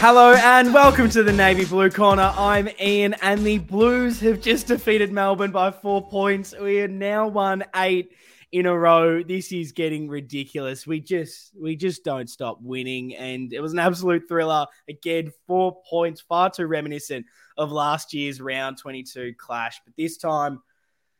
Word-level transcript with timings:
Hello 0.00 0.32
and 0.32 0.72
welcome 0.72 1.10
to 1.10 1.22
the 1.22 1.30
Navy 1.30 1.66
Blue 1.66 1.90
Corner. 1.90 2.32
I'm 2.34 2.70
Ian, 2.80 3.14
and 3.20 3.44
the 3.44 3.58
Blues 3.58 4.18
have 4.20 4.40
just 4.40 4.68
defeated 4.68 5.12
Melbourne 5.12 5.50
by 5.50 5.70
four 5.70 6.08
points. 6.08 6.54
We 6.58 6.76
have 6.76 6.90
now 6.90 7.28
won 7.28 7.62
eight 7.76 8.12
in 8.50 8.64
a 8.64 8.74
row. 8.74 9.22
This 9.22 9.52
is 9.52 9.72
getting 9.72 10.08
ridiculous. 10.08 10.86
We 10.86 11.00
just 11.00 11.52
we 11.54 11.76
just 11.76 12.02
don't 12.02 12.30
stop 12.30 12.62
winning, 12.62 13.14
and 13.14 13.52
it 13.52 13.60
was 13.60 13.74
an 13.74 13.78
absolute 13.78 14.26
thriller. 14.26 14.66
Again, 14.88 15.32
four 15.46 15.82
points, 15.84 16.22
far 16.22 16.48
too 16.48 16.66
reminiscent 16.66 17.26
of 17.58 17.70
last 17.70 18.14
year's 18.14 18.40
round 18.40 18.78
22 18.78 19.34
clash. 19.36 19.82
But 19.84 19.94
this 19.98 20.16
time, 20.16 20.62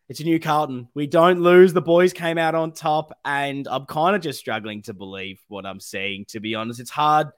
it's 0.08 0.20
a 0.20 0.24
new 0.24 0.40
Carlton. 0.40 0.88
We 0.94 1.06
don't 1.06 1.42
lose. 1.42 1.74
The 1.74 1.82
boys 1.82 2.14
came 2.14 2.38
out 2.38 2.54
on 2.54 2.72
top, 2.72 3.12
and 3.26 3.68
I'm 3.68 3.84
kind 3.84 4.16
of 4.16 4.22
just 4.22 4.38
struggling 4.38 4.80
to 4.84 4.94
believe 4.94 5.38
what 5.48 5.66
I'm 5.66 5.80
seeing. 5.80 6.24
To 6.28 6.40
be 6.40 6.54
honest, 6.54 6.80
it's 6.80 6.88
hard 6.88 7.28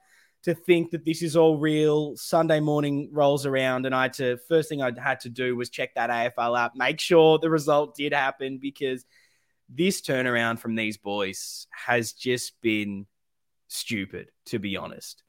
to 0.43 0.53
think 0.53 0.91
that 0.91 1.05
this 1.05 1.21
is 1.21 1.35
all 1.35 1.57
real. 1.57 2.15
Sunday 2.17 2.59
morning 2.59 3.09
rolls 3.11 3.45
around, 3.45 3.85
and 3.85 3.95
I 3.95 4.03
had 4.03 4.13
to 4.13 4.37
first 4.49 4.69
thing 4.69 4.81
I 4.81 4.91
had 4.99 5.21
to 5.21 5.29
do 5.29 5.55
was 5.55 5.69
check 5.69 5.95
that 5.95 6.09
AFL 6.09 6.59
app, 6.59 6.75
make 6.75 6.99
sure 6.99 7.39
the 7.39 7.49
result 7.49 7.95
did 7.95 8.13
happen 8.13 8.57
because 8.57 9.05
this 9.69 10.01
turnaround 10.01 10.59
from 10.59 10.75
these 10.75 10.97
boys 10.97 11.67
has 11.71 12.13
just 12.13 12.59
been 12.61 13.07
stupid, 13.69 14.29
to 14.47 14.59
be 14.59 14.77
honest. 14.77 15.23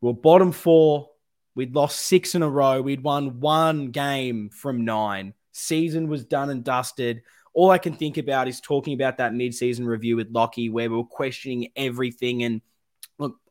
We're 0.00 0.12
bottom 0.12 0.52
four. 0.52 1.08
We'd 1.54 1.74
lost 1.74 2.00
six 2.00 2.34
in 2.34 2.42
a 2.42 2.48
row. 2.48 2.80
We'd 2.80 3.02
won 3.02 3.40
one 3.40 3.90
game 3.90 4.50
from 4.50 4.84
nine. 4.84 5.34
Season 5.52 6.08
was 6.08 6.24
done 6.24 6.50
and 6.50 6.64
dusted. 6.64 7.22
All 7.54 7.70
I 7.70 7.78
can 7.78 7.94
think 7.94 8.16
about 8.16 8.48
is 8.48 8.60
talking 8.60 8.94
about 8.94 9.18
that 9.18 9.34
mid-season 9.34 9.86
review 9.86 10.16
with 10.16 10.30
Lockie, 10.30 10.70
where 10.70 10.88
we 10.88 10.96
were 10.96 11.04
questioning 11.04 11.68
everything 11.76 12.42
and 12.42 12.62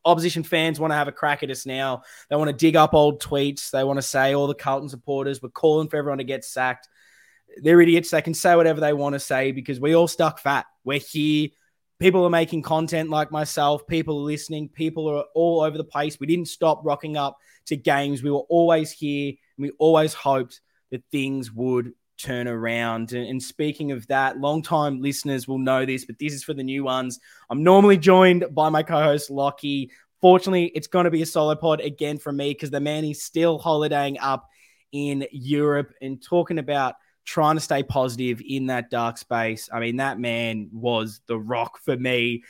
opposition 0.04 0.42
fans 0.42 0.80
want 0.80 0.90
to 0.90 0.96
have 0.96 1.08
a 1.08 1.12
crack 1.12 1.42
at 1.42 1.50
us 1.50 1.66
now. 1.66 2.02
They 2.28 2.36
want 2.36 2.48
to 2.48 2.56
dig 2.56 2.76
up 2.76 2.94
old 2.94 3.22
tweets. 3.22 3.70
They 3.70 3.84
want 3.84 3.98
to 3.98 4.02
say 4.02 4.34
all 4.34 4.46
the 4.46 4.54
Carlton 4.54 4.88
supporters 4.88 5.40
were 5.40 5.48
calling 5.48 5.88
for 5.88 5.96
everyone 5.96 6.18
to 6.18 6.24
get 6.24 6.44
sacked. 6.44 6.88
They're 7.58 7.80
idiots. 7.80 8.10
They 8.10 8.22
can 8.22 8.34
say 8.34 8.56
whatever 8.56 8.80
they 8.80 8.92
want 8.92 9.14
to 9.14 9.20
say 9.20 9.52
because 9.52 9.80
we 9.80 9.94
all 9.94 10.08
stuck 10.08 10.38
fat. 10.38 10.66
We're 10.84 11.00
here. 11.00 11.48
People 11.98 12.24
are 12.24 12.30
making 12.30 12.62
content 12.62 13.10
like 13.10 13.30
myself. 13.30 13.86
People 13.86 14.18
are 14.18 14.24
listening. 14.24 14.68
People 14.68 15.08
are 15.08 15.24
all 15.34 15.60
over 15.60 15.76
the 15.76 15.84
place. 15.84 16.18
We 16.18 16.26
didn't 16.26 16.48
stop 16.48 16.80
rocking 16.84 17.16
up 17.16 17.36
to 17.66 17.76
games. 17.76 18.22
We 18.22 18.30
were 18.30 18.38
always 18.48 18.90
here. 18.90 19.34
And 19.56 19.62
we 19.62 19.70
always 19.78 20.12
hoped 20.14 20.60
that 20.90 21.04
things 21.12 21.52
would 21.52 21.92
turn 22.22 22.48
around. 22.48 23.12
And, 23.12 23.26
and, 23.26 23.42
speaking 23.42 23.92
of 23.92 24.06
that, 24.06 24.38
long-time 24.38 25.00
listeners 25.00 25.48
will 25.48 25.58
know 25.58 25.84
this, 25.84 26.04
but 26.04 26.18
this 26.18 26.32
is 26.32 26.44
for 26.44 26.54
the 26.54 26.62
new 26.62 26.84
ones. 26.84 27.18
I'm 27.50 27.62
normally 27.62 27.96
joined 27.96 28.44
by 28.52 28.68
my 28.68 28.82
co-host 28.82 29.30
Lockie. 29.30 29.90
Fortunately, 30.20 30.66
it's 30.66 30.86
going 30.86 31.04
to 31.04 31.10
be 31.10 31.22
a 31.22 31.26
solo 31.26 31.54
pod 31.54 31.80
again 31.80 32.18
from 32.18 32.36
me 32.36 32.52
because 32.52 32.70
the 32.70 32.80
man 32.80 33.04
is 33.04 33.22
still 33.22 33.58
holidaying 33.58 34.18
up 34.20 34.48
in 34.92 35.26
Europe 35.32 35.92
and 36.00 36.22
talking 36.22 36.58
about 36.58 36.94
trying 37.24 37.56
to 37.56 37.60
stay 37.60 37.82
positive 37.82 38.40
in 38.46 38.66
that 38.66 38.90
dark 38.90 39.18
space. 39.18 39.68
I 39.72 39.80
mean, 39.80 39.96
that 39.96 40.18
man 40.18 40.70
was 40.72 41.20
the 41.26 41.38
rock 41.38 41.78
for 41.78 41.96
me 41.96 42.42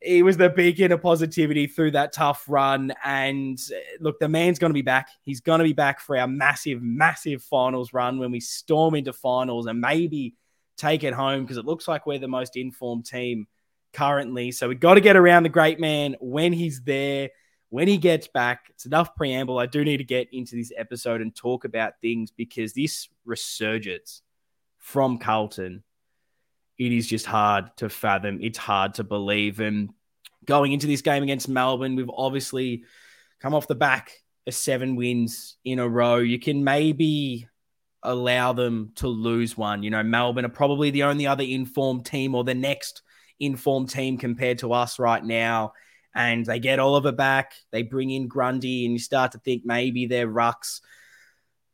he 0.00 0.22
was 0.22 0.36
the 0.36 0.48
beacon 0.48 0.92
of 0.92 1.02
positivity 1.02 1.66
through 1.66 1.92
that 1.92 2.12
tough 2.12 2.44
run. 2.48 2.92
And 3.04 3.58
uh, 3.72 3.78
look, 4.00 4.20
the 4.20 4.28
man's 4.28 4.58
going 4.58 4.70
to 4.70 4.74
be 4.74 4.82
back. 4.82 5.08
He's 5.22 5.40
going 5.40 5.58
to 5.58 5.64
be 5.64 5.72
back 5.72 6.00
for 6.00 6.16
our 6.16 6.28
massive, 6.28 6.82
massive 6.82 7.42
finals 7.42 7.92
run 7.92 8.18
when 8.18 8.30
we 8.30 8.40
storm 8.40 8.94
into 8.94 9.12
finals 9.12 9.66
and 9.66 9.80
maybe 9.80 10.34
take 10.76 11.02
it 11.02 11.14
home 11.14 11.42
because 11.42 11.56
it 11.56 11.64
looks 11.64 11.88
like 11.88 12.06
we're 12.06 12.18
the 12.18 12.28
most 12.28 12.56
informed 12.56 13.06
team 13.06 13.46
currently. 13.92 14.52
So 14.52 14.68
we've 14.68 14.78
got 14.78 14.94
to 14.94 15.00
get 15.00 15.16
around 15.16 15.42
the 15.42 15.48
great 15.48 15.80
man 15.80 16.16
when 16.20 16.52
he's 16.52 16.80
there, 16.82 17.30
when 17.70 17.88
he 17.88 17.98
gets 17.98 18.28
back. 18.28 18.66
It's 18.70 18.86
enough 18.86 19.16
preamble. 19.16 19.58
I 19.58 19.66
do 19.66 19.84
need 19.84 19.96
to 19.96 20.04
get 20.04 20.28
into 20.32 20.54
this 20.54 20.72
episode 20.76 21.20
and 21.20 21.34
talk 21.34 21.64
about 21.64 21.94
things 22.00 22.30
because 22.30 22.72
this 22.72 23.08
resurgence 23.24 24.22
from 24.78 25.18
Carlton 25.18 25.82
it 26.78 26.92
is 26.92 27.06
just 27.06 27.26
hard 27.26 27.76
to 27.78 27.88
fathom. 27.88 28.38
It's 28.40 28.58
hard 28.58 28.94
to 28.94 29.04
believe. 29.04 29.60
And 29.60 29.90
going 30.44 30.72
into 30.72 30.86
this 30.86 31.02
game 31.02 31.22
against 31.22 31.48
Melbourne, 31.48 31.96
we've 31.96 32.10
obviously 32.10 32.84
come 33.40 33.54
off 33.54 33.66
the 33.66 33.74
back 33.74 34.12
of 34.46 34.54
seven 34.54 34.96
wins 34.96 35.56
in 35.64 35.78
a 35.78 35.88
row. 35.88 36.16
You 36.16 36.38
can 36.38 36.64
maybe 36.64 37.48
allow 38.02 38.52
them 38.52 38.92
to 38.96 39.08
lose 39.08 39.56
one. 39.56 39.82
You 39.82 39.90
know, 39.90 40.02
Melbourne 40.02 40.44
are 40.44 40.50
probably 40.50 40.90
the 40.90 41.02
only 41.02 41.26
other 41.26 41.44
informed 41.44 42.06
team 42.06 42.34
or 42.34 42.44
the 42.44 42.54
next 42.54 43.02
informed 43.40 43.90
team 43.90 44.16
compared 44.16 44.58
to 44.58 44.72
us 44.72 44.98
right 44.98 45.22
now. 45.22 45.72
And 46.14 46.46
they 46.46 46.58
get 46.58 46.78
Oliver 46.78 47.12
back, 47.12 47.52
they 47.70 47.82
bring 47.82 48.10
in 48.10 48.28
Grundy, 48.28 48.84
and 48.84 48.92
you 48.92 48.98
start 48.98 49.32
to 49.32 49.38
think 49.38 49.62
maybe 49.64 50.06
they're 50.06 50.26
rucks 50.26 50.80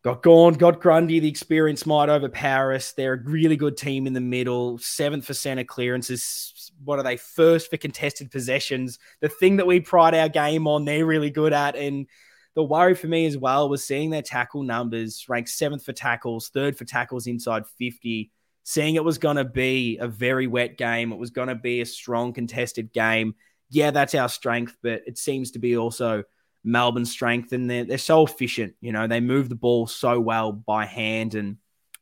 Got 0.04 0.22
Gawn, 0.22 0.53
got 0.53 0.82
Grundy. 0.82 1.19
The 1.19 1.31
experience 1.31 1.87
might 1.87 2.10
overpower 2.10 2.75
us. 2.75 2.92
They're 2.92 3.15
a 3.15 3.22
really 3.22 3.56
good 3.56 3.78
team 3.78 4.06
in 4.06 4.12
the 4.12 4.20
middle. 4.20 4.76
Seventh 4.76 5.25
for 5.25 5.32
center 5.32 5.65
clearances. 5.65 6.70
What 6.84 6.98
are 6.98 7.03
they? 7.03 7.16
First 7.16 7.70
for 7.70 7.78
contested 7.78 8.31
possessions. 8.31 8.98
The 9.22 9.31
thing 9.31 9.56
that 9.56 9.66
we 9.66 9.81
pride 9.81 10.15
our 10.15 10.28
game 10.28 10.66
on, 10.66 10.84
they're 10.84 11.06
really 11.06 11.31
good 11.31 11.54
at. 11.54 11.75
And 11.75 12.06
the 12.54 12.62
worry 12.62 12.94
for 12.94 13.06
me 13.06 13.25
as 13.25 13.38
well 13.38 13.70
was 13.70 13.82
seeing 13.82 14.10
their 14.10 14.20
tackle 14.20 14.62
numbers 14.62 15.25
ranked 15.26 15.48
seventh 15.48 15.87
for 15.87 15.94
tackles, 15.94 16.50
third 16.50 16.76
for 16.76 16.84
tackles 16.84 17.26
inside 17.26 17.65
50. 17.78 18.31
Seeing 18.62 18.97
it 18.97 19.04
was 19.04 19.16
going 19.16 19.36
to 19.36 19.44
be 19.44 19.97
a 19.97 20.06
very 20.06 20.47
wet 20.47 20.76
game. 20.76 21.12
It 21.12 21.19
was 21.19 21.31
going 21.31 21.48
to 21.48 21.54
be 21.54 21.81
a 21.81 21.86
strong 21.86 22.34
contested 22.34 22.92
game. 22.92 23.36
Yeah, 23.71 23.91
that's 23.91 24.15
our 24.15 24.28
strength, 24.28 24.76
but 24.82 25.00
it 25.06 25.16
seems 25.16 25.53
to 25.53 25.59
be 25.59 25.78
also 25.78 26.25
Melbourne's 26.65 27.11
strength, 27.11 27.53
and 27.53 27.69
they're, 27.69 27.85
they're 27.85 27.99
so 27.99 28.25
efficient. 28.25 28.75
You 28.81 28.93
know, 28.93 29.07
they 29.07 29.21
move 29.21 29.49
the 29.49 29.55
ball 29.55 29.87
so 29.87 30.19
well 30.19 30.53
by 30.53 30.87
hand, 30.87 31.35
and 31.35 31.59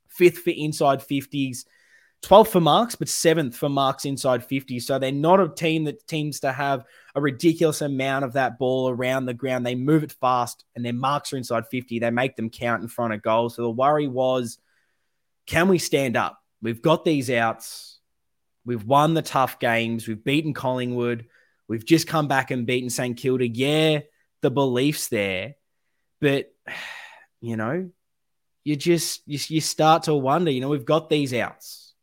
fifth 0.09 0.39
for 0.39 0.50
inside 0.50 1.00
50s, 1.00 1.65
12th 2.23 2.49
for 2.49 2.61
marks, 2.61 2.95
but 2.95 3.09
seventh 3.09 3.56
for 3.56 3.69
marks 3.69 4.05
inside 4.05 4.45
50. 4.45 4.78
So 4.78 4.99
they're 4.99 5.11
not 5.11 5.41
a 5.41 5.49
team 5.49 5.84
that 5.84 6.06
teams 6.06 6.41
to 6.41 6.53
have 6.53 6.84
a 7.17 7.21
ridiculous 7.21 7.81
amount 7.81 8.25
of 8.25 8.34
that 8.34 8.59
ball 8.59 8.89
around 8.89 9.27
the 9.27 9.34
ground. 9.34 9.67
They 9.67 9.75
move 9.75 10.05
it 10.05 10.12
fast, 10.12 10.65
and 10.77 10.84
their 10.84 10.93
marks 10.93 11.33
are 11.33 11.37
inside 11.37 11.67
50. 11.67 11.99
They 11.99 12.11
make 12.11 12.37
them 12.37 12.50
count 12.50 12.83
in 12.83 12.89
front 12.89 13.12
of 13.12 13.23
goals. 13.23 13.56
So 13.56 13.62
the 13.62 13.71
worry 13.71 14.06
was, 14.06 14.59
can 15.47 15.69
we 15.69 15.79
stand 15.79 16.17
up? 16.17 16.39
We've 16.62 16.81
got 16.81 17.05
these 17.05 17.29
outs. 17.29 17.99
We've 18.65 18.84
won 18.84 19.15
the 19.15 19.23
tough 19.23 19.59
games. 19.59 20.06
We've 20.06 20.23
beaten 20.23 20.55
Collingwood. 20.55 21.27
We've 21.67 21.84
just 21.84 22.06
come 22.06 22.29
back 22.29 22.53
and 22.53 22.67
beaten 22.67 22.91
St 22.91 23.17
Kilda. 23.17 23.49
Yeah, 23.49 24.00
the 24.42 24.50
beliefs 24.50 25.08
there, 25.08 25.54
but 26.20 26.53
you 27.41 27.56
know, 27.56 27.91
you 28.64 28.76
just 28.76 29.22
you, 29.26 29.38
you 29.48 29.60
start 29.60 30.04
to 30.04 30.14
wonder. 30.14 30.50
You 30.50 30.60
know, 30.60 30.69
we've 30.69 30.84
got 30.84 31.08
these 31.08 31.32
outs. 31.32 31.94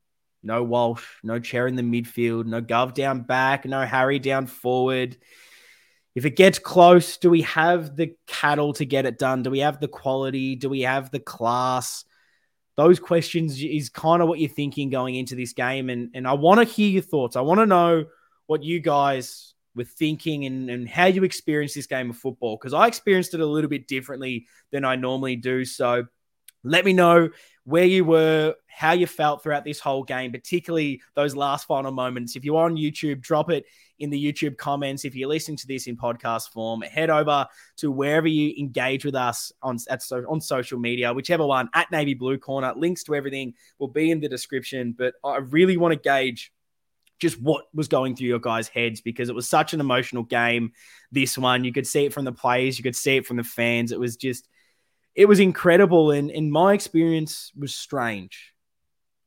No 0.42 0.64
Walsh, 0.64 1.06
no 1.22 1.42
Cerra 1.42 1.70
in 1.70 1.76
the 1.76 1.82
midfield, 1.82 2.46
no 2.46 2.62
Gov 2.62 2.94
down 2.94 3.22
back, 3.22 3.66
no 3.66 3.86
Harry 3.86 4.20
down 4.20 4.48
forward. 4.48 5.18
If 6.16 6.26
it 6.26 6.36
gets 6.36 6.60
close, 6.60 7.18
do 7.18 7.30
we 7.30 7.44
have 7.44 7.96
the 7.96 8.16
cattle 8.26 8.74
to 8.74 8.86
get 8.86 9.06
it 9.06 9.20
done? 9.20 9.44
Do 9.44 9.52
we 9.52 9.60
have 9.60 9.80
the 9.80 9.88
quality? 9.88 10.56
Do 10.56 10.70
we 10.70 10.82
have 10.82 11.12
the 11.12 11.20
class? 11.20 12.04
Those 12.78 13.00
questions 13.00 13.62
is 13.62 13.90
kind 13.90 14.22
of 14.22 14.28
what 14.30 14.40
you're 14.40 14.50
thinking 14.50 14.90
going 14.90 15.16
into 15.16 15.36
this 15.36 15.54
game. 15.54 15.90
And, 15.90 16.12
and 16.14 16.28
I 16.28 16.34
want 16.34 16.60
to 16.60 16.64
hear 16.64 16.90
your 16.90 17.02
thoughts. 17.02 17.36
I 17.36 17.42
want 17.42 17.60
to 17.60 17.66
know 17.66 18.06
what 18.48 18.64
you 18.64 18.80
guys 18.80 19.49
with 19.80 19.92
thinking 19.92 20.46
and, 20.46 20.70
and 20.70 20.90
how 20.90 21.06
you 21.06 21.24
experience 21.24 21.74
this 21.74 21.88
game 21.88 22.10
of 22.10 22.18
football 22.18 22.58
because 22.58 22.74
I 22.74 22.86
experienced 22.86 23.34
it 23.34 23.40
a 23.40 23.46
little 23.46 23.70
bit 23.70 23.88
differently 23.88 24.46
than 24.72 24.84
I 24.84 24.98
normally 24.98 25.38
do. 25.38 25.64
So 25.64 26.06
let 26.66 26.84
me 26.84 26.92
know 26.92 27.30
where 27.64 27.86
you 27.86 28.04
were, 28.04 28.56
how 28.68 28.92
you 28.92 29.08
felt 29.08 29.42
throughout 29.42 29.64
this 29.64 29.80
whole 29.80 30.04
game, 30.04 30.34
particularly 30.34 31.02
those 31.16 31.34
last 31.34 31.66
final 31.66 31.94
moments. 31.94 32.36
If 32.36 32.44
you're 32.44 32.62
on 32.62 32.76
YouTube, 32.76 33.22
drop 33.22 33.50
it 33.50 33.64
in 34.00 34.10
the 34.10 34.22
YouTube 34.22 34.58
comments. 34.58 35.06
If 35.06 35.16
you're 35.16 35.30
listening 35.30 35.56
to 35.60 35.68
this 35.68 35.88
in 35.88 35.96
podcast 35.96 36.50
form, 36.50 36.82
head 36.82 37.10
over 37.10 37.48
to 37.78 37.90
wherever 37.90 38.28
you 38.28 38.54
engage 38.60 39.06
with 39.06 39.16
us 39.16 39.54
on 39.62 39.78
at 39.90 40.04
on 40.12 40.42
social 40.42 40.78
media, 40.78 41.14
whichever 41.14 41.46
one 41.46 41.70
at 41.74 41.90
Navy 41.90 42.16
Blue 42.16 42.38
Corner. 42.38 42.74
Links 42.76 43.06
to 43.06 43.16
everything 43.16 43.54
will 43.78 43.88
be 43.88 44.12
in 44.12 44.20
the 44.20 44.28
description. 44.28 44.94
But 44.98 45.14
I 45.24 45.38
really 45.38 45.78
want 45.78 45.94
to 45.94 46.00
gauge 46.00 46.52
just 47.20 47.40
what 47.42 47.66
was 47.74 47.88
going 47.88 48.16
through 48.16 48.28
your 48.28 48.40
guys' 48.40 48.68
heads 48.68 49.02
because 49.02 49.30
it 49.30 49.36
was 49.36 49.48
such 49.48 49.74
an 49.74 49.80
emotional 49.80 50.24
game. 50.24 50.72
This 51.12 51.38
one, 51.38 51.64
you 51.64 51.74
could 51.74 51.88
see 51.88 52.06
it 52.06 52.14
from 52.14 52.26
the 52.26 52.32
players, 52.32 52.78
you 52.78 52.84
could 52.84 52.96
see 52.96 53.18
it 53.18 53.28
from 53.28 53.38
the 53.38 53.44
fans. 53.44 53.92
It 53.92 54.00
was 54.00 54.16
just, 54.16 54.48
it 55.16 55.26
was 55.26 55.40
incredible. 55.40 56.12
And 56.12 56.32
in 56.32 56.50
my 56.50 56.74
experience, 56.74 57.52
was 57.58 57.76
strange. 57.76 58.54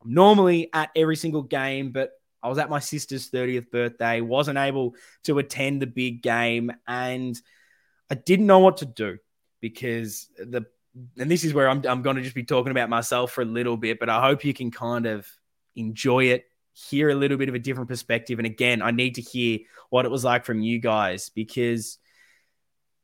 I'm 0.03 0.13
normally 0.13 0.69
at 0.73 0.89
every 0.95 1.15
single 1.15 1.43
game, 1.43 1.91
but 1.91 2.11
I 2.41 2.49
was 2.49 2.57
at 2.57 2.69
my 2.69 2.79
sister's 2.79 3.29
30th 3.29 3.71
birthday, 3.71 4.19
wasn't 4.19 4.57
able 4.57 4.95
to 5.23 5.39
attend 5.39 5.81
the 5.81 5.87
big 5.87 6.21
game, 6.21 6.73
and 6.85 7.39
I 8.09 8.15
didn't 8.15 8.47
know 8.47 8.59
what 8.59 8.77
to 8.77 8.85
do 8.85 9.17
because 9.61 10.27
the 10.37 10.65
and 11.17 11.31
this 11.31 11.43
is 11.43 11.53
where 11.53 11.69
I'm, 11.69 11.81
I'm 11.87 12.01
going 12.03 12.17
to 12.17 12.21
just 12.21 12.35
be 12.35 12.43
talking 12.43 12.69
about 12.69 12.89
myself 12.89 13.31
for 13.31 13.41
a 13.41 13.45
little 13.45 13.77
bit, 13.77 13.99
but 13.99 14.09
I 14.09 14.21
hope 14.21 14.45
you 14.45 14.53
can 14.53 14.69
kind 14.69 15.07
of 15.07 15.27
enjoy 15.75 16.25
it 16.25 16.45
hear 16.73 17.09
a 17.09 17.15
little 17.15 17.37
bit 17.37 17.49
of 17.49 17.55
a 17.55 17.59
different 17.59 17.89
perspective. 17.89 18.39
And 18.39 18.45
again, 18.45 18.81
I 18.81 18.91
need 18.91 19.15
to 19.15 19.21
hear 19.21 19.59
what 19.89 20.05
it 20.05 20.11
was 20.11 20.23
like 20.23 20.43
from 20.43 20.59
you 20.59 20.79
guys 20.79 21.29
because 21.29 21.99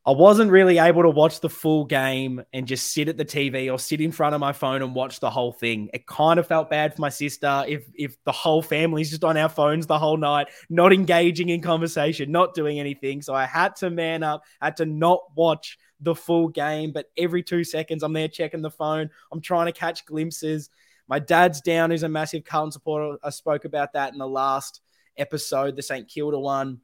I 0.05 0.11
wasn't 0.11 0.49
really 0.49 0.79
able 0.79 1.03
to 1.03 1.09
watch 1.09 1.39
the 1.39 1.49
full 1.49 1.85
game 1.85 2.41
and 2.51 2.65
just 2.65 2.93
sit 2.93 3.09
at 3.09 3.17
the 3.17 3.25
TV 3.25 3.71
or 3.71 3.77
sit 3.77 4.01
in 4.01 4.11
front 4.11 4.33
of 4.33 4.41
my 4.41 4.53
phone 4.53 4.81
and 4.81 4.95
watch 4.95 5.19
the 5.19 5.29
whole 5.29 5.51
thing. 5.51 5.89
It 5.93 6.07
kind 6.07 6.39
of 6.39 6.47
felt 6.47 6.69
bad 6.69 6.95
for 6.95 7.01
my 7.01 7.09
sister 7.09 7.65
if 7.67 7.83
if 7.93 8.17
the 8.23 8.31
whole 8.31 8.63
family's 8.63 9.11
just 9.11 9.23
on 9.23 9.37
our 9.37 9.49
phones 9.49 9.85
the 9.85 9.99
whole 9.99 10.17
night, 10.17 10.47
not 10.69 10.93
engaging 10.93 11.49
in 11.49 11.61
conversation, 11.61 12.31
not 12.31 12.55
doing 12.55 12.79
anything. 12.79 13.21
So 13.21 13.35
I 13.35 13.45
had 13.45 13.75
to 13.77 13.91
man 13.91 14.23
up, 14.23 14.43
had 14.61 14.77
to 14.77 14.85
not 14.85 15.19
watch 15.35 15.77
the 15.99 16.15
full 16.15 16.47
game, 16.47 16.91
but 16.91 17.07
every 17.17 17.43
2 17.43 17.63
seconds 17.63 18.01
I'm 18.01 18.13
there 18.13 18.29
checking 18.29 18.61
the 18.61 18.71
phone. 18.71 19.09
I'm 19.31 19.41
trying 19.41 19.67
to 19.67 19.73
catch 19.73 20.05
glimpses. 20.05 20.69
My 21.09 21.19
dad's 21.19 21.59
down 21.59 21.89
who's 21.89 22.03
a 22.03 22.09
massive 22.09 22.45
Carlton 22.45 22.71
supporter. 22.71 23.17
I 23.23 23.31
spoke 23.31 23.65
about 23.65 23.93
that 23.93 24.13
in 24.13 24.19
the 24.19 24.27
last 24.27 24.81
episode, 25.17 25.75
the 25.75 25.81
St 25.81 26.07
Kilda 26.07 26.39
one. 26.39 26.81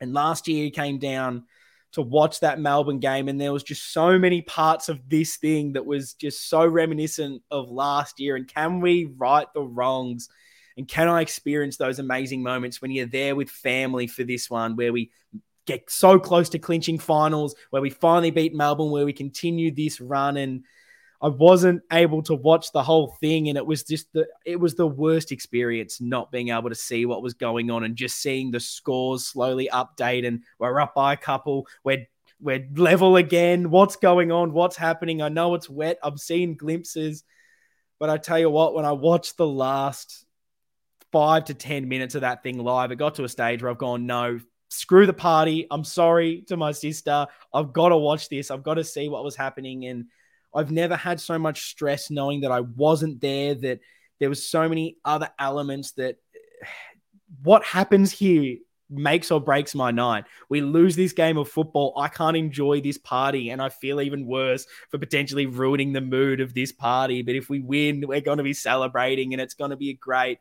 And 0.00 0.12
last 0.12 0.46
year 0.46 0.64
he 0.64 0.70
came 0.70 0.98
down 0.98 1.44
to 1.92 2.02
watch 2.02 2.40
that 2.40 2.60
Melbourne 2.60 3.00
game. 3.00 3.28
And 3.28 3.40
there 3.40 3.52
was 3.52 3.62
just 3.62 3.92
so 3.92 4.18
many 4.18 4.42
parts 4.42 4.88
of 4.88 5.08
this 5.08 5.36
thing 5.36 5.72
that 5.72 5.86
was 5.86 6.12
just 6.14 6.48
so 6.48 6.66
reminiscent 6.66 7.42
of 7.50 7.70
last 7.70 8.20
year. 8.20 8.36
And 8.36 8.46
can 8.46 8.80
we 8.80 9.12
right 9.16 9.46
the 9.54 9.62
wrongs? 9.62 10.28
And 10.76 10.86
can 10.86 11.08
I 11.08 11.20
experience 11.22 11.76
those 11.76 11.98
amazing 11.98 12.42
moments 12.42 12.82
when 12.82 12.90
you're 12.90 13.06
there 13.06 13.34
with 13.36 13.50
family 13.50 14.06
for 14.06 14.24
this 14.24 14.50
one, 14.50 14.76
where 14.76 14.92
we 14.92 15.10
get 15.66 15.90
so 15.90 16.18
close 16.18 16.48
to 16.50 16.58
clinching 16.58 16.98
finals, 16.98 17.54
where 17.70 17.82
we 17.82 17.90
finally 17.90 18.30
beat 18.30 18.54
Melbourne, 18.54 18.90
where 18.90 19.04
we 19.06 19.12
continue 19.12 19.70
this 19.70 20.00
run 20.00 20.36
and 20.36 20.64
I 21.22 21.28
wasn't 21.28 21.82
able 21.92 22.20
to 22.24 22.34
watch 22.34 22.72
the 22.72 22.82
whole 22.82 23.16
thing, 23.20 23.48
and 23.48 23.56
it 23.56 23.64
was 23.64 23.84
just 23.84 24.12
the 24.12 24.26
it 24.44 24.58
was 24.58 24.74
the 24.74 24.88
worst 24.88 25.30
experience 25.30 26.00
not 26.00 26.32
being 26.32 26.48
able 26.48 26.68
to 26.68 26.74
see 26.74 27.06
what 27.06 27.22
was 27.22 27.34
going 27.34 27.70
on 27.70 27.84
and 27.84 27.94
just 27.94 28.20
seeing 28.20 28.50
the 28.50 28.58
scores 28.58 29.24
slowly 29.24 29.70
update. 29.72 30.26
And 30.26 30.42
we're 30.58 30.80
up 30.80 30.96
by 30.96 31.12
a 31.12 31.16
couple. 31.16 31.68
We're 31.84 32.06
we're 32.40 32.66
level 32.74 33.16
again. 33.16 33.70
What's 33.70 33.94
going 33.94 34.32
on? 34.32 34.52
What's 34.52 34.76
happening? 34.76 35.22
I 35.22 35.28
know 35.28 35.54
it's 35.54 35.70
wet. 35.70 35.98
I've 36.02 36.18
seen 36.18 36.56
glimpses, 36.56 37.22
but 38.00 38.10
I 38.10 38.18
tell 38.18 38.40
you 38.40 38.50
what, 38.50 38.74
when 38.74 38.84
I 38.84 38.92
watched 38.92 39.36
the 39.36 39.46
last 39.46 40.26
five 41.12 41.44
to 41.44 41.54
ten 41.54 41.88
minutes 41.88 42.16
of 42.16 42.22
that 42.22 42.42
thing 42.42 42.58
live, 42.58 42.90
it 42.90 42.96
got 42.96 43.14
to 43.14 43.24
a 43.24 43.28
stage 43.28 43.62
where 43.62 43.70
I've 43.70 43.78
gone, 43.78 44.06
no, 44.06 44.40
screw 44.70 45.06
the 45.06 45.12
party. 45.12 45.68
I'm 45.70 45.84
sorry 45.84 46.42
to 46.48 46.56
my 46.56 46.72
sister. 46.72 47.28
I've 47.54 47.72
got 47.72 47.90
to 47.90 47.96
watch 47.96 48.28
this. 48.28 48.50
I've 48.50 48.64
got 48.64 48.74
to 48.74 48.82
see 48.82 49.08
what 49.08 49.22
was 49.22 49.36
happening 49.36 49.84
and 49.84 50.06
I've 50.54 50.70
never 50.70 50.96
had 50.96 51.20
so 51.20 51.38
much 51.38 51.70
stress 51.70 52.10
knowing 52.10 52.42
that 52.42 52.52
I 52.52 52.60
wasn't 52.60 53.20
there, 53.20 53.54
that 53.54 53.80
there 54.20 54.28
was 54.28 54.46
so 54.46 54.68
many 54.68 54.96
other 55.04 55.30
elements 55.38 55.92
that 55.92 56.16
what 57.42 57.64
happens 57.64 58.12
here 58.12 58.58
makes 58.92 59.30
or 59.30 59.40
breaks 59.40 59.74
my 59.74 59.90
night. 59.90 60.24
We 60.48 60.60
lose 60.60 60.96
this 60.96 61.12
game 61.12 61.38
of 61.38 61.48
football. 61.48 61.94
I 61.96 62.08
can't 62.08 62.36
enjoy 62.36 62.80
this 62.80 62.98
party. 62.98 63.50
And 63.50 63.60
I 63.60 63.68
feel 63.68 64.00
even 64.00 64.26
worse 64.26 64.66
for 64.90 64.98
potentially 64.98 65.46
ruining 65.46 65.92
the 65.92 66.00
mood 66.00 66.40
of 66.40 66.54
this 66.54 66.72
party. 66.72 67.22
But 67.22 67.34
if 67.34 67.48
we 67.48 67.60
win, 67.60 68.04
we're 68.06 68.20
going 68.20 68.38
to 68.38 68.44
be 68.44 68.52
celebrating 68.54 69.32
and 69.32 69.40
it's 69.40 69.54
going 69.54 69.70
to 69.70 69.76
be 69.76 69.90
a 69.90 69.94
great 69.94 70.38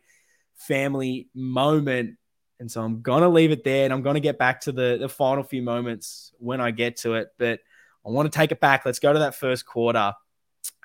family 0.55 1.29
moment. 1.33 2.17
And 2.59 2.69
so 2.69 2.83
I'm 2.83 3.01
going 3.01 3.23
to 3.23 3.29
leave 3.29 3.51
it 3.51 3.63
there 3.63 3.85
and 3.85 3.93
I'm 3.93 4.03
going 4.03 4.15
to 4.15 4.19
get 4.19 4.37
back 4.37 4.61
to 4.61 4.71
the, 4.71 4.97
the 4.99 5.09
final 5.09 5.43
few 5.43 5.63
moments 5.63 6.31
when 6.37 6.61
I 6.61 6.71
get 6.71 6.97
to 6.97 7.15
it. 7.15 7.29
But 7.39 7.59
I 8.05 8.09
want 8.09 8.31
to 8.31 8.37
take 8.37 8.51
it 8.51 8.59
back. 8.59 8.85
Let's 8.85 8.99
go 8.99 9.13
to 9.13 9.19
that 9.19 9.35
first 9.35 9.65
quarter. 9.65 10.13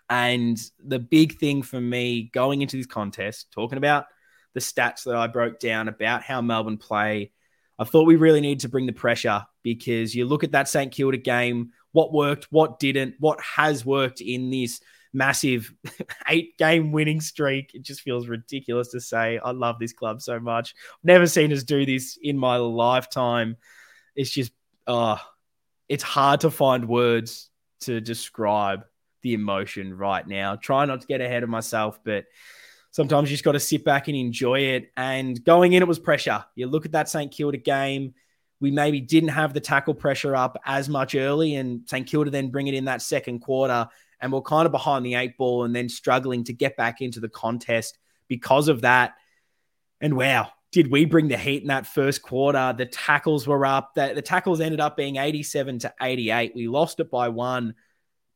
And 0.08 0.58
the 0.84 0.98
big 0.98 1.38
thing 1.38 1.62
for 1.62 1.80
me 1.80 2.30
going 2.32 2.62
into 2.62 2.76
this 2.76 2.86
contest, 2.86 3.50
talking 3.52 3.78
about 3.78 4.06
the 4.54 4.60
stats 4.60 5.04
that 5.04 5.16
I 5.16 5.26
broke 5.26 5.58
down 5.58 5.88
about 5.88 6.22
how 6.22 6.40
Melbourne 6.40 6.76
play, 6.76 7.32
I 7.78 7.84
thought 7.84 8.06
we 8.06 8.16
really 8.16 8.40
need 8.40 8.60
to 8.60 8.68
bring 8.68 8.86
the 8.86 8.92
pressure 8.92 9.44
because 9.62 10.14
you 10.14 10.26
look 10.26 10.44
at 10.44 10.52
that 10.52 10.68
St 10.68 10.92
Kilda 10.92 11.18
game, 11.18 11.72
what 11.92 12.12
worked, 12.12 12.46
what 12.50 12.78
didn't, 12.78 13.16
what 13.18 13.40
has 13.40 13.84
worked 13.84 14.20
in 14.20 14.50
this 14.50 14.80
massive 15.12 15.72
eight 16.28 16.56
game 16.58 16.92
winning 16.92 17.20
streak. 17.20 17.74
It 17.74 17.82
just 17.82 18.02
feels 18.02 18.28
ridiculous 18.28 18.88
to 18.92 19.00
say. 19.00 19.38
I 19.38 19.50
love 19.50 19.78
this 19.78 19.92
club 19.92 20.22
so 20.22 20.38
much. 20.38 20.74
Never 21.02 21.26
seen 21.26 21.52
us 21.52 21.64
do 21.64 21.84
this 21.84 22.18
in 22.22 22.38
my 22.38 22.56
lifetime. 22.58 23.56
It's 24.14 24.30
just, 24.30 24.52
oh, 24.86 25.18
it's 25.88 26.02
hard 26.02 26.40
to 26.40 26.50
find 26.50 26.88
words 26.88 27.50
to 27.80 28.00
describe 28.00 28.84
the 29.22 29.34
emotion 29.34 29.96
right 29.96 30.26
now. 30.26 30.56
Try 30.56 30.84
not 30.84 31.00
to 31.00 31.06
get 31.06 31.20
ahead 31.20 31.42
of 31.42 31.48
myself, 31.48 32.00
but 32.04 32.24
sometimes 32.90 33.30
you 33.30 33.34
just 33.34 33.44
got 33.44 33.52
to 33.52 33.60
sit 33.60 33.84
back 33.84 34.08
and 34.08 34.16
enjoy 34.16 34.60
it. 34.60 34.90
And 34.96 35.42
going 35.44 35.72
in, 35.72 35.82
it 35.82 35.88
was 35.88 35.98
pressure. 35.98 36.44
You 36.54 36.66
look 36.66 36.86
at 36.86 36.92
that 36.92 37.08
St. 37.08 37.30
Kilda 37.30 37.58
game. 37.58 38.14
We 38.58 38.70
maybe 38.70 39.00
didn't 39.00 39.30
have 39.30 39.52
the 39.52 39.60
tackle 39.60 39.94
pressure 39.94 40.34
up 40.34 40.56
as 40.64 40.88
much 40.88 41.14
early, 41.14 41.56
and 41.56 41.82
St. 41.86 42.06
Kilda 42.06 42.30
then 42.30 42.48
bring 42.48 42.68
it 42.68 42.74
in 42.74 42.86
that 42.86 43.02
second 43.02 43.40
quarter, 43.40 43.86
and 44.18 44.32
we're 44.32 44.40
kind 44.40 44.64
of 44.64 44.72
behind 44.72 45.04
the 45.04 45.14
eight 45.14 45.36
ball 45.36 45.64
and 45.64 45.76
then 45.76 45.90
struggling 45.90 46.44
to 46.44 46.54
get 46.54 46.74
back 46.74 47.02
into 47.02 47.20
the 47.20 47.28
contest 47.28 47.98
because 48.28 48.68
of 48.68 48.80
that. 48.80 49.14
And 50.00 50.16
wow, 50.16 50.50
did 50.72 50.90
we 50.90 51.04
bring 51.04 51.28
the 51.28 51.38
heat 51.38 51.62
in 51.62 51.68
that 51.68 51.86
first 51.86 52.22
quarter? 52.22 52.74
The 52.76 52.86
tackles 52.86 53.46
were 53.46 53.64
up. 53.64 53.94
The, 53.94 54.12
the 54.14 54.22
tackles 54.22 54.60
ended 54.60 54.80
up 54.80 54.96
being 54.96 55.16
87 55.16 55.80
to 55.80 55.94
88. 56.00 56.52
We 56.54 56.68
lost 56.68 57.00
it 57.00 57.10
by 57.10 57.28
one. 57.28 57.74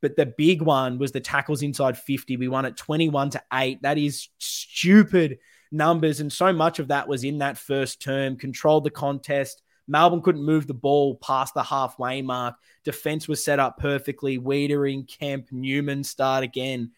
But 0.00 0.17
the 0.17 0.27
big 0.27 0.62
one 0.62 0.99
was 0.99 1.12
the 1.12 1.21
tackles 1.21 1.62
inside 1.62 1.99
50. 1.99 2.38
We 2.38 2.49
won 2.49 2.65
it 2.65 2.77
21 2.77 3.31
to 3.31 3.43
8. 3.53 3.82
That 3.82 3.99
is 3.99 4.29
stupid 4.38 5.38
numbers. 5.71 6.21
And 6.21 6.32
so 6.32 6.53
much 6.53 6.79
of 6.79 6.88
that 6.88 7.06
was 7.06 7.25
in 7.25 7.38
that 7.38 7.59
first 7.59 8.00
term, 8.00 8.37
controlled 8.37 8.85
the 8.85 8.91
contest. 8.91 9.62
Melbourne 9.87 10.23
couldn't 10.23 10.44
move 10.44 10.67
the 10.67 10.75
ball 10.75 11.17
past 11.17 11.53
the 11.53 11.62
halfway 11.62 12.23
mark. 12.23 12.55
Defense 12.85 13.29
was 13.29 13.44
set 13.44 13.59
up 13.59 13.76
perfectly. 13.79 14.38
Weitering, 14.38 15.06
Kemp, 15.06 15.49
Newman 15.50 16.05
start 16.05 16.44
again 16.44 16.93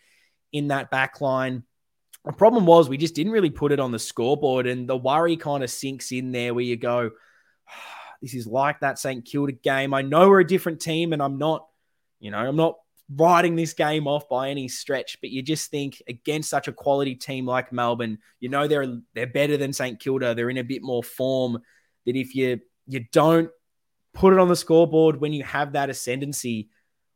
in 0.52 0.68
that 0.68 0.90
back 0.90 1.20
line. 1.20 1.64
The 2.24 2.32
problem 2.32 2.66
was 2.66 2.88
we 2.88 2.96
just 2.96 3.14
didn't 3.14 3.32
really 3.32 3.50
put 3.50 3.72
it 3.72 3.80
on 3.80 3.90
the 3.90 3.98
scoreboard, 3.98 4.66
and 4.66 4.88
the 4.88 4.96
worry 4.96 5.36
kind 5.36 5.64
of 5.64 5.70
sinks 5.70 6.12
in 6.12 6.32
there 6.32 6.54
where 6.54 6.64
you 6.64 6.76
go, 6.76 7.10
ah, 7.68 8.14
"This 8.20 8.34
is 8.34 8.46
like 8.46 8.80
that 8.80 8.98
St 8.98 9.24
Kilda 9.24 9.52
game." 9.52 9.92
I 9.92 10.02
know 10.02 10.28
we're 10.28 10.40
a 10.40 10.46
different 10.46 10.80
team, 10.80 11.12
and 11.12 11.20
I'm 11.20 11.38
not, 11.38 11.66
you 12.20 12.30
know, 12.30 12.38
I'm 12.38 12.56
not 12.56 12.76
writing 13.16 13.56
this 13.56 13.74
game 13.74 14.06
off 14.06 14.28
by 14.28 14.50
any 14.50 14.68
stretch, 14.68 15.20
but 15.20 15.30
you 15.30 15.42
just 15.42 15.70
think 15.70 16.00
against 16.08 16.48
such 16.48 16.68
a 16.68 16.72
quality 16.72 17.14
team 17.14 17.46
like 17.46 17.72
Melbourne, 17.72 18.18
you 18.40 18.48
know 18.48 18.68
they're 18.68 19.00
they're 19.14 19.26
better 19.26 19.56
than 19.56 19.72
St 19.72 19.98
Kilda. 19.98 20.34
They're 20.34 20.50
in 20.50 20.58
a 20.58 20.64
bit 20.64 20.82
more 20.82 21.02
form. 21.02 21.58
That 22.06 22.16
if 22.16 22.34
you 22.34 22.60
you 22.86 23.04
don't 23.12 23.50
put 24.14 24.32
it 24.32 24.38
on 24.38 24.48
the 24.48 24.56
scoreboard 24.56 25.20
when 25.20 25.32
you 25.32 25.42
have 25.44 25.72
that 25.72 25.90
ascendancy, 25.90 26.68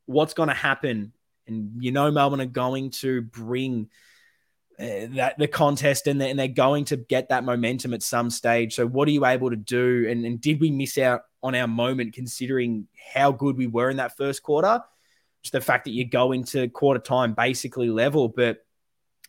what's 0.07 0.35
going 0.35 0.49
to 0.49 0.54
happen? 0.54 1.12
And 1.47 1.83
you 1.83 1.92
know 1.92 2.11
Melbourne 2.11 2.40
are 2.40 2.47
going 2.47 2.90
to 2.90 3.23
bring 3.23 3.88
Uh, 4.78 5.06
that 5.09 5.38
the 5.38 5.49
contest 5.49 6.06
and, 6.06 6.21
and 6.23 6.38
they're 6.38 6.49
going 6.49 6.85
to 6.85 6.99
get 6.99 7.30
that 7.30 7.45
momentum 7.45 7.95
at 7.95 8.02
some 8.02 8.28
stage. 8.28 8.75
So, 8.75 8.87
what 8.87 9.09
are 9.09 9.11
you 9.11 9.25
able 9.25 9.49
to 9.49 9.56
do? 9.56 10.06
And, 10.06 10.26
and 10.26 10.38
did 10.38 10.61
we 10.61 10.71
miss 10.71 10.99
out 10.99 11.23
on 11.42 11.54
our 11.54 11.66
moment 11.66 12.12
considering 12.12 12.87
how 13.14 13.33
good 13.33 13.56
we 13.56 13.66
were 13.66 13.88
in 13.88 13.97
that 13.97 14.18
first 14.18 14.42
quarter? 14.42 14.83
Just 15.42 15.54
the 15.54 15.62
fact 15.62 15.87
that 15.87 15.92
you 15.92 16.06
go 16.06 16.33
into 16.33 16.68
quarter 16.68 17.00
time 17.00 17.33
basically 17.33 17.88
level, 17.88 18.28
but 18.28 18.59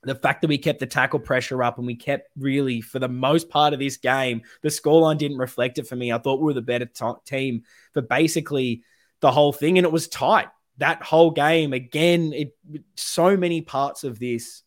the 0.04 0.16
fact 0.16 0.42
that 0.42 0.50
we 0.50 0.58
kept 0.58 0.80
the 0.80 0.86
tackle 0.86 1.20
pressure 1.20 1.64
up 1.64 1.78
and 1.78 1.88
we 1.88 1.96
kept 1.96 2.30
really, 2.38 2.82
for 2.82 3.00
the 3.00 3.08
most 3.08 3.50
part 3.50 3.74
of 3.74 3.80
this 3.80 3.96
game, 3.96 4.42
the 4.64 4.70
scoreline 4.70 5.18
didn't 5.18 5.38
reflect 5.38 5.80
it 5.80 5.88
for 5.88 5.96
me. 5.96 6.12
I 6.12 6.18
thought 6.18 6.40
we 6.40 6.46
were 6.46 6.54
the 6.54 6.62
better 6.62 6.86
t- 6.86 7.06
team 7.26 7.64
for 7.94 8.02
basically 8.02 8.84
the 9.22 9.32
whole 9.32 9.54
thing, 9.54 9.78
and 9.78 9.86
it 9.86 9.94
was 9.94 10.10
tight. 10.10 10.48
That 10.80 11.02
whole 11.02 11.32
game, 11.32 11.72
again, 11.72 12.34
it 12.34 12.54
so 12.96 13.38
many 13.38 13.62
parts 13.62 14.04
of 14.04 14.20
this 14.20 14.64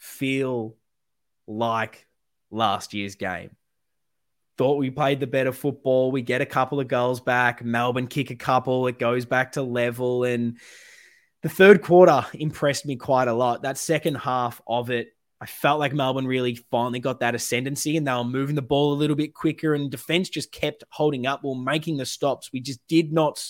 feel 0.00 0.76
like 1.46 2.06
last 2.50 2.94
year's 2.94 3.14
game. 3.14 3.50
Thought 4.58 4.78
we 4.78 4.90
played 4.90 5.20
the 5.20 5.26
better 5.26 5.52
football. 5.52 6.10
We 6.10 6.22
get 6.22 6.40
a 6.40 6.46
couple 6.46 6.80
of 6.80 6.88
goals 6.88 7.20
back. 7.20 7.64
Melbourne 7.64 8.08
kick 8.08 8.30
a 8.30 8.36
couple. 8.36 8.86
It 8.88 8.98
goes 8.98 9.24
back 9.24 9.52
to 9.52 9.62
level. 9.62 10.24
And 10.24 10.58
the 11.42 11.48
third 11.48 11.82
quarter 11.82 12.26
impressed 12.34 12.84
me 12.84 12.96
quite 12.96 13.28
a 13.28 13.32
lot. 13.32 13.62
That 13.62 13.78
second 13.78 14.16
half 14.16 14.60
of 14.66 14.90
it, 14.90 15.08
I 15.40 15.46
felt 15.46 15.80
like 15.80 15.94
Melbourne 15.94 16.26
really 16.26 16.56
finally 16.70 16.98
got 16.98 17.20
that 17.20 17.34
ascendancy 17.34 17.96
and 17.96 18.06
they 18.06 18.12
were 18.12 18.24
moving 18.24 18.56
the 18.56 18.62
ball 18.62 18.92
a 18.92 18.96
little 18.96 19.16
bit 19.16 19.32
quicker. 19.32 19.74
And 19.74 19.90
defense 19.90 20.28
just 20.28 20.52
kept 20.52 20.84
holding 20.90 21.26
up 21.26 21.40
while 21.42 21.54
making 21.54 21.96
the 21.96 22.04
stops. 22.04 22.50
We 22.52 22.60
just 22.60 22.80
did 22.88 23.12
not 23.12 23.42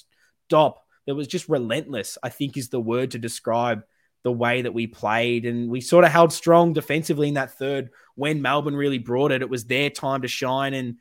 stop. 0.47 0.85
It 1.07 1.13
was 1.13 1.27
just 1.27 1.49
relentless, 1.49 2.19
I 2.23 2.29
think 2.29 2.57
is 2.57 2.69
the 2.69 2.81
word 2.81 3.13
to 3.13 3.19
describe 3.19 3.83
the 4.23 4.33
way 4.33 4.63
that 4.63 4.75
we 4.75 4.87
played. 4.87 5.47
And 5.47 5.71
we 5.71 5.81
sort 5.81 6.05
of 6.05 6.13
held 6.13 6.33
strong 6.33 6.73
defensively 6.73 7.29
in 7.29 7.35
that 7.35 7.57
third 7.57 7.91
when 8.15 8.43
Melbourne 8.43 8.77
really 8.77 8.99
brought 8.99 9.33
it. 9.33 9.43
It 9.43 9.51
was 9.51 9.65
their 9.65 9.91
time 9.91 10.23
to 10.23 10.29
shine 10.29 10.75
and 10.75 10.97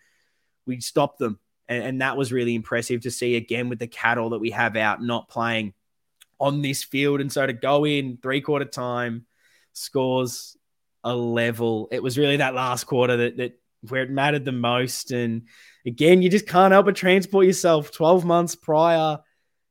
we 0.66 0.80
stopped 0.82 1.20
them. 1.20 1.40
And, 1.68 1.84
and 1.84 2.02
that 2.02 2.18
was 2.18 2.32
really 2.32 2.56
impressive 2.56 3.02
to 3.02 3.12
see 3.12 3.36
again 3.36 3.70
with 3.70 3.80
the 3.80 3.88
cattle 3.88 4.32
that 4.32 4.40
we 4.40 4.52
have 4.52 4.76
out 4.76 5.02
not 5.02 5.30
playing 5.30 5.74
on 6.40 6.62
this 6.62 6.84
field. 6.84 7.22
And 7.22 7.32
so 7.32 7.46
to 7.46 7.54
go 7.54 7.86
in 7.86 8.18
three 8.22 8.42
quarter 8.42 8.66
time, 8.66 9.26
scores 9.74 10.58
a 11.04 11.16
level. 11.16 11.88
It 11.92 12.04
was 12.04 12.18
really 12.18 12.38
that 12.38 12.56
last 12.56 12.86
quarter 12.86 13.18
that, 13.18 13.38
that 13.38 13.60
where 13.88 14.04
it 14.04 14.10
mattered 14.10 14.46
the 14.46 14.52
most. 14.52 15.12
And 15.12 15.44
again, 15.86 16.22
you 16.22 16.30
just 16.30 16.48
can't 16.48 16.72
help 16.72 16.86
but 16.86 16.96
transport 16.96 17.46
yourself 17.46 17.92
12 17.92 18.26
months 18.26 18.56
prior 18.56 19.20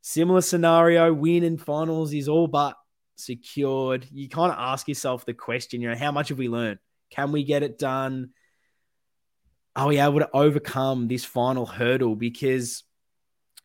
Similar 0.08 0.40
scenario, 0.40 1.12
win 1.12 1.42
in 1.42 1.58
finals 1.58 2.14
is 2.14 2.28
all 2.30 2.46
but 2.46 2.76
secured. 3.18 4.06
You 4.10 4.28
kind 4.28 4.52
of 4.52 4.58
ask 4.58 4.88
yourself 4.88 5.24
the 5.26 5.34
question, 5.34 5.80
you 5.80 5.90
know, 5.90 5.96
how 5.96 6.12
much 6.12 6.28
have 6.28 6.38
we 6.38 6.48
learned? 6.48 6.78
Can 7.10 7.32
we 7.32 7.44
get 7.44 7.62
it 7.62 7.78
done? 7.78 8.30
Are 9.76 9.88
we 9.88 10.00
able 10.00 10.18
to 10.20 10.30
overcome 10.32 11.08
this 11.08 11.24
final 11.24 11.66
hurdle? 11.66 12.16
Because 12.16 12.84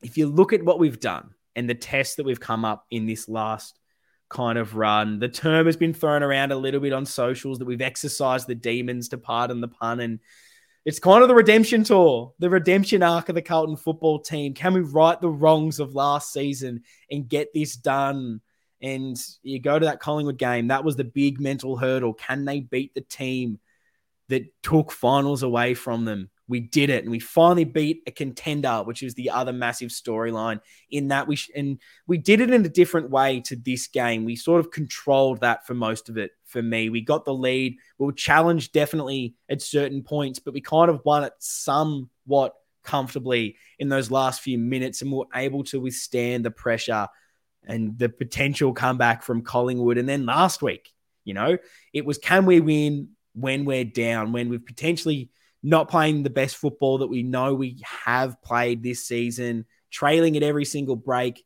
if 0.02 0.18
you 0.18 0.28
look 0.28 0.54
at 0.54 0.64
what 0.64 0.80
we've 0.80 1.00
done 1.00 1.32
and 1.56 1.70
the 1.70 1.76
tests 1.76 2.16
that 2.16 2.26
we've 2.26 2.40
come 2.40 2.66
up 2.66 2.86
in 2.92 3.06
this 3.06 3.28
last 3.28 3.80
kind 4.30 4.58
of 4.58 4.76
run, 4.76 5.20
the 5.20 5.30
term 5.30 5.66
has 5.66 5.78
been 5.78 5.94
thrown 5.94 6.24
around 6.24 6.52
a 6.52 6.58
little 6.58 6.80
bit 6.80 6.94
on 6.94 7.06
socials 7.06 7.60
that 7.60 7.66
we've 7.66 7.82
exercised 7.82 8.48
the 8.48 8.56
demons, 8.56 9.10
to 9.10 9.18
pardon 9.18 9.62
the 9.62 9.68
pun. 9.68 10.00
And 10.00 10.20
it's 10.86 11.00
kind 11.00 11.22
of 11.22 11.30
the 11.30 11.36
redemption 11.36 11.84
tour, 11.84 12.34
the 12.40 12.50
redemption 12.50 13.04
arc 13.04 13.30
of 13.30 13.36
the 13.36 13.42
Carlton 13.42 13.78
football 13.78 14.20
team. 14.20 14.54
Can 14.54 14.74
we 14.74 14.82
right 14.82 15.20
the 15.20 15.30
wrongs 15.30 15.80
of 15.80 15.96
last 15.96 16.34
season 16.34 16.84
and 17.10 17.28
get 17.28 17.54
this 17.54 17.76
done? 17.76 18.42
And 18.84 19.18
you 19.44 19.60
go 19.60 19.80
to 19.80 19.86
that 19.86 20.02
Collingwood 20.02 20.38
game, 20.38 20.68
that 20.68 20.84
was 20.84 20.98
the 20.98 21.06
big 21.06 21.40
mental 21.40 21.78
hurdle. 21.78 22.14
Can 22.14 22.44
they 22.44 22.60
beat 22.60 22.94
the 22.94 23.02
team 23.02 23.60
that 24.28 24.44
took 24.62 24.92
finals 24.92 25.42
away 25.42 25.74
from 25.74 26.04
them? 26.04 26.30
We 26.50 26.60
did 26.60 26.90
it, 26.90 27.04
and 27.04 27.10
we 27.10 27.20
finally 27.20 27.64
beat 27.64 28.04
a 28.06 28.12
contender, 28.12 28.84
which 28.84 29.02
is 29.02 29.14
the 29.14 29.30
other 29.30 29.54
massive 29.54 29.92
storyline. 29.92 30.60
In 30.92 31.08
that 31.08 31.26
we 31.26 31.38
sh- 31.38 31.52
and 31.56 31.80
we 32.06 32.18
did 32.18 32.42
it 32.42 32.52
in 32.52 32.66
a 32.66 32.70
different 32.70 33.10
way 33.10 33.40
to 33.46 33.56
this 33.56 33.88
game. 33.88 34.26
We 34.26 34.36
sort 34.36 34.60
of 34.60 34.70
controlled 34.70 35.40
that 35.40 35.66
for 35.66 35.74
most 35.74 36.10
of 36.10 36.18
it. 36.18 36.32
For 36.44 36.62
me, 36.62 36.90
we 36.90 37.00
got 37.00 37.24
the 37.24 37.34
lead. 37.34 37.78
We 37.98 38.06
were 38.06 38.12
challenged 38.12 38.74
definitely 38.74 39.36
at 39.50 39.62
certain 39.62 40.04
points, 40.04 40.40
but 40.40 40.54
we 40.54 40.60
kind 40.60 40.92
of 40.92 41.02
won 41.06 41.24
it 41.24 41.34
somewhat 41.40 42.54
comfortably 42.84 43.56
in 43.80 43.88
those 43.88 44.12
last 44.12 44.42
few 44.42 44.58
minutes, 44.58 45.02
and 45.02 45.10
we 45.10 45.20
were 45.20 45.28
able 45.34 45.64
to 45.64 45.80
withstand 45.80 46.44
the 46.44 46.52
pressure 46.52 47.08
and 47.66 47.98
the 47.98 48.10
potential 48.10 48.74
comeback 48.74 49.24
from 49.24 49.42
Collingwood. 49.42 49.98
And 49.98 50.08
then 50.08 50.26
last 50.26 50.62
week, 50.62 50.92
you 51.24 51.34
know, 51.34 51.58
it 51.94 52.06
was 52.06 52.18
can 52.18 52.46
we 52.46 52.60
win 52.60 53.10
when 53.34 53.66
we're 53.66 53.86
down, 53.86 54.32
when 54.32 54.50
we've 54.50 54.66
potentially 54.66 55.30
not 55.64 55.90
playing 55.90 56.24
the 56.24 56.30
best 56.30 56.58
football 56.58 57.00
that 57.00 57.08
we 57.08 57.24
know 57.24 57.54
we 57.54 57.82
have 58.04 58.42
played 58.42 58.84
this 58.84 59.06
season, 59.06 59.66
trailing 59.90 60.36
at 60.36 60.44
every 60.44 60.66
single 60.66 60.98
break. 60.98 61.44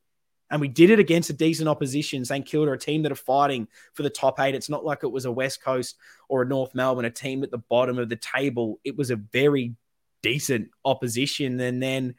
And 0.50 0.62
we 0.62 0.70
did 0.70 0.90
it 0.90 1.00
against 1.00 1.30
a 1.30 1.34
decent 1.34 1.70
opposition, 1.70 2.26
St 2.26 2.46
Kilda, 2.46 2.72
a 2.72 2.78
team 2.78 3.04
that 3.04 3.12
are 3.12 3.16
fighting 3.16 3.68
for 3.94 4.04
the 4.04 4.10
top 4.10 4.40
eight. 4.40 4.56
It's 4.56 4.70
not 4.70 4.86
like 4.86 5.04
it 5.04 5.12
was 5.12 5.26
a 5.26 5.32
West 5.32 5.62
Coast 5.62 5.98
or 6.30 6.42
a 6.42 6.46
North 6.46 6.74
Melbourne, 6.74 7.06
a 7.06 7.12
team 7.12 7.44
at 7.44 7.52
the 7.52 7.58
bottom 7.58 8.00
of 8.00 8.10
the 8.10 8.16
table. 8.16 8.80
It 8.84 8.98
was 8.98 9.12
a 9.12 9.18
very 9.18 9.76
decent 10.24 10.70
opposition. 10.84 11.60
And 11.60 11.84
then 11.84 12.16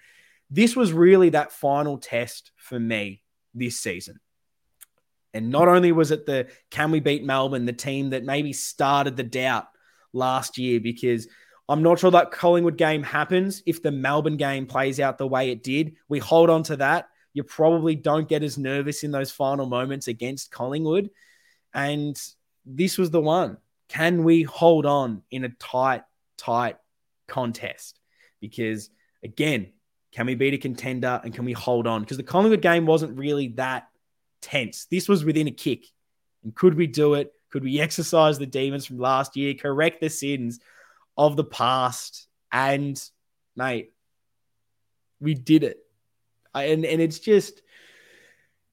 this 0.51 0.77
was 0.77 0.93
really 0.93 1.31
that 1.31 1.53
final 1.53 1.99
test 1.99 2.53
for 2.57 2.79
me 2.79 3.23
this 3.55 3.79
season. 3.79 4.21
And 5.35 5.51
not 5.51 5.69
only 5.69 5.93
was 5.93 6.11
it 6.11 6.27
the 6.27 6.49
can 6.71 6.91
we 6.91 7.01
beat 7.01 7.25
Melbourne, 7.25 7.67
the 7.67 7.73
team 7.73 8.11
that 8.11 8.25
maybe 8.25 8.53
started 8.53 9.17
the 9.17 9.23
doubt 9.23 9.69
last 10.13 10.59
year, 10.59 10.81
because 10.81 11.29
I'm 11.69 11.83
not 11.83 11.99
sure 11.99 12.11
that 12.13 12.31
Collingwood 12.31 12.79
game 12.79 13.03
happens 13.03 13.63
if 13.67 13.83
the 13.83 13.93
Melbourne 13.93 14.39
game 14.39 14.67
plays 14.67 15.01
out 15.01 15.19
the 15.19 15.27
way 15.27 15.51
it 15.51 15.63
did. 15.63 15.97
We 16.09 16.19
hold 16.19 16.49
on 16.49 16.63
to 16.65 16.77
that. 16.77 17.09
You 17.35 17.43
probably 17.43 17.95
don't 17.95 18.29
get 18.29 18.43
as 18.43 18.57
nervous 18.57 19.05
in 19.05 19.11
those 19.11 19.31
final 19.31 19.67
moments 19.67 20.09
against 20.09 20.51
Collingwood. 20.51 21.11
And 21.75 22.19
this 22.65 22.97
was 22.97 23.11
the 23.11 23.21
one. 23.21 23.59
Can 23.89 24.25
we 24.25 24.43
hold 24.43 24.87
on 24.87 25.23
in 25.31 25.45
a 25.45 25.51
tight, 25.51 26.05
tight 26.39 26.77
contest? 27.27 28.01
Because 28.41 28.89
again, 29.23 29.73
can 30.13 30.27
we 30.27 30.35
beat 30.35 30.55
a 30.55 30.59
contender 30.59 31.21
and 31.23 31.35
can 31.35 31.45
we 31.45 31.53
hold 31.53 31.87
on? 31.87 32.01
Because 32.01 32.17
the 32.17 32.23
Collingwood 32.23 32.63
game 32.63 32.87
wasn't 32.87 33.19
really 33.19 33.49
that 33.49 33.89
tense. 34.41 34.87
This 34.91 35.09
was 35.09 35.25
within 35.25 35.49
a 35.49 35.53
kick. 35.53 35.85
And 36.43 36.55
could 36.55 36.75
we 36.75 36.87
do 36.87 37.15
it? 37.15 37.33
Could 37.51 37.65
we 37.65 37.81
exercise 37.81 38.39
the 38.39 38.47
demons 38.47 38.87
from 38.87 38.99
last 38.99 39.37
year, 39.37 39.55
correct 39.55 40.01
the 40.01 40.11
sins 40.11 40.61
of 41.17 41.37
the 41.37 41.45
past? 41.45 42.27
And, 42.53 43.01
mate, 43.57 43.93
we 45.21 45.35
did 45.35 45.65
it. 45.65 45.79
And, 46.55 46.85
and 46.85 47.01
it's 47.01 47.19
just, 47.19 47.63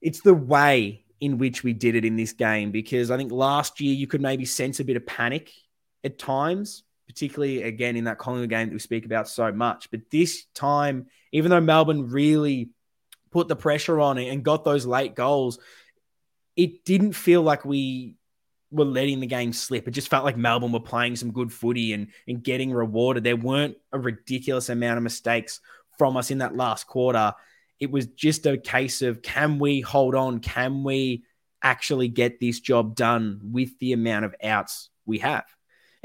it's 0.01 0.21
the 0.21 0.33
way 0.33 1.03
in 1.19 1.37
which 1.37 1.63
we 1.63 1.73
did 1.73 1.95
it 1.95 2.05
in 2.05 2.15
this 2.15 2.33
game 2.33 2.71
because 2.71 3.11
I 3.11 3.17
think 3.17 3.31
last 3.31 3.79
year 3.81 3.93
you 3.93 4.07
could 4.07 4.21
maybe 4.21 4.45
sense 4.45 4.79
a 4.79 4.85
bit 4.85 4.97
of 4.97 5.05
panic 5.05 5.51
at 6.03 6.19
times 6.19 6.83
particularly 7.07 7.63
again 7.63 7.95
in 7.95 8.05
that 8.05 8.17
Collingwood 8.17 8.49
game 8.49 8.67
that 8.67 8.73
we 8.73 8.79
speak 8.79 9.05
about 9.05 9.27
so 9.27 9.51
much. 9.51 9.89
But 9.91 10.09
this 10.09 10.45
time, 10.53 11.07
even 11.31 11.51
though 11.51 11.61
Melbourne 11.61 12.09
really 12.09 12.69
put 13.31 13.47
the 13.47 13.55
pressure 13.55 13.99
on 13.99 14.17
it 14.17 14.29
and 14.29 14.43
got 14.43 14.63
those 14.63 14.85
late 14.85 15.15
goals, 15.15 15.59
it 16.55 16.85
didn't 16.85 17.13
feel 17.13 17.41
like 17.41 17.65
we 17.65 18.15
were 18.71 18.85
letting 18.85 19.19
the 19.19 19.27
game 19.27 19.53
slip. 19.53 19.87
It 19.87 19.91
just 19.91 20.09
felt 20.09 20.25
like 20.25 20.37
Melbourne 20.37 20.71
were 20.71 20.79
playing 20.79 21.15
some 21.15 21.31
good 21.31 21.51
footy 21.51 21.93
and, 21.93 22.07
and 22.27 22.43
getting 22.43 22.71
rewarded. 22.71 23.23
There 23.23 23.35
weren't 23.35 23.77
a 23.91 23.99
ridiculous 23.99 24.69
amount 24.69 24.97
of 24.97 25.03
mistakes 25.03 25.61
from 25.97 26.17
us 26.17 26.31
in 26.31 26.39
that 26.39 26.55
last 26.55 26.87
quarter. 26.87 27.33
It 27.79 27.91
was 27.91 28.07
just 28.07 28.45
a 28.45 28.57
case 28.57 29.01
of 29.01 29.21
can 29.21 29.59
we 29.59 29.81
hold 29.81 30.15
on? 30.15 30.39
Can 30.39 30.83
we 30.83 31.23
actually 31.61 32.07
get 32.07 32.39
this 32.39 32.59
job 32.59 32.95
done 32.95 33.39
with 33.43 33.77
the 33.79 33.93
amount 33.93 34.25
of 34.25 34.35
outs 34.43 34.89
we 35.05 35.19
have? 35.19 35.45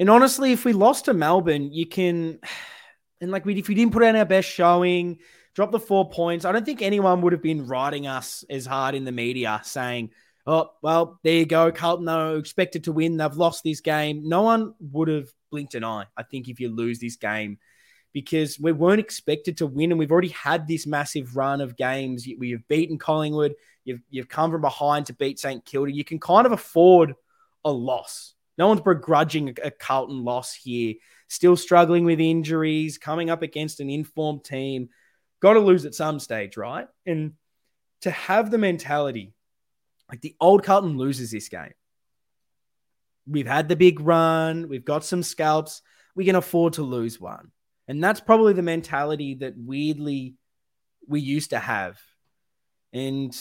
And 0.00 0.09
honestly, 0.09 0.52
if 0.52 0.64
we 0.64 0.73
lost 0.73 1.04
to 1.04 1.14
Melbourne, 1.14 1.73
you 1.73 1.85
can, 1.87 2.38
and 3.21 3.30
like 3.30 3.45
we, 3.45 3.59
if 3.59 3.69
we 3.69 3.75
didn't 3.75 3.92
put 3.92 4.02
in 4.02 4.16
our 4.16 4.25
best 4.25 4.49
showing, 4.49 5.19
drop 5.54 5.71
the 5.71 5.78
four 5.78 6.09
points, 6.09 6.47
I 6.47 6.52
don't 6.52 6.64
think 6.64 6.80
anyone 6.80 7.21
would 7.21 7.35
have 7.35 7.42
been 7.42 7.66
writing 7.66 8.07
us 8.07 8.42
as 8.49 8.64
hard 8.64 8.95
in 8.95 9.04
the 9.04 9.12
media 9.12 9.61
saying, 9.62 10.11
oh, 10.47 10.71
well, 10.80 11.21
there 11.23 11.35
you 11.35 11.45
go. 11.45 11.71
Carlton 11.71 12.09
are 12.09 12.37
expected 12.37 12.85
to 12.85 12.92
win. 12.92 13.19
They've 13.19 13.35
lost 13.35 13.62
this 13.62 13.83
game. 13.83 14.26
No 14.26 14.40
one 14.40 14.75
would 14.80 15.09
have 15.09 15.28
blinked 15.50 15.75
an 15.75 15.85
eye, 15.85 16.07
I 16.16 16.23
think, 16.23 16.49
if 16.49 16.61
you 16.61 16.71
lose 16.71 16.99
this 16.99 17.16
game 17.16 17.59
because 18.14 18.59
we 18.59 18.73
weren't 18.73 19.00
expected 19.00 19.59
to 19.59 19.66
win. 19.66 19.92
And 19.92 19.99
we've 19.99 20.11
already 20.11 20.28
had 20.28 20.66
this 20.66 20.87
massive 20.87 21.37
run 21.37 21.61
of 21.61 21.76
games. 21.76 22.26
We've 22.38 22.66
beaten 22.69 22.97
Collingwood. 22.97 23.54
You've, 23.85 24.00
you've 24.09 24.30
come 24.30 24.50
from 24.50 24.62
behind 24.62 25.07
to 25.07 25.12
beat 25.12 25.38
St. 25.38 25.62
Kilda. 25.62 25.92
You 25.92 26.04
can 26.04 26.19
kind 26.19 26.47
of 26.47 26.52
afford 26.52 27.16
a 27.66 27.71
loss. 27.71 28.35
No 28.61 28.69
one's 28.69 28.83
begrudging 28.83 29.57
a 29.64 29.71
Carlton 29.71 30.23
loss 30.23 30.52
here. 30.52 30.97
Still 31.29 31.57
struggling 31.57 32.05
with 32.05 32.21
injuries, 32.21 32.99
coming 32.99 33.31
up 33.31 33.40
against 33.40 33.81
an 33.81 33.88
informed 33.88 34.45
team. 34.45 34.90
Got 35.40 35.55
to 35.55 35.61
lose 35.61 35.87
at 35.87 35.95
some 35.95 36.21
stage, 36.21 36.59
right? 36.59 36.87
And 37.07 37.33
to 38.02 38.11
have 38.11 38.50
the 38.50 38.59
mentality, 38.59 39.33
like 40.11 40.21
the 40.21 40.37
old 40.38 40.62
Carlton 40.62 40.99
loses 40.99 41.31
this 41.31 41.49
game. 41.49 41.73
We've 43.26 43.47
had 43.47 43.71
the 43.71 43.76
big 43.76 43.99
run, 43.99 44.69
we've 44.69 44.85
got 44.85 45.07
some 45.07 45.23
scalps, 45.23 45.81
we 46.14 46.26
can 46.26 46.37
afford 46.37 46.75
to 46.75 46.83
lose 46.83 47.19
one. 47.19 47.52
And 47.88 48.05
that's 48.05 48.21
probably 48.21 48.52
the 48.52 48.61
mentality 48.61 49.37
that 49.37 49.55
weirdly 49.57 50.35
we 51.09 51.21
used 51.21 51.50
to 51.50 51.59
have. 51.59 51.99
And 52.93 53.35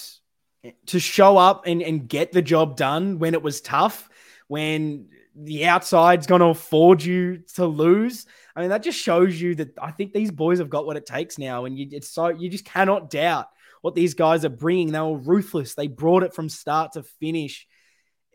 to 0.85 0.99
show 0.99 1.37
up 1.37 1.67
and, 1.67 1.81
and 1.81 2.07
get 2.07 2.31
the 2.31 2.41
job 2.41 2.77
done 2.77 3.19
when 3.19 3.33
it 3.33 3.43
was 3.43 3.59
tough 3.59 4.09
when 4.49 5.05
the 5.35 5.67
outside's 5.67 6.25
going 6.25 6.41
to 6.41 6.47
afford 6.47 7.03
you 7.03 7.43
to 7.53 7.65
lose. 7.67 8.25
I 8.55 8.61
mean, 8.61 8.69
that 8.69 8.83
just 8.83 8.99
shows 8.99 9.39
you 9.39 9.53
that 9.55 9.77
I 9.79 9.91
think 9.91 10.11
these 10.11 10.31
boys 10.31 10.57
have 10.57 10.71
got 10.71 10.87
what 10.87 10.97
it 10.97 11.05
takes 11.05 11.37
now, 11.37 11.65
and 11.65 11.77
you, 11.77 11.87
it's 11.91 12.09
so 12.09 12.29
you 12.29 12.49
just 12.49 12.65
cannot 12.65 13.11
doubt 13.11 13.47
what 13.81 13.93
these 13.93 14.15
guys 14.15 14.43
are 14.43 14.49
bringing. 14.49 14.91
They 14.91 14.99
were 14.99 15.17
ruthless. 15.17 15.75
They 15.75 15.87
brought 15.87 16.23
it 16.23 16.33
from 16.33 16.49
start 16.49 16.93
to 16.93 17.03
finish. 17.03 17.67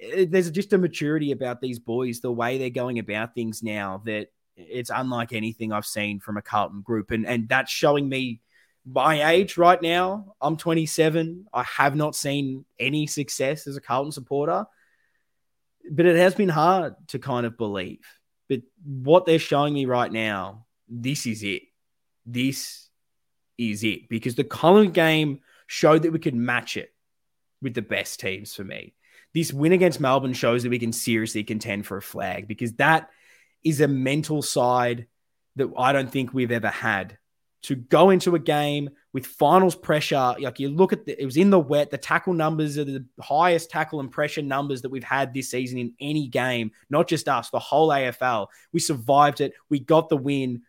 Eh, 0.01 0.27
there's 0.29 0.51
just 0.53 0.73
a 0.73 0.79
maturity 0.79 1.33
about 1.33 1.61
these 1.61 1.81
boys, 1.81 2.21
the 2.21 2.33
way 2.33 2.59
they're 2.59 2.71
going 2.71 3.01
about 3.01 3.35
things 3.35 3.61
now 3.61 4.01
that 4.07 4.29
it's 4.57 4.91
unlike 4.95 5.33
anything 5.33 5.73
I've 5.73 5.85
seen 5.85 6.21
from 6.21 6.37
a 6.37 6.43
Carlton 6.43 6.83
group, 6.83 7.11
and 7.11 7.27
and 7.27 7.49
that's 7.49 7.73
showing 7.73 8.09
me 8.09 8.41
my 8.87 9.33
age 9.33 9.59
right 9.59 9.83
now. 9.83 10.37
I'm 10.41 10.57
27. 10.57 11.47
I 11.53 11.65
have 11.65 11.97
not 11.97 12.15
seen 12.15 12.65
any 12.79 13.09
success 13.09 13.67
as 13.67 13.77
a 13.77 13.81
Carlton 13.81 14.13
supporter 14.13 14.65
but 15.91 16.07
it 16.07 16.17
has 16.17 16.35
been 16.35 16.49
hard 16.49 16.95
to 17.09 17.19
kind 17.19 17.47
of 17.47 17.57
believe. 17.57 18.01
But 18.49 18.63
what 18.85 19.27
they're 19.27 19.39
showing 19.39 19.75
me 19.75 19.87
right 19.87 20.11
now, 20.11 20.67
this 20.89 21.27
is 21.27 21.43
it. 21.43 21.63
This 22.27 22.89
is 23.59 23.85
it 23.85 24.09
because 24.09 24.35
the 24.35 24.45
Collingwood 24.45 24.95
game 24.95 25.41
showed 25.67 26.03
that 26.03 26.13
we 26.13 26.19
could 26.19 26.35
match 26.35 26.77
it 26.77 26.93
with 27.63 27.75
the 27.75 27.83
best 27.83 28.21
teams 28.21 28.55
for 28.55 28.65
me. 28.65 28.95
This 29.33 29.53
win 29.53 29.73
against 29.73 30.01
Melbourne 30.01 30.33
shows 30.33 30.63
that 30.63 30.71
we 30.71 30.79
can 30.79 30.93
seriously 30.93 31.43
contend 31.43 31.87
for 31.87 31.97
a 31.97 32.03
flag 32.03 32.47
because 32.47 32.75
that 32.75 33.11
is 33.65 33.81
a 33.81 33.89
mental 33.89 34.43
side 34.43 35.07
that 35.57 35.71
I 35.77 35.93
don't 35.93 36.11
think 36.11 36.33
we've 36.33 36.53
ever 36.53 36.69
had 36.69 37.19
to 37.65 37.77
go 37.77 38.11
into 38.11 38.35
a 38.35 38.39
game 38.39 38.91
with 39.15 39.27
finals 39.27 39.75
pressure. 39.75 40.35
Like 40.39 40.61
you 40.61 40.69
look 40.69 40.93
at 40.93 41.07
the, 41.07 41.21
it 41.21 41.25
was 41.25 41.39
in 41.39 41.49
the 41.49 41.59
wet. 41.59 41.91
The 41.91 41.99
tackle 41.99 42.35
numbers 42.35 42.77
are 42.77 42.85
the 42.85 43.05
highest 43.21 43.71
tackle 43.71 44.01
and 44.01 44.11
pressure 44.11 44.43
numbers 44.43 44.83
that 44.83 44.91
we've 44.91 45.03
had 45.03 45.33
this 45.33 45.51
season 45.51 45.79
in 45.79 45.95
any 45.99 46.29
game, 46.29 46.73
not 46.91 47.09
just 47.09 47.29
us, 47.29 47.49
the 47.49 47.59
whole 47.59 47.89
AFL. 47.89 48.49
We 48.73 48.81
survived 48.81 49.41
it. 49.41 49.55
We 49.71 49.81
got 49.81 50.11
the 50.11 50.17
win 50.17 50.63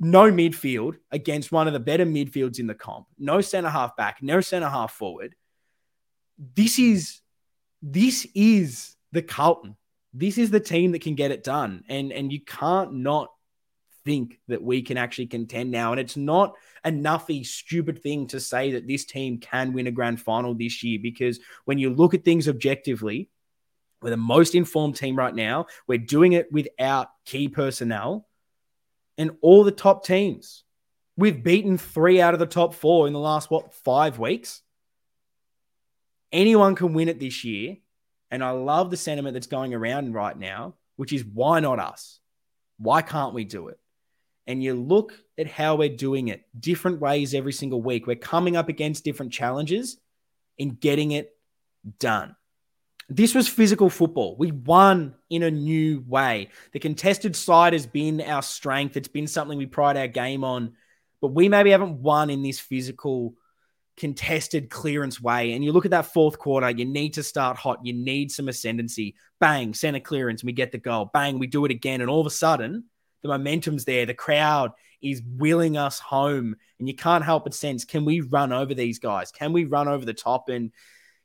no 0.00 0.32
midfield 0.32 0.96
against 1.12 1.52
one 1.52 1.68
of 1.68 1.74
the 1.74 1.80
better 1.80 2.04
midfields 2.04 2.58
in 2.58 2.66
the 2.66 2.74
comp, 2.74 3.06
no 3.18 3.40
center 3.40 3.68
half 3.68 3.94
back, 3.96 4.18
no 4.20 4.40
center 4.40 4.68
half 4.68 4.92
forward. 4.92 5.36
This 6.56 6.78
is 6.78 7.20
this 7.82 8.26
is 8.34 8.96
the 9.12 9.22
Carlton. 9.22 9.76
This 10.14 10.38
is 10.38 10.50
the 10.50 10.60
team 10.60 10.92
that 10.92 11.02
can 11.02 11.14
get 11.14 11.30
it 11.30 11.44
done. 11.44 11.84
And 11.88 12.10
and 12.12 12.32
you 12.32 12.40
can't 12.40 12.94
not 12.94 13.28
think 14.04 14.38
that 14.48 14.62
we 14.62 14.82
can 14.82 14.96
actually 14.96 15.26
contend 15.26 15.70
now. 15.70 15.92
And 15.92 16.00
it's 16.00 16.16
not 16.16 16.54
a 16.84 16.90
nuffy, 16.90 17.46
stupid 17.46 18.02
thing 18.02 18.26
to 18.28 18.40
say 18.40 18.72
that 18.72 18.86
this 18.86 19.04
team 19.04 19.38
can 19.38 19.72
win 19.72 19.86
a 19.86 19.92
grand 19.92 20.20
final 20.20 20.54
this 20.54 20.82
year 20.82 20.98
because 21.02 21.40
when 21.64 21.78
you 21.78 21.90
look 21.90 22.14
at 22.14 22.24
things 22.24 22.48
objectively, 22.48 23.28
we're 24.00 24.10
the 24.10 24.16
most 24.16 24.54
informed 24.54 24.96
team 24.96 25.16
right 25.16 25.34
now. 25.34 25.66
We're 25.86 25.98
doing 25.98 26.32
it 26.32 26.50
without 26.50 27.08
key 27.24 27.48
personnel 27.48 28.26
and 29.16 29.32
all 29.40 29.64
the 29.64 29.70
top 29.70 30.04
teams. 30.04 30.64
We've 31.16 31.42
beaten 31.42 31.78
three 31.78 32.20
out 32.20 32.34
of 32.34 32.40
the 32.40 32.46
top 32.46 32.74
four 32.74 33.06
in 33.06 33.12
the 33.12 33.20
last, 33.20 33.50
what, 33.50 33.74
five 33.74 34.18
weeks? 34.18 34.62
Anyone 36.32 36.74
can 36.74 36.94
win 36.94 37.08
it 37.08 37.20
this 37.20 37.44
year. 37.44 37.76
And 38.30 38.42
I 38.42 38.50
love 38.52 38.90
the 38.90 38.96
sentiment 38.96 39.34
that's 39.34 39.46
going 39.46 39.74
around 39.74 40.14
right 40.14 40.36
now, 40.36 40.74
which 40.96 41.12
is 41.12 41.22
why 41.22 41.60
not 41.60 41.78
us? 41.78 42.18
Why 42.78 43.02
can't 43.02 43.34
we 43.34 43.44
do 43.44 43.68
it? 43.68 43.78
And 44.46 44.62
you 44.62 44.74
look 44.74 45.12
at 45.38 45.46
how 45.46 45.76
we're 45.76 45.96
doing 45.96 46.28
it 46.28 46.44
different 46.58 47.00
ways 47.00 47.34
every 47.34 47.52
single 47.52 47.80
week. 47.80 48.06
We're 48.06 48.16
coming 48.16 48.56
up 48.56 48.68
against 48.68 49.04
different 49.04 49.32
challenges 49.32 49.98
and 50.58 50.78
getting 50.80 51.12
it 51.12 51.36
done. 51.98 52.36
This 53.08 53.34
was 53.34 53.48
physical 53.48 53.90
football. 53.90 54.36
We 54.38 54.52
won 54.52 55.14
in 55.28 55.42
a 55.42 55.50
new 55.50 56.02
way. 56.06 56.48
The 56.72 56.78
contested 56.78 57.36
side 57.36 57.72
has 57.72 57.86
been 57.86 58.20
our 58.20 58.42
strength. 58.42 58.96
It's 58.96 59.08
been 59.08 59.26
something 59.26 59.58
we 59.58 59.66
pride 59.66 59.96
our 59.96 60.08
game 60.08 60.44
on, 60.44 60.72
but 61.20 61.28
we 61.28 61.48
maybe 61.48 61.70
haven't 61.70 62.00
won 62.00 62.30
in 62.30 62.42
this 62.42 62.58
physical, 62.58 63.34
contested 63.96 64.70
clearance 64.70 65.20
way. 65.20 65.52
And 65.52 65.64
you 65.64 65.72
look 65.72 65.84
at 65.84 65.90
that 65.90 66.12
fourth 66.12 66.38
quarter, 66.38 66.70
you 66.70 66.84
need 66.84 67.14
to 67.14 67.22
start 67.22 67.58
hot. 67.58 67.80
You 67.84 67.92
need 67.92 68.32
some 68.32 68.48
ascendancy. 68.48 69.14
Bang, 69.40 69.74
center 69.74 70.00
clearance, 70.00 70.42
and 70.42 70.46
we 70.46 70.52
get 70.52 70.72
the 70.72 70.78
goal. 70.78 71.10
Bang, 71.12 71.38
we 71.38 71.46
do 71.46 71.64
it 71.64 71.70
again. 71.70 72.00
And 72.00 72.08
all 72.08 72.20
of 72.20 72.26
a 72.26 72.30
sudden, 72.30 72.84
the 73.22 73.28
momentum's 73.28 73.84
there. 73.84 74.06
The 74.06 74.14
crowd 74.14 74.72
is 75.00 75.22
willing 75.36 75.76
us 75.76 75.98
home. 75.98 76.56
And 76.78 76.88
you 76.88 76.94
can't 76.94 77.24
help 77.24 77.44
but 77.44 77.54
sense 77.54 77.84
can 77.84 78.04
we 78.04 78.20
run 78.20 78.52
over 78.52 78.74
these 78.74 78.98
guys? 78.98 79.32
Can 79.32 79.52
we 79.52 79.64
run 79.64 79.88
over 79.88 80.04
the 80.04 80.14
top? 80.14 80.48
And 80.48 80.70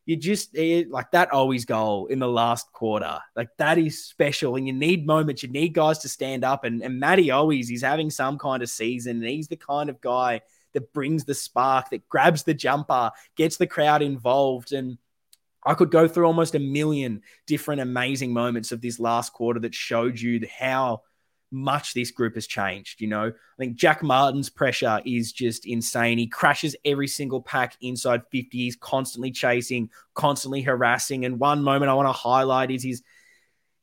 you 0.05 0.15
just 0.15 0.55
it, 0.55 0.89
like 0.89 1.11
that 1.11 1.31
Owies 1.31 1.67
goal 1.67 2.07
in 2.07 2.19
the 2.19 2.27
last 2.27 2.71
quarter. 2.71 3.19
Like 3.35 3.49
that 3.57 3.77
is 3.77 4.05
special. 4.05 4.55
And 4.55 4.65
you 4.65 4.73
need 4.73 5.05
moments, 5.05 5.43
you 5.43 5.49
need 5.49 5.73
guys 5.73 5.99
to 5.99 6.09
stand 6.09 6.43
up. 6.43 6.63
And, 6.63 6.81
and 6.81 6.99
Matty 6.99 7.27
Owies 7.27 7.67
he's 7.67 7.81
having 7.81 8.09
some 8.09 8.37
kind 8.37 8.63
of 8.63 8.69
season. 8.69 9.17
And 9.17 9.29
he's 9.29 9.49
the 9.49 9.57
kind 9.57 9.89
of 9.89 9.99
guy 9.99 10.41
that 10.73 10.93
brings 10.93 11.25
the 11.25 11.33
spark, 11.33 11.89
that 11.89 12.07
grabs 12.07 12.43
the 12.43 12.53
jumper, 12.53 13.11
gets 13.35 13.57
the 13.57 13.67
crowd 13.67 14.01
involved. 14.01 14.71
And 14.71 14.97
I 15.65 15.73
could 15.73 15.91
go 15.91 16.07
through 16.07 16.25
almost 16.25 16.55
a 16.55 16.59
million 16.59 17.21
different 17.45 17.81
amazing 17.81 18.31
moments 18.31 18.71
of 18.71 18.81
this 18.81 18.99
last 18.99 19.33
quarter 19.33 19.59
that 19.61 19.75
showed 19.75 20.19
you 20.19 20.47
how 20.57 21.01
much 21.51 21.93
this 21.93 22.11
group 22.11 22.35
has 22.35 22.47
changed. 22.47 23.01
You 23.01 23.07
know, 23.07 23.27
I 23.27 23.57
think 23.57 23.77
Jack 23.77 24.03
Martin's 24.03 24.49
pressure 24.49 25.01
is 25.05 25.31
just 25.31 25.65
insane. 25.65 26.17
He 26.17 26.27
crashes 26.27 26.75
every 26.85 27.07
single 27.07 27.41
pack 27.41 27.75
inside 27.81 28.21
50. 28.31 28.57
He's 28.57 28.75
constantly 28.75 29.31
chasing, 29.31 29.89
constantly 30.13 30.61
harassing. 30.61 31.25
And 31.25 31.39
one 31.39 31.63
moment 31.63 31.89
I 31.89 31.93
want 31.93 32.07
to 32.07 32.13
highlight 32.13 32.71
is 32.71 32.83
his 32.83 33.03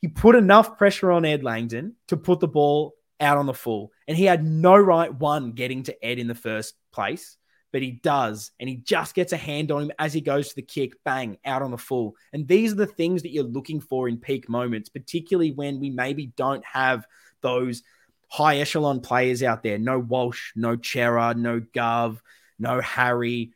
he 0.00 0.08
put 0.08 0.36
enough 0.36 0.76
pressure 0.76 1.10
on 1.10 1.24
Ed 1.24 1.42
Langdon 1.42 1.94
to 2.08 2.18
put 2.18 2.38
the 2.38 2.46
ball 2.46 2.94
out 3.20 3.38
on 3.38 3.46
the 3.46 3.54
full. 3.54 3.90
And 4.06 4.16
he 4.16 4.24
had 4.24 4.44
no 4.44 4.76
right 4.76 5.12
one 5.12 5.52
getting 5.52 5.82
to 5.84 6.04
Ed 6.04 6.18
in 6.18 6.26
the 6.26 6.34
first 6.34 6.74
place, 6.92 7.38
but 7.74 7.82
he 7.82 7.90
does. 7.90 8.52
And 8.60 8.68
he 8.68 8.76
just 8.76 9.16
gets 9.16 9.32
a 9.32 9.36
hand 9.36 9.72
on 9.72 9.82
him 9.82 9.92
as 9.98 10.12
he 10.12 10.20
goes 10.20 10.48
to 10.48 10.54
the 10.54 10.62
kick, 10.62 10.92
bang, 11.02 11.38
out 11.44 11.60
on 11.60 11.72
the 11.72 11.76
full. 11.76 12.14
And 12.32 12.46
these 12.46 12.70
are 12.70 12.76
the 12.76 12.86
things 12.86 13.22
that 13.22 13.32
you're 13.32 13.42
looking 13.42 13.80
for 13.80 14.08
in 14.08 14.16
peak 14.16 14.48
moments, 14.48 14.88
particularly 14.88 15.50
when 15.50 15.80
we 15.80 15.90
maybe 15.90 16.26
don't 16.36 16.64
have 16.64 17.04
those 17.40 17.82
high 18.28 18.58
echelon 18.58 19.00
players 19.00 19.42
out 19.42 19.64
there. 19.64 19.76
No 19.76 19.98
Walsh, 19.98 20.52
no 20.54 20.78
Cerra, 20.80 21.34
no 21.34 21.58
Gov, 21.58 22.20
no 22.60 22.80
Harry, 22.80 23.54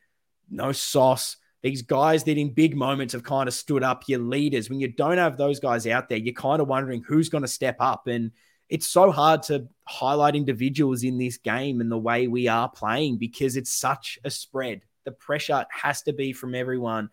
no 0.50 0.72
Sauce. 0.72 1.36
These 1.62 1.82
guys 1.82 2.24
that 2.24 2.38
in 2.38 2.52
big 2.52 2.74
moments 2.74 3.12
have 3.12 3.22
kind 3.22 3.46
of 3.46 3.54
stood 3.54 3.84
up, 3.84 4.08
your 4.08 4.18
leaders. 4.18 4.68
When 4.68 4.80
you 4.80 4.88
don't 4.88 5.18
have 5.18 5.36
those 5.36 5.60
guys 5.60 5.86
out 5.86 6.08
there, 6.08 6.18
you're 6.18 6.34
kind 6.34 6.60
of 6.60 6.66
wondering 6.66 7.04
who's 7.06 7.28
going 7.28 7.42
to 7.42 7.48
step 7.48 7.76
up. 7.78 8.08
And 8.08 8.32
it's 8.68 8.86
so 8.86 9.10
hard 9.10 9.42
to 9.44 9.68
highlight 9.84 10.36
individuals 10.36 11.02
in 11.02 11.18
this 11.18 11.38
game 11.38 11.80
and 11.80 11.90
the 11.90 11.98
way 11.98 12.28
we 12.28 12.48
are 12.48 12.68
playing 12.68 13.16
because 13.16 13.56
it's 13.56 13.72
such 13.72 14.18
a 14.24 14.30
spread. 14.30 14.82
The 15.04 15.12
pressure 15.12 15.64
has 15.70 16.02
to 16.02 16.12
be 16.12 16.32
from 16.32 16.54
everyone. 16.54 17.10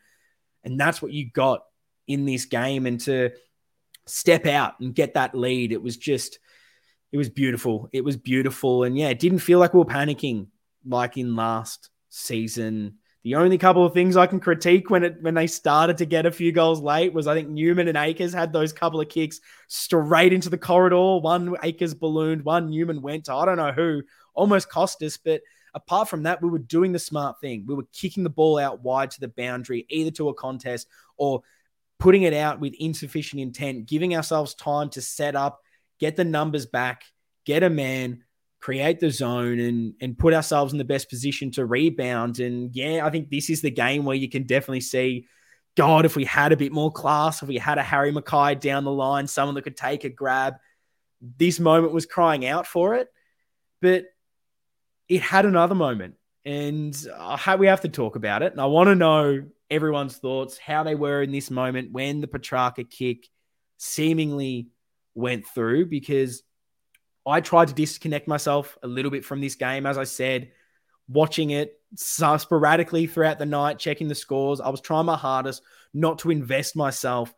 And 0.63 0.79
that's 0.79 1.01
what 1.01 1.13
you 1.13 1.29
got 1.31 1.63
in 2.07 2.25
this 2.25 2.45
game. 2.45 2.85
And 2.85 2.99
to 3.01 3.31
step 4.05 4.45
out 4.45 4.79
and 4.79 4.93
get 4.93 5.13
that 5.13 5.35
lead, 5.35 5.71
it 5.71 5.81
was 5.81 5.95
just 5.97 6.39
it 7.11 7.17
was 7.17 7.29
beautiful. 7.29 7.87
It 7.93 8.03
was 8.03 8.17
beautiful. 8.17 8.83
And 8.83 8.97
yeah, 8.97 9.07
it 9.07 9.19
didn't 9.19 9.39
feel 9.39 9.59
like 9.59 9.73
we 9.73 9.79
were 9.79 9.85
panicking 9.85 10.47
like 10.85 11.17
in 11.17 11.35
last 11.35 11.89
season. 12.09 12.97
The 13.25 13.33
only 13.33 13.57
couple 13.57 13.83
of 13.83 13.91
things 13.91 14.15
I 14.15 14.27
can 14.27 14.39
critique 14.39 14.91
when 14.91 15.03
it 15.03 15.19
when 15.19 15.33
they 15.33 15.47
started 15.47 15.97
to 15.97 16.05
get 16.05 16.27
a 16.27 16.31
few 16.31 16.51
goals 16.51 16.79
late 16.79 17.11
was 17.11 17.25
I 17.25 17.33
think 17.33 17.49
Newman 17.49 17.87
and 17.87 17.97
Acres 17.97 18.31
had 18.31 18.53
those 18.53 18.71
couple 18.71 19.01
of 19.01 19.09
kicks 19.09 19.41
straight 19.67 20.31
into 20.31 20.47
the 20.47 20.59
corridor. 20.59 21.17
One 21.17 21.55
Acres 21.63 21.95
ballooned, 21.95 22.45
one 22.45 22.69
Newman 22.69 23.01
went 23.01 23.25
to 23.25 23.33
I 23.33 23.45
don't 23.45 23.57
know 23.57 23.71
who, 23.71 24.03
almost 24.35 24.69
cost 24.69 25.01
us. 25.01 25.17
But 25.17 25.41
apart 25.73 26.07
from 26.07 26.21
that, 26.23 26.39
we 26.43 26.51
were 26.51 26.59
doing 26.59 26.91
the 26.91 26.99
smart 26.99 27.41
thing. 27.41 27.65
We 27.67 27.73
were 27.73 27.87
kicking 27.91 28.23
the 28.23 28.29
ball 28.29 28.59
out 28.59 28.83
wide 28.83 29.09
to 29.09 29.19
the 29.19 29.29
boundary, 29.29 29.87
either 29.89 30.11
to 30.11 30.29
a 30.29 30.35
contest 30.35 30.87
or 31.17 31.41
putting 31.97 32.21
it 32.21 32.33
out 32.33 32.59
with 32.59 32.75
insufficient 32.79 33.41
intent, 33.41 33.87
giving 33.87 34.15
ourselves 34.15 34.53
time 34.53 34.89
to 34.91 35.01
set 35.01 35.35
up 35.35 35.63
get 35.99 36.15
the 36.15 36.23
numbers 36.23 36.67
back, 36.67 37.05
get 37.43 37.63
a 37.63 37.69
man, 37.71 38.23
create 38.65 38.99
the 38.99 39.11
zone, 39.11 39.59
and 39.59 39.93
and 40.01 40.17
put 40.17 40.33
ourselves 40.33 40.71
in 40.73 40.79
the 40.79 40.83
best 40.83 41.07
position 41.07 41.51
to 41.51 41.63
rebound. 41.63 42.39
And 42.39 42.75
yeah, 42.75 43.05
I 43.05 43.11
think 43.11 43.29
this 43.29 43.51
is 43.51 43.61
the 43.61 43.69
game 43.69 44.05
where 44.05 44.15
you 44.15 44.27
can 44.27 44.43
definitely 44.43 44.81
see. 44.81 45.27
God, 45.77 46.03
if 46.05 46.15
we 46.15 46.25
had 46.25 46.51
a 46.51 46.57
bit 46.57 46.71
more 46.71 46.91
class, 46.91 47.43
if 47.43 47.47
we 47.47 47.57
had 47.57 47.77
a 47.77 47.83
Harry 47.83 48.11
McKay 48.11 48.59
down 48.59 48.83
the 48.83 48.91
line, 48.91 49.27
someone 49.27 49.53
that 49.53 49.61
could 49.61 49.77
take 49.77 50.03
a 50.03 50.09
grab, 50.09 50.55
this 51.37 51.59
moment 51.59 51.93
was 51.93 52.07
crying 52.07 52.43
out 52.43 52.65
for 52.65 52.95
it. 52.95 53.07
But 53.83 54.05
it 55.09 55.21
had 55.21 55.45
another 55.45 55.75
moment, 55.75 56.15
and 56.43 56.97
we 57.59 57.67
have 57.67 57.81
to 57.81 57.89
talk 57.89 58.15
about 58.15 58.41
it. 58.41 58.51
And 58.51 58.59
I 58.59 58.65
want 58.65 58.87
to 58.87 58.95
know 58.95 59.43
everyone's 59.69 60.17
thoughts, 60.17 60.57
how 60.57 60.81
they 60.81 60.95
were 60.95 61.21
in 61.21 61.31
this 61.31 61.51
moment 61.51 61.91
when 61.91 62.19
the 62.19 62.27
Petracca 62.27 62.89
kick 62.89 63.27
seemingly 63.77 64.69
went 65.13 65.45
through 65.45 65.85
because 65.85 66.41
I 67.25 67.41
tried 67.41 67.69
to 67.69 67.73
disconnect 67.73 68.27
myself 68.27 68.77
a 68.83 68.87
little 68.87 69.11
bit 69.11 69.25
from 69.25 69.41
this 69.41 69.55
game. 69.55 69.85
As 69.85 69.97
I 69.97 70.03
said, 70.03 70.51
watching 71.07 71.51
it 71.51 71.79
sporadically 71.95 73.07
throughout 73.07 73.39
the 73.39 73.45
night, 73.45 73.79
checking 73.79 74.07
the 74.07 74.15
scores. 74.15 74.61
I 74.61 74.69
was 74.69 74.81
trying 74.81 75.05
my 75.05 75.15
hardest 75.17 75.61
not 75.93 76.19
to 76.19 76.31
invest 76.31 76.75
myself 76.75 77.33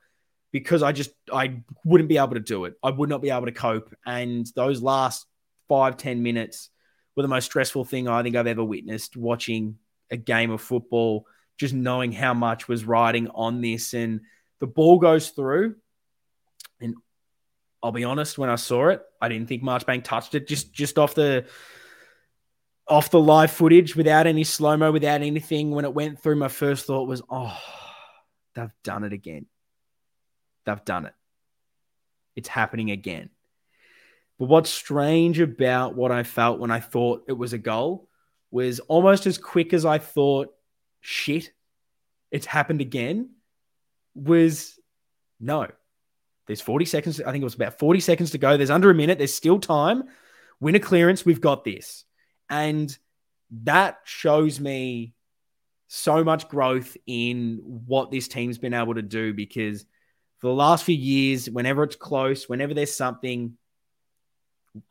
because 0.52 0.82
I 0.84 0.92
just 0.92 1.12
I 1.32 1.62
wouldn't 1.86 2.10
be 2.10 2.18
able 2.18 2.34
to 2.34 2.40
do 2.40 2.66
it. 2.66 2.76
I 2.84 2.90
would 2.90 3.10
not 3.10 3.22
be 3.22 3.30
able 3.30 3.46
to 3.46 3.52
cope. 3.52 3.94
And 4.06 4.48
those 4.56 4.82
last 4.82 5.26
five 5.68 5.98
ten 5.98 6.24
minutes 6.24 6.70
were 7.16 7.24
the 7.24 7.30
most 7.30 7.46
stressful 7.46 7.86
thing 7.86 8.08
I 8.08 8.24
think 8.24 8.36
I've 8.36 8.48
ever 8.48 8.64
witnessed 8.64 9.18
watching 9.18 9.78
a 10.10 10.18
game 10.18 10.52
of 10.52 10.62
football, 10.62 11.26
just 11.58 11.74
knowing 11.74 12.12
how 12.12 12.34
much 12.34 12.68
was 12.68 12.86
riding 12.86 13.28
on 13.30 13.62
this. 13.62 13.94
And 13.94 14.22
the 14.60 14.68
ball 14.68 15.00
goes 15.00 15.30
through, 15.30 15.76
and 16.80 16.96
I'll 17.82 17.92
be 17.92 18.04
honest, 18.04 18.38
when 18.38 18.50
I 18.50 18.56
saw 18.56 18.90
it, 18.90 19.02
I 19.22 19.30
didn't 19.30 19.48
think 19.48 19.64
Marchbank 19.64 20.04
touched 20.04 20.36
it 20.36 20.48
just 20.48 20.74
just 20.74 20.98
off 20.98 21.16
the 21.16 21.46
off 22.88 23.12
the 23.12 23.20
live 23.20 23.52
footage 23.52 23.96
without 23.96 24.28
any 24.28 24.44
slow 24.44 24.78
mo, 24.78 24.92
without 24.92 25.22
anything. 25.22 25.72
When 25.72 25.86
it 25.86 25.94
went 25.94 26.20
through, 26.20 26.38
my 26.38 26.48
first 26.48 26.86
thought 26.86 27.08
was, 27.08 27.22
oh, 27.30 27.58
they've 28.56 28.72
done 28.84 29.04
it 29.04 29.14
again. 29.14 29.46
They've 30.66 30.86
done 30.86 31.06
it. 31.06 31.14
It's 32.36 32.48
happening 32.48 32.92
again. 32.92 33.30
But 34.40 34.46
what's 34.46 34.70
strange 34.70 35.40
about 35.40 35.96
what 35.96 36.12
I 36.12 36.24
felt 36.24 36.60
when 36.60 36.72
I 36.72 36.80
thought 36.80 37.26
it 37.28 37.34
was 37.34 37.54
a 37.54 37.58
goal 37.58 38.08
was 38.52 38.80
almost 38.82 39.26
as 39.26 39.38
quick 39.38 39.74
as 39.74 39.86
I 39.86 39.98
thought, 39.98 40.54
shit, 41.02 41.52
it's 42.32 42.46
happened 42.46 42.82
again, 42.82 43.32
was 44.14 44.80
no, 45.40 45.68
there's 46.48 46.62
40 46.62 46.86
seconds. 46.86 47.22
I 47.22 47.32
think 47.32 47.42
it 47.42 47.46
was 47.46 47.56
about 47.56 47.78
40 47.78 48.00
seconds 48.00 48.32
to 48.32 48.38
go. 48.38 48.58
There's 48.58 48.70
under 48.70 48.90
a 48.90 48.96
minute. 48.96 49.18
There's 49.18 49.34
still 49.34 49.60
time. 49.60 50.04
Win 50.60 50.76
a 50.76 50.80
clearance. 50.80 51.26
We've 51.26 51.42
got 51.42 51.64
this. 51.64 52.06
And 52.50 52.96
that 53.64 54.00
shows 54.06 54.60
me 54.60 55.14
so 55.88 56.24
much 56.24 56.50
growth 56.50 56.98
in 57.06 57.62
what 57.64 58.12
this 58.12 58.28
team's 58.28 58.58
been 58.58 58.74
able 58.74 58.96
to 58.96 59.02
do 59.02 59.34
because 59.34 59.86
for 60.40 60.48
the 60.48 60.54
last 60.54 60.84
few 60.84 60.96
years, 60.96 61.50
whenever 61.50 61.84
it's 61.84 61.96
close, 61.96 62.48
whenever 62.48 62.74
there's 62.74 62.96
something, 62.96 63.58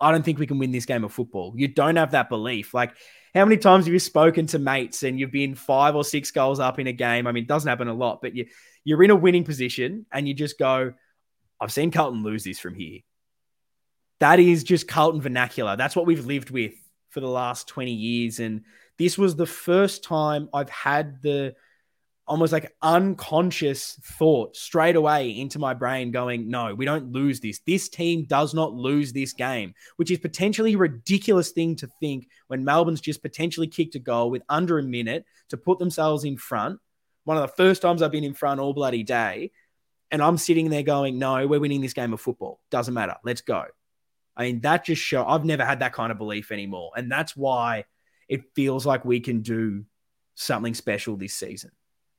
I 0.00 0.10
don't 0.10 0.24
think 0.24 0.38
we 0.38 0.46
can 0.46 0.58
win 0.58 0.72
this 0.72 0.86
game 0.86 1.04
of 1.04 1.12
football. 1.12 1.54
You 1.56 1.68
don't 1.68 1.96
have 1.96 2.12
that 2.12 2.28
belief. 2.28 2.74
Like, 2.74 2.94
how 3.34 3.44
many 3.44 3.56
times 3.56 3.84
have 3.84 3.92
you 3.92 4.00
spoken 4.00 4.46
to 4.48 4.58
mates 4.58 5.02
and 5.02 5.20
you've 5.20 5.30
been 5.30 5.54
five 5.54 5.94
or 5.94 6.04
six 6.04 6.30
goals 6.30 6.58
up 6.58 6.78
in 6.78 6.86
a 6.86 6.92
game? 6.92 7.26
I 7.26 7.32
mean, 7.32 7.44
it 7.44 7.48
doesn't 7.48 7.68
happen 7.68 7.88
a 7.88 7.94
lot, 7.94 8.20
but 8.22 8.34
you 8.34 8.46
you're 8.82 9.02
in 9.02 9.10
a 9.10 9.16
winning 9.16 9.44
position 9.44 10.06
and 10.10 10.26
you 10.26 10.34
just 10.34 10.58
go, 10.58 10.94
I've 11.60 11.72
seen 11.72 11.90
Carlton 11.90 12.22
lose 12.22 12.44
this 12.44 12.58
from 12.58 12.74
here. 12.74 13.00
That 14.20 14.40
is 14.40 14.64
just 14.64 14.88
Carlton 14.88 15.20
vernacular. 15.20 15.76
That's 15.76 15.96
what 15.96 16.06
we've 16.06 16.26
lived 16.26 16.50
with 16.50 16.74
for 17.10 17.20
the 17.20 17.28
last 17.28 17.68
20 17.68 17.92
years. 17.92 18.40
And 18.40 18.62
this 18.98 19.18
was 19.18 19.36
the 19.36 19.46
first 19.46 20.04
time 20.04 20.48
I've 20.52 20.70
had 20.70 21.22
the 21.22 21.54
almost 22.28 22.52
like 22.52 22.74
unconscious 22.82 23.98
thought 24.02 24.56
straight 24.56 24.96
away 24.96 25.30
into 25.30 25.58
my 25.58 25.72
brain 25.72 26.10
going, 26.10 26.48
no, 26.50 26.74
we 26.74 26.84
don't 26.84 27.12
lose 27.12 27.38
this. 27.40 27.60
This 27.60 27.88
team 27.88 28.24
does 28.24 28.52
not 28.52 28.74
lose 28.74 29.12
this 29.12 29.32
game, 29.32 29.74
which 29.96 30.10
is 30.10 30.18
potentially 30.18 30.74
a 30.74 30.78
ridiculous 30.78 31.50
thing 31.52 31.76
to 31.76 31.88
think 32.00 32.28
when 32.48 32.64
Melbourne's 32.64 33.00
just 33.00 33.22
potentially 33.22 33.68
kicked 33.68 33.94
a 33.94 34.00
goal 34.00 34.30
with 34.30 34.42
under 34.48 34.78
a 34.78 34.82
minute 34.82 35.24
to 35.50 35.56
put 35.56 35.78
themselves 35.78 36.24
in 36.24 36.36
front. 36.36 36.80
One 37.24 37.36
of 37.36 37.42
the 37.42 37.56
first 37.56 37.80
times 37.82 38.02
I've 38.02 38.12
been 38.12 38.24
in 38.24 38.34
front 38.34 38.60
all 38.60 38.72
bloody 38.72 39.04
day. 39.04 39.52
And 40.10 40.22
I'm 40.22 40.36
sitting 40.36 40.70
there 40.70 40.82
going, 40.82 41.18
no, 41.18 41.46
we're 41.46 41.60
winning 41.60 41.80
this 41.80 41.92
game 41.92 42.12
of 42.12 42.20
football. 42.20 42.60
Doesn't 42.70 42.94
matter. 42.94 43.16
Let's 43.24 43.40
go. 43.40 43.64
I 44.36 44.44
mean, 44.44 44.60
that 44.60 44.84
just 44.84 45.02
show 45.02 45.26
I've 45.26 45.44
never 45.44 45.64
had 45.64 45.80
that 45.80 45.92
kind 45.92 46.12
of 46.12 46.18
belief 46.18 46.52
anymore. 46.52 46.92
And 46.96 47.10
that's 47.10 47.36
why 47.36 47.84
it 48.28 48.54
feels 48.54 48.84
like 48.84 49.04
we 49.04 49.20
can 49.20 49.42
do 49.42 49.84
something 50.34 50.74
special 50.74 51.16
this 51.16 51.34
season. 51.34 51.70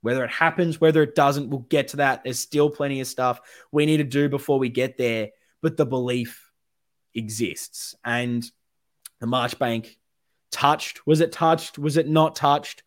Whether 0.02 0.23
it 0.23 0.32
happens, 0.32 0.82
whether 0.82 1.02
it 1.04 1.15
doesn't, 1.15 1.50
we'll 1.50 1.62
get 1.62 1.89
to 1.89 1.97
that. 1.97 2.23
There's 2.23 2.39
still 2.39 2.69
plenty 2.69 3.02
of 3.02 3.08
stuff 3.08 3.39
we 3.71 3.86
need 3.86 3.97
to 3.97 4.04
do 4.04 4.30
before 4.30 4.60
we 4.60 4.69
get 4.69 4.97
there, 4.97 5.30
but 5.62 5.78
the 5.78 5.86
belief 5.86 6.52
exists. 7.13 7.95
And 8.04 8.43
the 9.19 9.28
Marchbank 9.28 9.95
touched. 10.52 11.06
Was 11.08 11.21
it 11.21 11.32
touched? 11.32 11.78
Was 11.78 11.97
it 11.97 12.08
not 12.08 12.36
touched? 12.36 12.84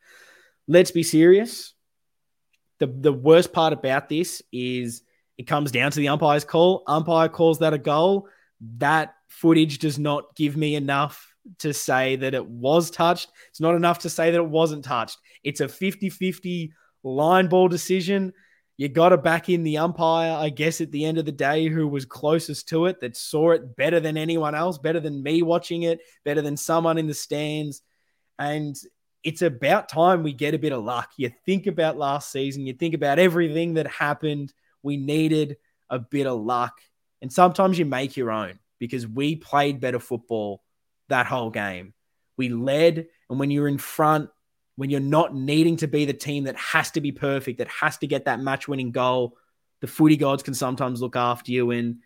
Let's 0.68 0.90
be 0.92 1.02
serious. 1.02 1.74
The, 2.81 2.87
the 2.87 3.12
worst 3.12 3.53
part 3.53 3.73
about 3.73 4.09
this 4.09 4.43
is 4.53 5.03
it 5.38 5.47
comes 5.47 5.71
down 5.71 5.90
to 5.93 5.99
the 5.99 6.09
umpire's 6.09 6.45
call. 6.45 6.83
Umpire 6.87 7.29
calls 7.29 7.61
that 7.61 7.73
a 7.73 7.79
goal. 7.79 8.29
That 8.79 9.14
footage 9.29 9.79
does 9.79 9.99
not 9.99 10.35
give 10.35 10.57
me 10.57 10.75
enough 10.75 11.35
to 11.59 11.73
say 11.73 12.16
that 12.16 12.35
it 12.35 12.47
was 12.47 12.90
touched. 12.90 13.31
It's 13.49 13.61
not 13.61 13.75
enough 13.75 14.01
to 14.01 14.11
say 14.11 14.31
that 14.31 14.37
it 14.37 14.49
wasn't 14.49 14.85
touched. 14.85 15.19
It's 15.45 15.61
a 15.61 15.69
50 15.69 16.11
50 16.11 16.73
line 17.03 17.49
ball 17.49 17.69
decision. 17.69 18.33
You 18.77 18.88
got 18.88 19.11
to 19.11 19.19
back 19.19 19.51
in 19.51 19.62
the 19.62 19.79
umpire, 19.79 20.33
I 20.33 20.49
guess, 20.49 20.81
at 20.81 20.90
the 20.90 21.05
end 21.05 21.19
of 21.19 21.27
the 21.27 21.33
day, 21.33 21.69
who 21.69 21.87
was 21.87 22.07
closest 22.07 22.69
to 22.71 22.87
it, 22.87 23.01
that 23.01 23.16
saw 23.16 23.51
it 23.51 23.77
better 23.77 24.01
than 24.01 24.16
anyone 24.16 24.55
else, 24.55 24.79
better 24.79 25.01
than 25.01 25.23
me 25.23 25.43
watching 25.43 25.83
it, 25.83 26.01
better 26.25 26.40
than 26.40 26.57
someone 26.57 26.97
in 26.97 27.07
the 27.07 27.14
stands. 27.14 27.83
And 28.38 28.75
it's 29.22 29.42
about 29.42 29.88
time 29.88 30.22
we 30.22 30.33
get 30.33 30.54
a 30.54 30.59
bit 30.59 30.72
of 30.72 30.85
luck. 30.85 31.12
You 31.16 31.30
think 31.44 31.66
about 31.66 31.98
last 31.98 32.30
season, 32.33 32.66
you 32.66 32.72
think 32.72 32.94
about 32.94 33.18
everything 33.18 33.74
that 33.74 33.87
happened. 33.87 34.52
We 34.83 34.96
needed 34.96 35.59
a 35.90 35.98
bit 35.98 36.26
of 36.26 36.40
luck. 36.40 36.80
And 37.20 37.33
sometimes 37.33 37.78
you 37.78 37.85
make 37.85 38.16
your 38.16 38.30
own 38.30 38.59
because 38.78 39.06
we 39.06 39.37
played 39.37 39.80
better 39.80 39.98
football 39.98 40.62
that 41.09 41.26
whole 41.26 41.50
game. 41.50 41.92
We 42.37 42.48
led, 42.48 43.06
and 43.28 43.38
when 43.38 43.50
you're 43.50 43.68
in 43.68 43.78
front, 43.78 44.30
when 44.76 44.88
you're 44.88 45.00
not 45.00 45.35
needing 45.35 45.76
to 45.78 45.87
be 45.87 46.06
the 46.06 46.14
team 46.14 46.44
that 46.44 46.56
has 46.56 46.90
to 46.92 47.02
be 47.02 47.12
perfect, 47.12 47.59
that 47.59 47.68
has 47.68 47.98
to 47.98 48.06
get 48.06 48.24
that 48.24 48.40
match 48.40 48.66
winning 48.66 48.92
goal, 48.92 49.37
the 49.80 49.87
footy 49.87 50.16
gods 50.16 50.42
can 50.42 50.54
sometimes 50.54 51.02
look 51.02 51.16
after 51.16 51.52
you. 51.52 51.70
And 51.70 51.98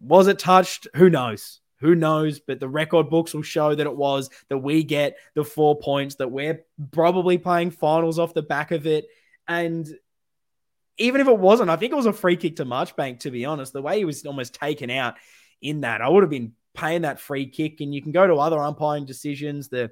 was 0.00 0.26
it 0.26 0.40
touched? 0.40 0.88
Who 0.96 1.10
knows? 1.10 1.60
Who 1.80 1.94
knows? 1.94 2.40
But 2.40 2.60
the 2.60 2.68
record 2.68 3.10
books 3.10 3.34
will 3.34 3.42
show 3.42 3.74
that 3.74 3.86
it 3.86 3.96
was, 3.96 4.30
that 4.48 4.58
we 4.58 4.82
get 4.82 5.16
the 5.34 5.44
four 5.44 5.78
points, 5.78 6.16
that 6.16 6.30
we're 6.30 6.64
probably 6.90 7.38
playing 7.38 7.70
finals 7.70 8.18
off 8.18 8.34
the 8.34 8.42
back 8.42 8.70
of 8.70 8.86
it. 8.86 9.06
And 9.46 9.88
even 10.98 11.20
if 11.20 11.28
it 11.28 11.38
wasn't, 11.38 11.70
I 11.70 11.76
think 11.76 11.92
it 11.92 11.96
was 11.96 12.06
a 12.06 12.12
free 12.12 12.36
kick 12.36 12.56
to 12.56 12.64
Marchbank, 12.64 13.20
to 13.20 13.30
be 13.30 13.44
honest. 13.44 13.72
The 13.72 13.82
way 13.82 13.98
he 13.98 14.04
was 14.04 14.26
almost 14.26 14.54
taken 14.54 14.90
out 14.90 15.14
in 15.62 15.82
that, 15.82 16.02
I 16.02 16.08
would 16.08 16.22
have 16.22 16.30
been 16.30 16.52
paying 16.74 17.02
that 17.02 17.20
free 17.20 17.46
kick. 17.46 17.80
And 17.80 17.94
you 17.94 18.02
can 18.02 18.12
go 18.12 18.26
to 18.26 18.34
other 18.34 18.58
umpiring 18.58 19.06
decisions, 19.06 19.68
the 19.68 19.90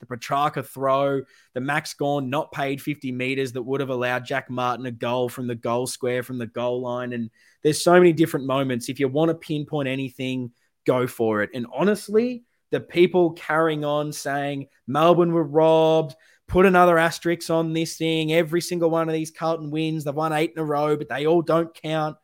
the 0.00 0.06
Petracca 0.06 0.64
throw, 0.64 1.22
the 1.54 1.60
Max 1.60 1.94
Gawn 1.94 2.30
not 2.30 2.52
paid 2.52 2.80
50 2.80 3.12
meters 3.12 3.52
that 3.52 3.62
would 3.62 3.80
have 3.80 3.90
allowed 3.90 4.24
Jack 4.24 4.48
Martin 4.48 4.86
a 4.86 4.90
goal 4.90 5.28
from 5.28 5.46
the 5.46 5.54
goal 5.54 5.86
square, 5.86 6.22
from 6.22 6.38
the 6.38 6.46
goal 6.46 6.80
line. 6.80 7.12
And 7.12 7.30
there's 7.62 7.82
so 7.82 7.94
many 7.94 8.12
different 8.12 8.46
moments. 8.46 8.88
If 8.88 9.00
you 9.00 9.08
want 9.08 9.30
to 9.30 9.34
pinpoint 9.34 9.88
anything, 9.88 10.52
go 10.88 11.06
for 11.06 11.42
it. 11.42 11.50
And 11.54 11.66
honestly, 11.72 12.44
the 12.70 12.80
people 12.80 13.32
carrying 13.32 13.84
on 13.84 14.10
saying 14.10 14.68
Melbourne 14.86 15.32
were 15.32 15.44
robbed, 15.44 16.16
put 16.48 16.64
another 16.64 16.96
asterisk 16.96 17.50
on 17.50 17.74
this 17.74 17.96
thing. 17.98 18.32
Every 18.32 18.62
single 18.62 18.88
one 18.88 19.08
of 19.08 19.12
these 19.12 19.30
Carlton 19.30 19.70
wins, 19.70 20.04
they've 20.04 20.14
won 20.14 20.32
eight 20.32 20.52
in 20.56 20.62
a 20.62 20.64
row, 20.64 20.96
but 20.96 21.08
they 21.08 21.26
all 21.26 21.42
don't 21.42 21.72
count. 21.74 22.16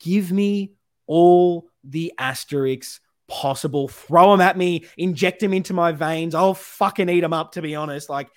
Give 0.00 0.32
me 0.32 0.72
all 1.06 1.66
the 1.84 2.14
asterisks 2.18 3.00
possible. 3.28 3.88
Throw 3.88 4.32
them 4.32 4.40
at 4.40 4.56
me, 4.56 4.86
inject 4.96 5.40
them 5.40 5.52
into 5.52 5.74
my 5.74 5.92
veins. 5.92 6.34
I'll 6.34 6.54
fucking 6.54 7.10
eat 7.10 7.20
them 7.20 7.34
up, 7.34 7.52
to 7.52 7.62
be 7.62 7.74
honest. 7.74 8.08
Like, 8.08 8.30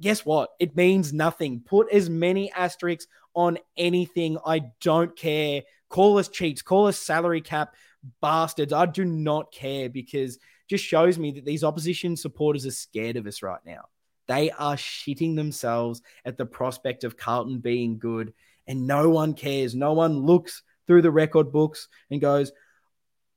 guess 0.00 0.24
what? 0.24 0.50
It 0.58 0.76
means 0.76 1.12
nothing. 1.12 1.60
Put 1.60 1.92
as 1.92 2.08
many 2.08 2.50
asterisks 2.52 3.06
on 3.34 3.58
anything. 3.76 4.38
I 4.46 4.62
don't 4.80 5.14
care. 5.14 5.62
Call 5.90 6.18
us 6.18 6.28
cheats, 6.28 6.62
call 6.62 6.86
us 6.86 6.98
salary 6.98 7.42
cap 7.42 7.74
bastards. 8.20 8.72
I 8.72 8.86
do 8.86 9.04
not 9.04 9.52
care 9.52 9.88
because 9.88 10.38
just 10.68 10.84
shows 10.84 11.18
me 11.18 11.32
that 11.32 11.44
these 11.44 11.64
opposition 11.64 12.16
supporters 12.16 12.66
are 12.66 12.70
scared 12.70 13.16
of 13.16 13.26
us 13.26 13.42
right 13.42 13.60
now. 13.66 13.84
They 14.26 14.50
are 14.50 14.76
shitting 14.76 15.36
themselves 15.36 16.00
at 16.24 16.38
the 16.38 16.46
prospect 16.46 17.04
of 17.04 17.16
Carlton 17.16 17.58
being 17.58 17.98
good, 17.98 18.32
and 18.66 18.86
no 18.86 19.10
one 19.10 19.34
cares. 19.34 19.74
No 19.74 19.92
one 19.92 20.20
looks 20.20 20.62
through 20.86 21.02
the 21.02 21.10
record 21.10 21.52
books 21.52 21.88
and 22.10 22.20
goes, 22.20 22.52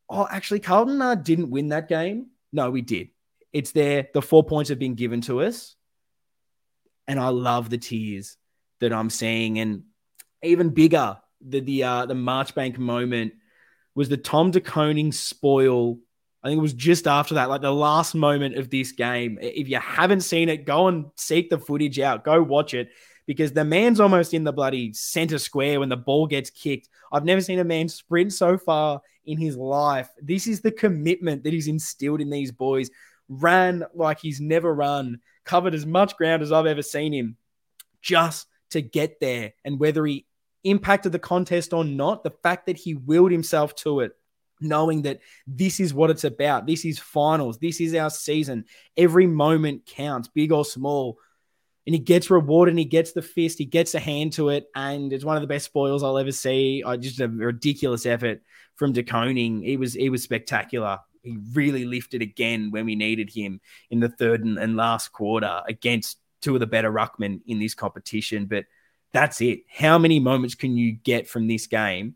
oh, 0.09 0.27
actually, 0.29 0.61
Carlton 0.61 1.01
uh, 1.01 1.15
didn't 1.15 1.49
win 1.49 1.69
that 1.69 1.89
game. 1.89 2.27
No, 2.53 2.71
we 2.71 2.81
did. 2.81 3.09
It's 3.51 3.71
there. 3.71 4.07
The 4.13 4.21
four 4.21 4.43
points 4.43 4.69
have 4.69 4.79
been 4.79 4.95
given 4.95 5.21
to 5.21 5.41
us. 5.41 5.75
And 7.07 7.19
I 7.19 7.29
love 7.29 7.69
the 7.69 7.77
tears 7.77 8.37
that 8.79 8.93
I'm 8.93 9.09
seeing. 9.09 9.59
And 9.59 9.83
even 10.43 10.69
bigger, 10.69 11.17
the 11.41 11.59
the 11.59 11.83
uh, 11.83 12.05
the 12.05 12.13
Marchbank 12.13 12.77
moment 12.77 13.33
was 13.97 14.09
the 14.09 14.15
Tom 14.15 14.51
De 14.51 14.61
Koning 14.61 15.11
spoil. 15.11 15.97
I 16.43 16.49
think 16.49 16.59
it 16.59 16.61
was 16.61 16.73
just 16.75 17.07
after 17.07 17.33
that, 17.33 17.49
like 17.49 17.61
the 17.61 17.73
last 17.73 18.13
moment 18.13 18.55
of 18.55 18.69
this 18.69 18.91
game. 18.91 19.39
If 19.41 19.67
you 19.67 19.79
haven't 19.79 20.21
seen 20.21 20.49
it, 20.49 20.65
go 20.65 20.87
and 20.87 21.07
seek 21.15 21.49
the 21.49 21.57
footage 21.57 21.99
out. 21.99 22.23
Go 22.23 22.43
watch 22.43 22.75
it 22.75 22.89
because 23.25 23.53
the 23.53 23.65
man's 23.65 23.99
almost 23.99 24.35
in 24.35 24.43
the 24.43 24.53
bloody 24.53 24.93
center 24.93 25.39
square 25.39 25.79
when 25.79 25.89
the 25.89 25.97
ball 25.97 26.27
gets 26.27 26.51
kicked. 26.51 26.89
I've 27.11 27.25
never 27.25 27.41
seen 27.41 27.57
a 27.57 27.63
man 27.63 27.89
sprint 27.89 28.33
so 28.33 28.59
far 28.59 29.01
in 29.25 29.39
his 29.39 29.57
life. 29.57 30.09
This 30.21 30.45
is 30.45 30.61
the 30.61 30.71
commitment 30.71 31.43
that 31.43 31.53
he's 31.53 31.67
instilled 31.67 32.21
in 32.21 32.29
these 32.29 32.51
boys. 32.51 32.91
Ran 33.29 33.83
like 33.95 34.19
he's 34.19 34.39
never 34.39 34.75
run, 34.75 35.21
covered 35.43 35.73
as 35.73 35.87
much 35.87 36.15
ground 36.17 36.43
as 36.43 36.51
I've 36.51 36.67
ever 36.67 36.83
seen 36.83 37.13
him 37.13 37.35
just 38.03 38.45
to 38.69 38.81
get 38.81 39.19
there. 39.19 39.53
And 39.65 39.79
whether 39.79 40.05
he 40.05 40.26
impacted 40.69 41.11
the 41.11 41.19
contest 41.19 41.73
or 41.73 41.83
not, 41.83 42.23
the 42.23 42.31
fact 42.43 42.65
that 42.65 42.77
he 42.77 42.95
willed 42.95 43.31
himself 43.31 43.75
to 43.75 44.01
it, 44.01 44.13
knowing 44.59 45.03
that 45.03 45.19
this 45.45 45.79
is 45.79 45.93
what 45.93 46.09
it's 46.09 46.23
about. 46.23 46.65
This 46.65 46.85
is 46.85 46.99
finals. 46.99 47.59
This 47.59 47.79
is 47.79 47.93
our 47.95 48.09
season. 48.09 48.65
Every 48.95 49.27
moment 49.27 49.85
counts, 49.85 50.27
big 50.27 50.51
or 50.51 50.65
small 50.65 51.19
and 51.87 51.93
he 51.93 51.99
gets 51.99 52.29
rewarded 52.29 52.73
and 52.73 52.79
he 52.79 52.85
gets 52.85 53.13
the 53.13 53.21
fist, 53.21 53.57
he 53.57 53.63
gets 53.63 53.95
a 53.95 53.99
hand 53.99 54.33
to 54.33 54.49
it, 54.49 54.67
and 54.75 55.13
it's 55.13 55.23
one 55.23 55.37
of 55.37 55.41
the 55.41 55.47
best 55.47 55.65
spoils 55.65 56.03
I'll 56.03 56.17
ever 56.17 56.33
see. 56.33 56.83
I 56.85 56.97
just 56.97 57.21
a 57.21 57.29
ridiculous 57.29 58.05
effort 58.05 58.41
from 58.75 58.91
De 58.91 59.03
Koning. 59.03 59.61
He 59.61 59.77
was 59.77 59.93
he 59.93 60.09
was 60.09 60.21
spectacular. 60.21 60.99
He 61.23 61.37
really 61.53 61.85
lifted 61.85 62.21
again 62.21 62.71
when 62.71 62.85
we 62.85 62.95
needed 62.95 63.29
him 63.33 63.61
in 63.89 64.01
the 64.01 64.09
third 64.09 64.43
and, 64.43 64.59
and 64.59 64.75
last 64.75 65.13
quarter 65.13 65.61
against 65.67 66.17
two 66.41 66.55
of 66.55 66.59
the 66.59 66.67
better 66.67 66.91
ruckmen 66.91 67.39
in 67.47 67.57
this 67.57 67.73
competition. 67.73 68.47
But 68.47 68.65
that's 69.13 69.41
it. 69.41 69.61
How 69.69 69.97
many 69.97 70.19
moments 70.19 70.55
can 70.55 70.77
you 70.77 70.93
get 70.93 71.27
from 71.27 71.47
this 71.47 71.67
game 71.67 72.15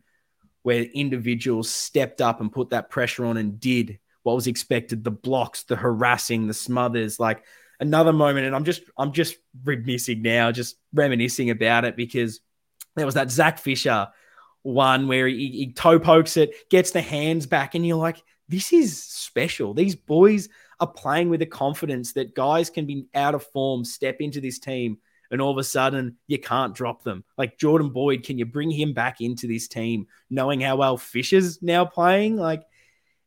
where 0.63 0.83
individuals 0.83 1.69
stepped 1.69 2.21
up 2.21 2.41
and 2.41 2.51
put 2.51 2.69
that 2.69 2.89
pressure 2.89 3.25
on 3.25 3.37
and 3.37 3.59
did 3.59 3.99
what 4.23 4.35
was 4.35 4.47
expected? 4.47 5.03
The 5.03 5.11
blocks, 5.11 5.63
the 5.63 5.75
harassing, 5.75 6.47
the 6.47 6.53
smothers, 6.53 7.19
like 7.19 7.43
another 7.79 8.13
moment, 8.13 8.45
and 8.45 8.55
I'm 8.55 8.65
just 8.65 8.83
I'm 8.97 9.11
just 9.11 9.35
reminiscing 9.63 10.21
now, 10.21 10.51
just 10.51 10.77
reminiscing 10.93 11.49
about 11.49 11.85
it 11.85 11.95
because 11.95 12.39
there 12.95 13.05
was 13.05 13.15
that 13.15 13.31
Zac 13.31 13.57
Fisher 13.57 14.09
one 14.63 15.07
where 15.07 15.27
he, 15.27 15.49
he 15.49 15.73
toe 15.73 15.99
pokes 15.99 16.37
it, 16.37 16.69
gets 16.69 16.91
the 16.91 17.01
hands 17.01 17.45
back, 17.45 17.75
and 17.75 17.85
you're 17.85 17.97
like, 17.97 18.21
this 18.47 18.73
is 18.73 19.01
special. 19.01 19.73
These 19.73 19.95
boys 19.95 20.49
are 20.79 20.87
playing 20.87 21.29
with 21.29 21.39
the 21.39 21.45
confidence 21.45 22.13
that 22.13 22.35
guys 22.35 22.69
can 22.69 22.85
be 22.85 23.07
out 23.15 23.35
of 23.35 23.43
form, 23.47 23.85
step 23.85 24.17
into 24.19 24.41
this 24.41 24.59
team, 24.59 24.97
and 25.31 25.41
all 25.41 25.51
of 25.51 25.57
a 25.57 25.63
sudden 25.63 26.17
you 26.27 26.37
can't 26.37 26.75
drop 26.75 27.03
them. 27.03 27.23
Like 27.37 27.57
Jordan 27.57 27.89
Boyd, 27.89 28.23
can 28.23 28.37
you 28.37 28.45
bring 28.45 28.69
him 28.69 28.93
back 28.93 29.21
into 29.21 29.47
this 29.47 29.67
team, 29.67 30.07
knowing 30.29 30.61
how 30.61 30.75
well 30.75 30.97
Fisher's 30.97 31.61
now 31.61 31.85
playing? 31.85 32.37
Like 32.37 32.63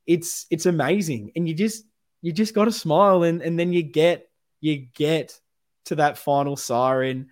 it's 0.06 0.46
it's 0.50 0.66
amazing. 0.66 1.32
And 1.34 1.48
you 1.48 1.54
just 1.54 1.84
you 2.22 2.32
just 2.32 2.54
got 2.54 2.66
to 2.66 2.72
smile 2.72 3.22
and 3.22 3.42
and 3.42 3.58
then 3.58 3.72
you 3.72 3.82
get 3.82 4.28
you 4.60 4.86
get 4.94 5.40
to 5.86 5.96
that 5.96 6.18
final 6.18 6.56
siren 6.56 7.28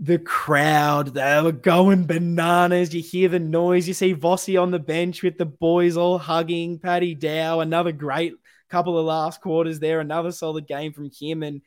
the 0.00 0.18
crowd, 0.18 1.08
they 1.14 1.40
were 1.42 1.52
going 1.52 2.06
bananas. 2.06 2.94
You 2.94 3.02
hear 3.02 3.28
the 3.28 3.38
noise. 3.38 3.86
You 3.86 3.92
see 3.92 4.14
Vossi 4.14 4.60
on 4.60 4.70
the 4.70 4.78
bench 4.78 5.22
with 5.22 5.36
the 5.36 5.44
boys 5.44 5.96
all 5.96 6.18
hugging. 6.18 6.78
Paddy 6.78 7.14
Dow, 7.14 7.60
another 7.60 7.92
great 7.92 8.34
couple 8.70 8.98
of 8.98 9.04
last 9.04 9.42
quarters 9.42 9.78
there. 9.78 10.00
Another 10.00 10.32
solid 10.32 10.66
game 10.66 10.94
from 10.94 11.10
him. 11.10 11.42
And 11.42 11.60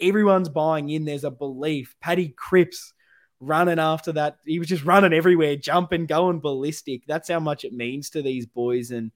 everyone's 0.00 0.48
buying 0.48 0.88
in. 0.88 1.04
There's 1.04 1.24
a 1.24 1.30
belief. 1.30 1.96
Paddy 2.00 2.28
Cripps 2.28 2.92
running 3.40 3.78
after 3.78 4.12
that. 4.12 4.36
He 4.44 4.58
was 4.58 4.68
just 4.68 4.84
running 4.84 5.12
everywhere, 5.12 5.56
jumping, 5.56 6.06
going 6.06 6.40
ballistic. 6.40 7.04
That's 7.06 7.28
how 7.28 7.40
much 7.40 7.64
it 7.64 7.72
means 7.72 8.10
to 8.10 8.22
these 8.22 8.46
boys. 8.46 8.90
And 8.90 9.12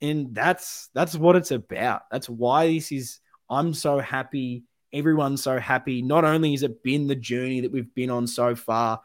and 0.00 0.34
that's 0.34 0.88
that's 0.94 1.16
what 1.16 1.36
it's 1.36 1.50
about. 1.50 2.02
That's 2.10 2.28
why 2.28 2.68
this 2.68 2.92
is 2.92 3.20
I'm 3.48 3.74
so 3.74 3.98
happy 3.98 4.64
everyone's 4.96 5.42
so 5.42 5.58
happy. 5.58 6.02
Not 6.02 6.24
only 6.24 6.52
has 6.52 6.62
it 6.62 6.82
been 6.82 7.06
the 7.06 7.14
journey 7.14 7.60
that 7.60 7.72
we've 7.72 7.92
been 7.94 8.10
on 8.10 8.26
so 8.26 8.54
far 8.54 9.00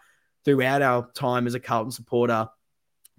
throughout 0.46 0.82
our 0.82 1.10
time 1.14 1.48
as 1.48 1.54
a 1.54 1.60
Carlton 1.60 1.92
supporter, 1.92 2.50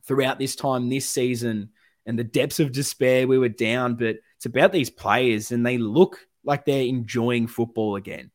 throughout 0.05 0.39
this 0.39 0.57
time 0.57 0.89
this 0.89 1.09
season, 1.09 1.71
and 2.07 2.19
the 2.19 2.25
depths 2.25 2.61
of 2.61 2.73
despair 2.73 3.29
we 3.29 3.39
were 3.39 3.49
down, 3.49 3.95
but 3.95 4.17
it's 4.37 4.47
about 4.47 4.73
these 4.73 4.91
players 4.91 5.53
and 5.53 5.65
they 5.65 5.79
look 5.79 6.27
like 6.45 6.65
they're 6.65 6.87
enjoying 6.87 7.47
football 7.47 7.97
again. 7.97 8.31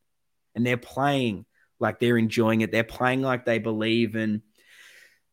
And 0.55 0.65
they're 0.65 0.77
playing 0.77 1.45
like 1.79 1.99
they're 1.99 2.17
enjoying 2.17 2.61
it. 2.61 2.71
They're 2.71 2.83
playing 2.83 3.21
like 3.21 3.45
they 3.45 3.59
believe. 3.59 4.15
And 4.15 4.41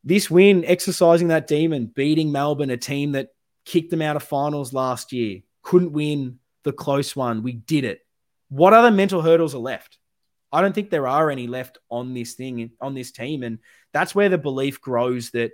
this 0.02 0.30
win, 0.30 0.64
exercising 0.64 1.28
that 1.28 1.46
demon, 1.46 1.86
beating 1.86 2.32
Melbourne, 2.32 2.70
a 2.70 2.76
team 2.76 3.12
that 3.12 3.28
kicked 3.64 3.90
them 3.90 4.02
out 4.02 4.16
of 4.16 4.22
finals 4.22 4.72
last 4.72 5.12
year, 5.12 5.40
couldn't 5.62 5.92
win 5.92 6.38
the 6.64 6.72
close 6.72 7.16
one. 7.16 7.42
We 7.42 7.52
did 7.52 7.84
it. 7.84 8.00
What 8.50 8.74
other 8.74 8.90
mental 8.90 9.22
hurdles 9.22 9.54
are 9.54 9.58
left? 9.58 9.98
I 10.52 10.60
don't 10.60 10.74
think 10.74 10.90
there 10.90 11.08
are 11.08 11.30
any 11.30 11.46
left 11.46 11.78
on 11.90 12.14
this 12.14 12.34
thing, 12.34 12.70
on 12.80 12.94
this 12.94 13.10
team. 13.10 13.42
And 13.42 13.58
that's 13.92 14.14
where 14.14 14.28
the 14.28 14.38
belief 14.38 14.80
grows 14.80 15.30
that 15.30 15.52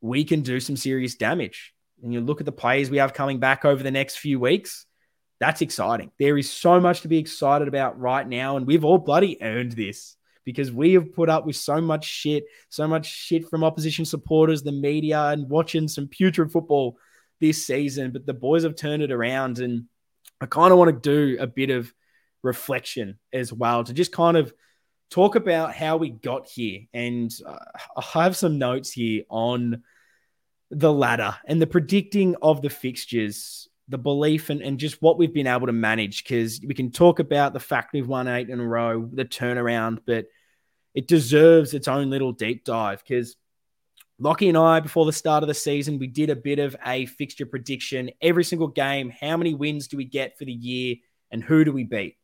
we 0.00 0.24
can 0.24 0.40
do 0.40 0.58
some 0.58 0.76
serious 0.76 1.14
damage. 1.14 1.74
And 2.02 2.12
you 2.12 2.20
look 2.20 2.40
at 2.40 2.46
the 2.46 2.52
players 2.52 2.90
we 2.90 2.96
have 2.96 3.12
coming 3.12 3.38
back 3.38 3.64
over 3.64 3.82
the 3.82 3.90
next 3.90 4.16
few 4.16 4.40
weeks, 4.40 4.86
that's 5.40 5.62
exciting. 5.62 6.12
There 6.18 6.36
is 6.36 6.50
so 6.50 6.78
much 6.78 7.00
to 7.00 7.08
be 7.08 7.18
excited 7.18 7.66
about 7.66 7.98
right 7.98 8.28
now. 8.28 8.56
And 8.56 8.66
we've 8.66 8.84
all 8.84 8.98
bloody 8.98 9.42
earned 9.42 9.72
this 9.72 10.16
because 10.44 10.70
we 10.70 10.92
have 10.92 11.14
put 11.14 11.30
up 11.30 11.46
with 11.46 11.56
so 11.56 11.80
much 11.80 12.04
shit, 12.04 12.44
so 12.68 12.86
much 12.86 13.06
shit 13.06 13.48
from 13.48 13.64
opposition 13.64 14.04
supporters, 14.04 14.62
the 14.62 14.72
media, 14.72 15.28
and 15.28 15.48
watching 15.48 15.88
some 15.88 16.08
putrid 16.08 16.52
football 16.52 16.98
this 17.40 17.66
season. 17.66 18.10
But 18.10 18.26
the 18.26 18.34
boys 18.34 18.64
have 18.64 18.76
turned 18.76 19.02
it 19.02 19.10
around. 19.10 19.58
And 19.60 19.86
I 20.42 20.46
kind 20.46 20.72
of 20.72 20.78
want 20.78 21.02
to 21.02 21.36
do 21.36 21.40
a 21.40 21.46
bit 21.46 21.70
of 21.70 21.92
reflection 22.42 23.18
as 23.32 23.52
well 23.52 23.82
to 23.84 23.94
just 23.94 24.12
kind 24.12 24.36
of 24.36 24.52
talk 25.10 25.36
about 25.36 25.74
how 25.74 25.96
we 25.96 26.10
got 26.10 26.48
here. 26.48 26.82
And 26.92 27.32
uh, 27.46 27.58
I 27.96 28.22
have 28.22 28.36
some 28.36 28.58
notes 28.58 28.92
here 28.92 29.24
on 29.30 29.84
the 30.70 30.92
ladder 30.92 31.36
and 31.46 31.60
the 31.60 31.66
predicting 31.66 32.36
of 32.42 32.62
the 32.62 32.70
fixtures, 32.70 33.68
the 33.90 33.98
belief, 33.98 34.48
and, 34.48 34.62
and 34.62 34.78
just 34.78 35.02
what 35.02 35.18
we've 35.18 35.34
been 35.34 35.46
able 35.46 35.66
to 35.66 35.72
manage. 35.72 36.24
Because 36.24 36.60
we 36.66 36.74
can 36.74 36.90
talk 36.90 37.18
about 37.18 37.52
the 37.52 37.60
fact 37.60 37.92
we've 37.92 38.08
won 38.08 38.28
eight 38.28 38.48
in 38.48 38.60
a 38.60 38.66
row, 38.66 39.08
the 39.12 39.24
turnaround, 39.24 39.98
but 40.06 40.26
it 40.94 41.06
deserves 41.06 41.74
its 41.74 41.88
own 41.88 42.08
little 42.08 42.32
deep 42.32 42.64
dive. 42.64 43.02
Because 43.06 43.36
Lockie 44.18 44.48
and 44.48 44.58
I, 44.58 44.80
before 44.80 45.06
the 45.06 45.12
start 45.12 45.42
of 45.42 45.48
the 45.48 45.54
season, 45.54 45.98
we 45.98 46.06
did 46.06 46.30
a 46.30 46.36
bit 46.36 46.58
of 46.58 46.76
a 46.86 47.06
fixture 47.06 47.46
prediction. 47.46 48.10
Every 48.22 48.44
single 48.44 48.68
game, 48.68 49.10
how 49.10 49.36
many 49.36 49.54
wins 49.54 49.88
do 49.88 49.96
we 49.96 50.04
get 50.04 50.38
for 50.38 50.44
the 50.44 50.52
year, 50.52 50.96
and 51.30 51.42
who 51.42 51.64
do 51.64 51.72
we 51.72 51.84
beat? 51.84 52.16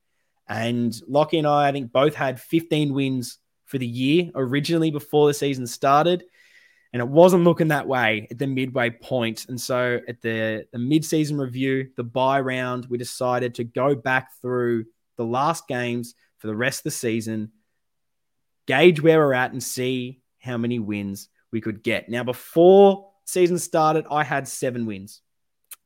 And 0.49 0.95
Lockie 1.09 1.39
and 1.39 1.47
I, 1.47 1.69
I 1.69 1.73
think, 1.73 1.93
both 1.93 2.15
had 2.15 2.41
15 2.41 2.95
wins 2.95 3.39
for 3.65 3.79
the 3.79 3.87
year 3.87 4.31
originally 4.35 4.91
before 4.91 5.27
the 5.27 5.35
season 5.35 5.67
started. 5.67 6.25
And 6.97 7.03
it 7.03 7.09
wasn't 7.09 7.45
looking 7.45 7.69
that 7.69 7.87
way 7.87 8.27
at 8.31 8.39
the 8.39 8.47
midway 8.47 8.89
point. 8.89 9.51
And 9.51 9.61
so 9.61 10.01
at 10.09 10.23
the, 10.23 10.67
the 10.73 10.79
mid-season 10.79 11.37
review, 11.37 11.91
the 11.95 12.03
buy 12.03 12.41
round, 12.41 12.87
we 12.87 12.97
decided 12.97 13.57
to 13.57 13.65
go 13.65 13.95
back 13.95 14.31
through 14.41 14.87
the 15.19 15.25
last 15.27 15.69
games 15.69 16.15
for 16.39 16.47
the 16.47 16.57
rest 16.57 16.81
of 16.81 16.85
the 16.85 16.91
season, 16.93 17.53
gauge 18.67 19.03
where 19.03 19.19
we're 19.19 19.35
at 19.35 19.53
and 19.53 19.63
see 19.63 20.23
how 20.39 20.57
many 20.57 20.79
wins 20.79 21.29
we 21.53 21.61
could 21.61 21.83
get. 21.83 22.09
Now, 22.09 22.25
before 22.25 23.11
season 23.27 23.59
started, 23.59 24.07
I 24.11 24.25
had 24.25 24.49
seven 24.49 24.87
wins. 24.87 25.21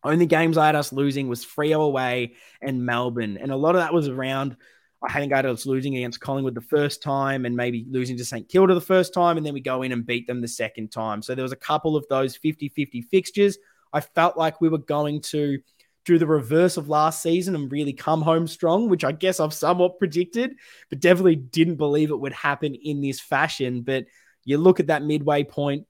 Only 0.05 0.27
games 0.27 0.57
I 0.57 0.67
had 0.67 0.77
us 0.77 0.93
losing 0.93 1.27
was 1.27 1.45
Freo 1.45 1.81
away 1.81 2.35
and 2.63 2.87
Melbourne. 2.87 3.37
And 3.37 3.51
a 3.51 3.57
lot 3.57 3.75
of 3.75 3.81
that 3.81 3.93
was 3.93 4.07
around, 4.07 4.57
I 5.03 5.27
got 5.27 5.47
us 5.47 5.65
losing 5.65 5.97
against 5.97 6.21
Collingwood 6.21 6.55
the 6.55 6.61
first 6.61 7.03
time 7.03 7.47
and 7.47 7.57
maybe 7.57 7.87
losing 7.89 8.17
to 8.19 8.25
St 8.25 8.49
Kilda 8.49 8.75
the 8.75 8.81
first 8.81 9.15
time. 9.15 9.37
And 9.37 9.47
then 9.47 9.55
we 9.55 9.61
go 9.61 9.83
in 9.83 9.93
and 9.93 10.05
beat 10.05 10.27
them 10.27 10.41
the 10.41 10.49
second 10.49 10.93
time. 10.93 11.23
So 11.23 11.35
there 11.35 11.43
was 11.43 11.53
a 11.53 11.57
couple 11.57 11.97
of 11.97 12.07
those 12.09 12.37
50 12.37 12.69
50 12.69 13.03
fixtures. 13.03 13.59
I 13.93 14.01
felt 14.01 14.37
like 14.37 14.61
we 14.61 14.69
were 14.69 14.79
going 14.79 15.23
to 15.23 15.59
do 16.05 16.19
the 16.19 16.27
reverse 16.27 16.77
of 16.77 16.89
last 16.89 17.23
season 17.23 17.55
and 17.55 17.73
really 17.73 17.93
come 17.93 18.23
home 18.23 18.47
strong, 18.47 18.89
which 18.89 19.05
I 19.05 19.13
guess 19.13 19.41
I've 19.41 19.55
somewhat 19.55 19.99
predicted, 19.99 20.55
but 20.89 21.01
definitely 21.01 21.37
didn't 21.37 21.77
believe 21.77 22.11
it 22.11 22.21
would 22.21 22.33
happen 22.33 22.75
in 22.75 23.01
this 23.01 23.21
fashion. 23.21 23.83
But 23.83 24.07
you 24.45 24.59
look 24.59 24.81
at 24.81 24.89
that 24.89 25.03
midway 25.03 25.45
point, 25.45 25.87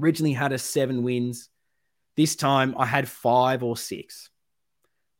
originally 0.00 0.32
had 0.32 0.52
us 0.52 0.62
seven 0.62 1.02
wins 1.02 1.48
this 2.16 2.34
time 2.34 2.74
I 2.76 2.84
had 2.84 3.08
five 3.08 3.62
or 3.62 3.76
six. 3.76 4.28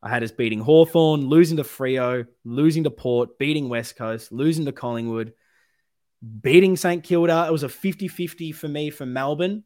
I 0.01 0.09
had 0.09 0.23
us 0.23 0.31
beating 0.31 0.59
Hawthorn, 0.59 1.27
losing 1.27 1.57
to 1.57 1.63
Freo, 1.63 2.25
losing 2.45 2.85
to 2.85 2.91
Port, 2.91 3.37
beating 3.37 3.67
West 3.67 3.95
Coast, 3.97 4.31
losing 4.31 4.65
to 4.65 4.71
Collingwood, 4.71 5.33
beating 6.41 6.77
St 6.77 7.03
Kilda. 7.03 7.45
It 7.47 7.51
was 7.51 7.63
a 7.63 7.69
50 7.69 8.07
50 8.07 8.51
for 8.53 8.67
me 8.67 8.89
for 8.89 9.05
Melbourne. 9.05 9.63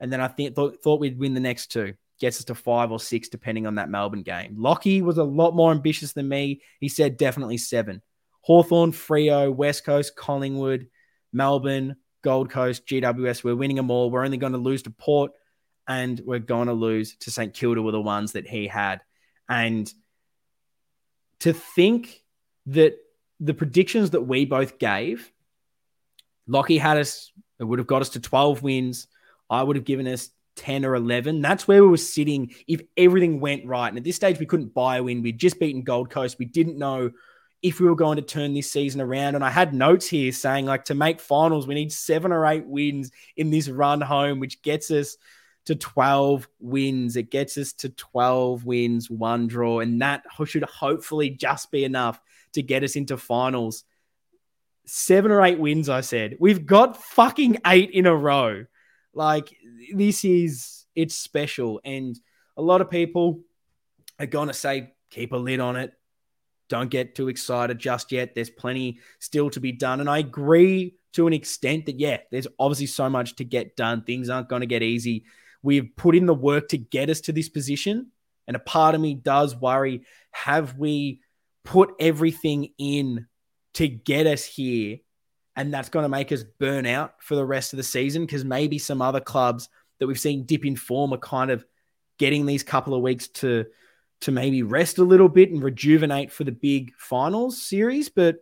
And 0.00 0.12
then 0.12 0.20
I 0.20 0.28
think, 0.28 0.54
thought, 0.54 0.82
thought 0.82 1.00
we'd 1.00 1.18
win 1.18 1.34
the 1.34 1.40
next 1.40 1.68
two. 1.68 1.94
Gets 2.18 2.38
us 2.38 2.44
to 2.46 2.54
five 2.54 2.90
or 2.90 2.98
six, 2.98 3.28
depending 3.28 3.66
on 3.66 3.76
that 3.76 3.88
Melbourne 3.88 4.22
game. 4.22 4.56
Lockie 4.58 5.02
was 5.02 5.18
a 5.18 5.24
lot 5.24 5.54
more 5.54 5.70
ambitious 5.70 6.12
than 6.12 6.28
me. 6.28 6.62
He 6.80 6.88
said 6.88 7.16
definitely 7.16 7.58
seven. 7.58 8.02
Hawthorn, 8.40 8.92
Freo, 8.92 9.54
West 9.54 9.84
Coast, 9.84 10.16
Collingwood, 10.16 10.88
Melbourne, 11.32 11.96
Gold 12.22 12.50
Coast, 12.50 12.86
GWS. 12.86 13.44
We're 13.44 13.56
winning 13.56 13.76
them 13.76 13.90
all. 13.90 14.10
We're 14.10 14.24
only 14.24 14.36
going 14.36 14.52
to 14.52 14.58
lose 14.58 14.82
to 14.82 14.90
Port 14.90 15.32
and 15.88 16.20
we're 16.24 16.38
going 16.38 16.68
to 16.68 16.72
lose 16.72 17.16
to 17.18 17.30
St 17.30 17.54
Kilda 17.54 17.82
were 17.82 17.92
the 17.92 18.00
ones 18.00 18.32
that 18.32 18.46
he 18.46 18.66
had. 18.66 19.00
And 19.48 19.92
to 21.40 21.52
think 21.52 22.22
that 22.66 22.96
the 23.40 23.54
predictions 23.54 24.10
that 24.10 24.22
we 24.22 24.44
both 24.44 24.78
gave, 24.78 25.30
Lockie 26.46 26.78
had 26.78 26.98
us, 26.98 27.32
it 27.58 27.64
would 27.64 27.78
have 27.78 27.86
got 27.86 28.02
us 28.02 28.10
to 28.10 28.20
12 28.20 28.62
wins. 28.62 29.08
I 29.48 29.62
would 29.62 29.76
have 29.76 29.84
given 29.84 30.06
us 30.08 30.30
10 30.56 30.84
or 30.84 30.94
11. 30.94 31.42
That's 31.42 31.68
where 31.68 31.82
we 31.82 31.90
were 31.90 31.96
sitting 31.96 32.54
if 32.66 32.80
everything 32.96 33.40
went 33.40 33.66
right. 33.66 33.88
And 33.88 33.98
at 33.98 34.04
this 34.04 34.16
stage, 34.16 34.38
we 34.38 34.46
couldn't 34.46 34.74
buy 34.74 34.96
a 34.96 35.02
win. 35.02 35.22
We'd 35.22 35.38
just 35.38 35.60
beaten 35.60 35.82
Gold 35.82 36.10
Coast. 36.10 36.38
We 36.38 36.46
didn't 36.46 36.78
know 36.78 37.10
if 37.62 37.80
we 37.80 37.86
were 37.86 37.96
going 37.96 38.16
to 38.16 38.22
turn 38.22 38.54
this 38.54 38.70
season 38.70 39.00
around. 39.00 39.34
And 39.34 39.44
I 39.44 39.50
had 39.50 39.74
notes 39.74 40.06
here 40.06 40.32
saying, 40.32 40.66
like, 40.66 40.84
to 40.86 40.94
make 40.94 41.20
finals, 41.20 41.66
we 41.66 41.74
need 41.74 41.92
seven 41.92 42.32
or 42.32 42.46
eight 42.46 42.66
wins 42.66 43.10
in 43.36 43.50
this 43.50 43.68
run 43.68 44.00
home, 44.00 44.40
which 44.40 44.62
gets 44.62 44.90
us 44.90 45.16
to 45.66 45.74
12 45.74 46.48
wins. 46.60 47.16
It 47.16 47.30
gets 47.30 47.58
us 47.58 47.72
to 47.74 47.90
12 47.90 48.64
wins, 48.64 49.10
one 49.10 49.46
draw, 49.46 49.80
and 49.80 50.00
that 50.00 50.24
should 50.44 50.64
hopefully 50.64 51.30
just 51.30 51.70
be 51.70 51.84
enough 51.84 52.20
to 52.54 52.62
get 52.62 52.84
us 52.84 52.96
into 52.96 53.16
finals. 53.16 53.84
Seven 54.86 55.32
or 55.32 55.44
eight 55.44 55.58
wins, 55.58 55.88
I 55.88 56.00
said. 56.00 56.36
We've 56.40 56.64
got 56.64 57.02
fucking 57.02 57.58
eight 57.66 57.90
in 57.90 58.06
a 58.06 58.14
row. 58.14 58.66
Like, 59.12 59.54
this 59.92 60.24
is, 60.24 60.84
it's 60.94 61.16
special. 61.16 61.80
And 61.84 62.18
a 62.56 62.62
lot 62.62 62.80
of 62.80 62.90
people 62.90 63.40
are 64.20 64.26
going 64.26 64.48
to 64.48 64.54
say, 64.54 64.94
keep 65.10 65.32
a 65.32 65.36
lid 65.36 65.58
on 65.58 65.76
it. 65.76 65.92
Don't 66.68 66.90
get 66.90 67.14
too 67.16 67.28
excited 67.28 67.78
just 67.78 68.12
yet. 68.12 68.34
There's 68.34 68.50
plenty 68.50 69.00
still 69.18 69.50
to 69.50 69.60
be 69.60 69.72
done. 69.72 70.00
And 70.00 70.08
I 70.08 70.18
agree 70.18 70.96
to 71.14 71.26
an 71.26 71.32
extent 71.32 71.86
that, 71.86 71.98
yeah, 71.98 72.18
there's 72.30 72.46
obviously 72.58 72.86
so 72.86 73.08
much 73.08 73.36
to 73.36 73.44
get 73.44 73.76
done. 73.76 74.02
Things 74.02 74.28
aren't 74.28 74.48
going 74.48 74.60
to 74.60 74.66
get 74.66 74.82
easy 74.82 75.24
We've 75.66 75.90
put 75.96 76.14
in 76.14 76.26
the 76.26 76.34
work 76.34 76.68
to 76.68 76.78
get 76.78 77.10
us 77.10 77.22
to 77.22 77.32
this 77.32 77.48
position. 77.48 78.12
And 78.46 78.54
a 78.54 78.60
part 78.60 78.94
of 78.94 79.00
me 79.00 79.14
does 79.14 79.56
worry 79.56 80.02
have 80.30 80.78
we 80.78 81.22
put 81.64 81.92
everything 81.98 82.68
in 82.78 83.26
to 83.74 83.88
get 83.88 84.28
us 84.28 84.44
here? 84.44 84.98
And 85.56 85.74
that's 85.74 85.88
going 85.88 86.04
to 86.04 86.08
make 86.08 86.30
us 86.30 86.44
burn 86.60 86.86
out 86.86 87.14
for 87.18 87.34
the 87.34 87.44
rest 87.44 87.72
of 87.72 87.78
the 87.78 87.82
season 87.82 88.24
because 88.24 88.44
maybe 88.44 88.78
some 88.78 89.02
other 89.02 89.18
clubs 89.18 89.68
that 89.98 90.06
we've 90.06 90.20
seen 90.20 90.44
dip 90.44 90.64
in 90.64 90.76
form 90.76 91.12
are 91.12 91.18
kind 91.18 91.50
of 91.50 91.66
getting 92.16 92.46
these 92.46 92.62
couple 92.62 92.94
of 92.94 93.02
weeks 93.02 93.26
to 93.26 93.66
to 94.20 94.30
maybe 94.30 94.62
rest 94.62 94.98
a 94.98 95.02
little 95.02 95.28
bit 95.28 95.50
and 95.50 95.64
rejuvenate 95.64 96.30
for 96.30 96.44
the 96.44 96.52
big 96.52 96.94
finals 96.96 97.60
series. 97.60 98.08
But 98.08 98.36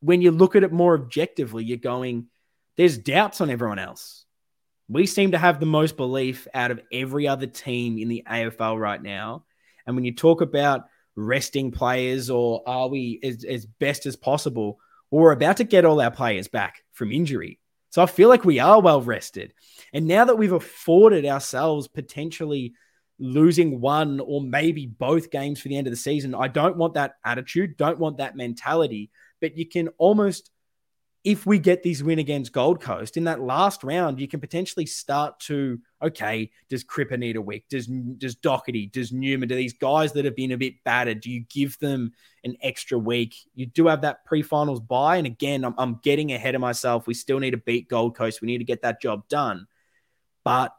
when 0.00 0.22
you 0.22 0.30
look 0.30 0.56
at 0.56 0.64
it 0.64 0.72
more 0.72 0.94
objectively, 0.94 1.64
you're 1.64 1.76
going, 1.76 2.28
there's 2.78 2.96
doubts 2.96 3.42
on 3.42 3.50
everyone 3.50 3.78
else 3.78 4.24
We 4.92 5.06
seem 5.06 5.32
to 5.32 5.38
have 5.38 5.58
the 5.58 5.66
most 5.66 5.96
belief 5.96 6.46
out 6.52 6.70
of 6.70 6.80
every 6.92 7.26
other 7.26 7.46
team 7.46 7.98
in 7.98 8.08
the 8.08 8.24
AFL 8.28 8.78
right 8.78 9.02
now. 9.02 9.44
And 9.86 9.96
when 9.96 10.04
you 10.04 10.14
talk 10.14 10.42
about 10.42 10.82
resting 11.16 11.70
players 11.70 12.28
or 12.28 12.62
are 12.66 12.88
we 12.88 13.18
as, 13.22 13.44
as 13.44 13.64
best 13.66 14.04
as 14.04 14.16
possible, 14.16 14.78
well, 15.10 15.22
we're 15.22 15.32
about 15.32 15.58
to 15.58 15.64
get 15.64 15.84
all 15.84 16.00
our 16.00 16.10
players 16.10 16.48
back 16.48 16.82
from 16.92 17.10
injury. 17.10 17.58
So 17.90 18.02
I 18.02 18.06
feel 18.06 18.28
like 18.28 18.44
we 18.44 18.58
are 18.58 18.80
well 18.80 19.00
rested. 19.00 19.54
And 19.92 20.06
now 20.06 20.26
that 20.26 20.36
we've 20.36 20.52
afforded 20.52 21.26
ourselves 21.26 21.88
potentially 21.88 22.74
losing 23.18 23.80
one 23.80 24.20
or 24.20 24.40
maybe 24.42 24.86
both 24.86 25.30
games 25.30 25.60
for 25.60 25.68
the 25.68 25.76
end 25.76 25.86
of 25.86 25.92
the 25.92 25.96
season, 25.96 26.34
I 26.34 26.48
don't 26.48 26.76
want 26.76 26.94
that 26.94 27.14
attitude, 27.24 27.76
don't 27.76 27.98
want 27.98 28.18
that 28.18 28.36
mentality. 28.36 29.10
But 29.40 29.56
you 29.56 29.66
can 29.66 29.88
almost 29.98 30.50
if 31.24 31.46
we 31.46 31.60
get 31.60 31.84
this 31.84 32.02
win 32.02 32.18
against 32.18 32.52
Gold 32.52 32.80
Coast 32.80 33.16
in 33.16 33.24
that 33.24 33.40
last 33.40 33.84
round, 33.84 34.18
you 34.20 34.26
can 34.26 34.40
potentially 34.40 34.86
start 34.86 35.38
to 35.40 35.80
okay, 36.02 36.50
does 36.68 36.82
Cripper 36.82 37.16
need 37.16 37.36
a 37.36 37.40
week? 37.40 37.64
Does 37.68 37.86
does 37.86 38.34
Docherty, 38.34 38.90
does 38.90 39.12
Newman, 39.12 39.48
do 39.48 39.54
these 39.54 39.72
guys 39.72 40.12
that 40.12 40.24
have 40.24 40.34
been 40.34 40.50
a 40.50 40.58
bit 40.58 40.82
battered, 40.84 41.20
do 41.20 41.30
you 41.30 41.44
give 41.48 41.78
them 41.78 42.12
an 42.42 42.56
extra 42.60 42.98
week? 42.98 43.36
You 43.54 43.66
do 43.66 43.86
have 43.86 44.00
that 44.00 44.24
pre-finals 44.24 44.80
bye, 44.80 45.16
and 45.16 45.26
again, 45.26 45.64
I'm, 45.64 45.74
I'm 45.78 46.00
getting 46.02 46.32
ahead 46.32 46.56
of 46.56 46.60
myself. 46.60 47.06
We 47.06 47.14
still 47.14 47.38
need 47.38 47.52
to 47.52 47.56
beat 47.56 47.88
Gold 47.88 48.16
Coast. 48.16 48.42
We 48.42 48.46
need 48.46 48.58
to 48.58 48.64
get 48.64 48.82
that 48.82 49.00
job 49.00 49.28
done, 49.28 49.68
but 50.42 50.74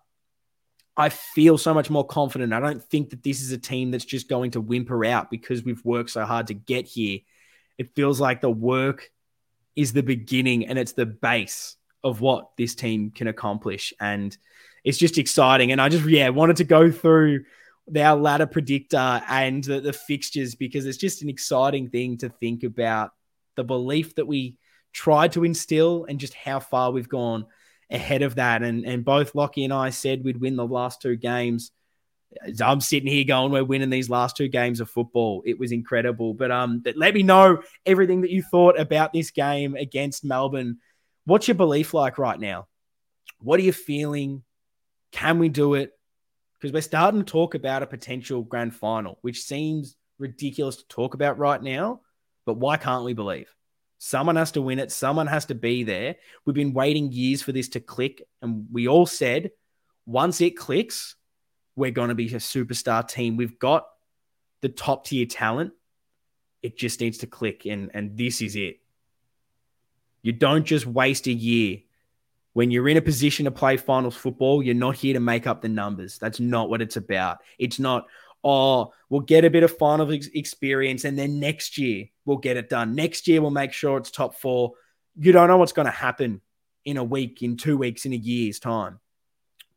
I 0.98 1.08
feel 1.08 1.58
so 1.58 1.74
much 1.74 1.90
more 1.90 2.06
confident. 2.06 2.54
I 2.54 2.60
don't 2.60 2.84
think 2.84 3.12
that 3.12 3.24
this 3.24 3.42
is 3.42 3.52
a 3.52 3.58
team 3.58 3.92
that's 3.92 4.06
just 4.06 4.28
going 4.28 4.52
to 4.52 4.62
whimper 4.62 5.06
out 5.06 5.32
because 5.32 5.64
we've 5.64 5.84
worked 5.86 6.10
so 6.10 6.26
hard 6.26 6.48
to 6.48 6.54
get 6.54 6.86
here. 6.86 7.20
It 7.78 7.96
feels 7.96 8.20
like 8.20 8.42
the 8.42 8.52
work 8.52 9.10
is 9.76 9.94
the 9.94 10.04
beginning 10.04 10.68
and 10.68 10.78
it's 10.78 10.94
the 10.94 11.06
base 11.06 11.76
of 12.04 12.22
what 12.22 12.50
this 12.58 12.76
team 12.76 13.12
can 13.12 13.28
accomplish. 13.28 13.94
And 14.00 14.36
it's 14.84 14.98
just 14.98 15.18
exciting. 15.18 15.72
And 15.72 15.82
I 15.82 15.90
just, 15.90 16.06
yeah, 16.06 16.30
wanted 16.30 16.58
to 16.58 16.64
go 16.64 16.92
through 16.92 17.46
our 17.98 18.16
ladder 18.16 18.46
predictor 18.46 19.22
and 19.28 19.64
the, 19.64 19.82
the 19.82 19.94
fixtures 19.94 20.56
because 20.56 20.86
it's 20.86 20.98
just 20.98 21.22
an 21.22 21.30
exciting 21.30 21.90
thing 21.90 22.18
to 22.18 22.30
think 22.30 22.64
about 22.64 23.12
the 23.56 23.64
belief 23.64 24.16
that 24.16 24.28
we 24.28 24.58
tried 24.94 25.32
to 25.34 25.44
instill 25.44 26.06
and 26.08 26.20
just 26.20 26.34
how 26.34 26.60
far 26.60 26.92
we've 26.92 27.10
gone 27.10 27.46
ahead 27.90 28.22
of 28.22 28.36
that. 28.36 28.64
And, 28.64 28.86
and 28.86 29.04
both 29.04 29.36
Lockie 29.36 29.64
and 29.64 29.74
I 29.74 29.90
said 29.90 30.24
we'd 30.24 30.40
win 30.40 30.56
the 30.56 30.66
last 30.66 31.02
two 31.02 31.16
games. 31.16 31.72
I'm 32.62 32.82
sitting 32.82 33.10
here 33.10 33.24
going, 33.24 33.52
we're 33.52 33.64
winning 33.64 33.90
these 33.90 34.10
last 34.10 34.38
two 34.38 34.48
games 34.48 34.80
of 34.80 34.90
football. 34.90 35.44
It 35.46 35.60
was 35.60 35.72
incredible. 35.72 36.34
But 36.34 36.52
um, 36.52 36.84
let 36.96 37.14
me 37.14 37.24
know 37.24 37.62
everything 37.86 38.22
that 38.22 38.32
you 38.32 38.44
thought 38.44 38.80
about 38.80 39.14
this 39.14 39.32
game 39.32 39.76
against 39.76 40.26
Melbourne. 40.26 40.80
What's 41.26 41.48
your 41.48 41.56
belief 41.56 41.94
like 41.94 42.18
right 42.18 42.40
now? 42.40 42.68
What 43.40 43.60
are 43.60 43.64
you 43.64 43.74
feeling? 43.74 44.44
Can 45.12 45.40
we 45.40 45.50
do 45.50 45.76
it? 45.76 45.92
Because 46.54 46.74
we're 46.74 46.82
starting 46.82 47.20
to 47.22 47.32
talk 47.32 47.56
about 47.56 47.84
a 47.84 47.88
potential 47.88 48.42
grand 48.42 48.76
final, 48.76 49.20
which 49.22 49.44
seems 49.44 49.96
ridiculous 50.18 50.78
to 50.78 50.88
talk 50.88 51.14
about 51.14 51.38
right 51.38 51.62
now. 51.62 52.02
But 52.46 52.58
why 52.58 52.78
can't 52.78 53.06
we 53.06 53.14
believe? 53.14 53.54
Someone 54.00 54.36
has 54.36 54.52
to 54.54 54.62
win 54.62 54.80
it. 54.80 54.92
Someone 54.92 55.28
has 55.28 55.46
to 55.46 55.56
be 55.56 55.84
there. 55.84 56.16
We've 56.46 56.54
been 56.54 56.74
waiting 56.74 57.12
years 57.12 57.42
for 57.42 57.52
this 57.52 57.70
to 57.70 57.80
click. 57.80 58.22
And 58.42 58.68
we 58.72 58.88
all 58.88 59.06
said 59.06 59.52
once 60.06 60.42
it 60.42 60.58
clicks, 60.58 61.16
we're 61.76 61.92
going 61.92 62.10
to 62.10 62.16
be 62.16 62.28
a 62.28 62.38
superstar 62.38 63.08
team. 63.08 63.38
We've 63.38 63.58
got 63.60 63.88
the 64.62 64.70
top 64.70 65.06
tier 65.06 65.26
talent. 65.26 65.74
It 66.62 66.78
just 66.78 67.02
needs 67.02 67.20
to 67.20 67.28
click, 67.28 67.66
and 67.66 67.92
and 67.94 68.18
this 68.18 68.42
is 68.42 68.56
it. 68.56 68.80
You 70.24 70.32
don't 70.32 70.64
just 70.64 70.88
waste 70.88 71.28
a 71.28 71.34
year. 71.34 71.80
When 72.54 72.72
you're 72.72 72.88
in 72.88 72.98
a 72.98 73.02
position 73.02 73.46
to 73.46 73.52
play 73.52 73.78
finals 73.78 74.16
football, 74.16 74.64
you're 74.64 74.76
not 74.76 74.96
here 74.96 75.14
to 75.16 75.20
make 75.20 75.48
up 75.48 75.62
the 75.62 75.70
numbers. 75.70 76.18
That's 76.18 76.40
not 76.40 76.70
what 76.70 76.82
it's 76.82 76.98
about. 76.98 77.40
It's 77.58 77.80
not, 77.80 78.06
oh, 78.44 78.94
we'll 79.10 79.22
get 79.22 79.44
a 79.44 79.50
bit 79.50 79.64
of 79.64 79.76
final 79.78 80.10
experience 80.12 81.04
and 81.04 81.18
then 81.18 81.40
next 81.40 81.78
year 81.80 82.06
we'll 82.26 82.38
get 82.38 82.58
it 82.58 82.70
done. 82.70 82.94
Next 82.94 83.28
year 83.28 83.42
we'll 83.42 83.52
make 83.52 83.74
sure 83.74 83.98
it's 83.98 84.12
top 84.12 84.36
four. 84.36 84.74
You 85.18 85.32
don't 85.32 85.48
know 85.48 85.58
what's 85.58 85.74
going 85.74 85.88
to 85.88 85.92
happen 85.92 86.42
in 86.86 86.98
a 86.98 87.04
week, 87.04 87.42
in 87.42 87.58
two 87.58 87.76
weeks, 87.76 88.06
in 88.06 88.14
a 88.14 88.18
year's 88.18 88.60
time. 88.60 89.00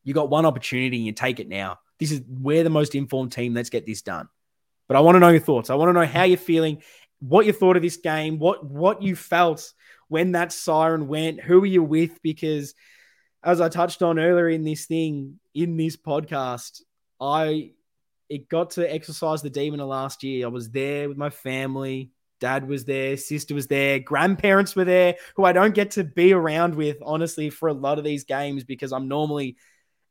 You 0.04 0.14
got 0.14 0.30
one 0.30 0.46
opportunity 0.46 0.98
and 0.98 1.06
you 1.06 1.12
take 1.12 1.40
it 1.40 1.48
now. 1.48 1.78
This 1.98 2.12
is 2.12 2.22
we're 2.28 2.64
the 2.64 2.70
most 2.70 2.94
informed 2.94 3.32
team. 3.32 3.54
Let's 3.54 3.70
get 3.70 3.86
this 3.86 4.02
done. 4.02 4.28
But 4.88 4.96
I 4.96 5.00
want 5.00 5.16
to 5.16 5.20
know 5.20 5.30
your 5.30 5.40
thoughts. 5.40 5.70
I 5.70 5.74
want 5.74 5.88
to 5.88 5.92
know 5.92 6.06
how 6.06 6.24
you're 6.24 6.36
feeling, 6.36 6.82
what 7.20 7.46
you 7.46 7.52
thought 7.52 7.76
of 7.76 7.82
this 7.82 7.96
game, 7.96 8.38
what 8.38 8.64
what 8.64 9.02
you 9.02 9.16
felt 9.16 9.72
when 10.08 10.32
that 10.32 10.52
siren 10.52 11.08
went, 11.08 11.40
who 11.40 11.60
were 11.60 11.66
you 11.66 11.82
with? 11.82 12.22
Because 12.22 12.74
as 13.42 13.60
I 13.60 13.68
touched 13.68 14.02
on 14.02 14.18
earlier 14.18 14.48
in 14.48 14.64
this 14.64 14.86
thing, 14.86 15.38
in 15.54 15.76
this 15.76 15.96
podcast, 15.96 16.82
I 17.20 17.72
it 18.28 18.48
got 18.48 18.70
to 18.70 18.92
exercise 18.92 19.42
the 19.42 19.50
demon 19.50 19.80
of 19.80 19.88
last 19.88 20.22
year. 20.22 20.46
I 20.46 20.48
was 20.48 20.70
there 20.70 21.08
with 21.08 21.16
my 21.16 21.30
family. 21.30 22.10
Dad 22.38 22.68
was 22.68 22.84
there, 22.84 23.16
sister 23.16 23.54
was 23.54 23.66
there, 23.66 23.98
grandparents 23.98 24.76
were 24.76 24.84
there, 24.84 25.14
who 25.36 25.44
I 25.44 25.52
don't 25.52 25.74
get 25.74 25.92
to 25.92 26.04
be 26.04 26.34
around 26.34 26.74
with, 26.74 26.98
honestly, 27.02 27.48
for 27.48 27.70
a 27.70 27.72
lot 27.72 27.96
of 27.96 28.04
these 28.04 28.24
games 28.24 28.62
because 28.62 28.92
I'm 28.92 29.08
normally 29.08 29.56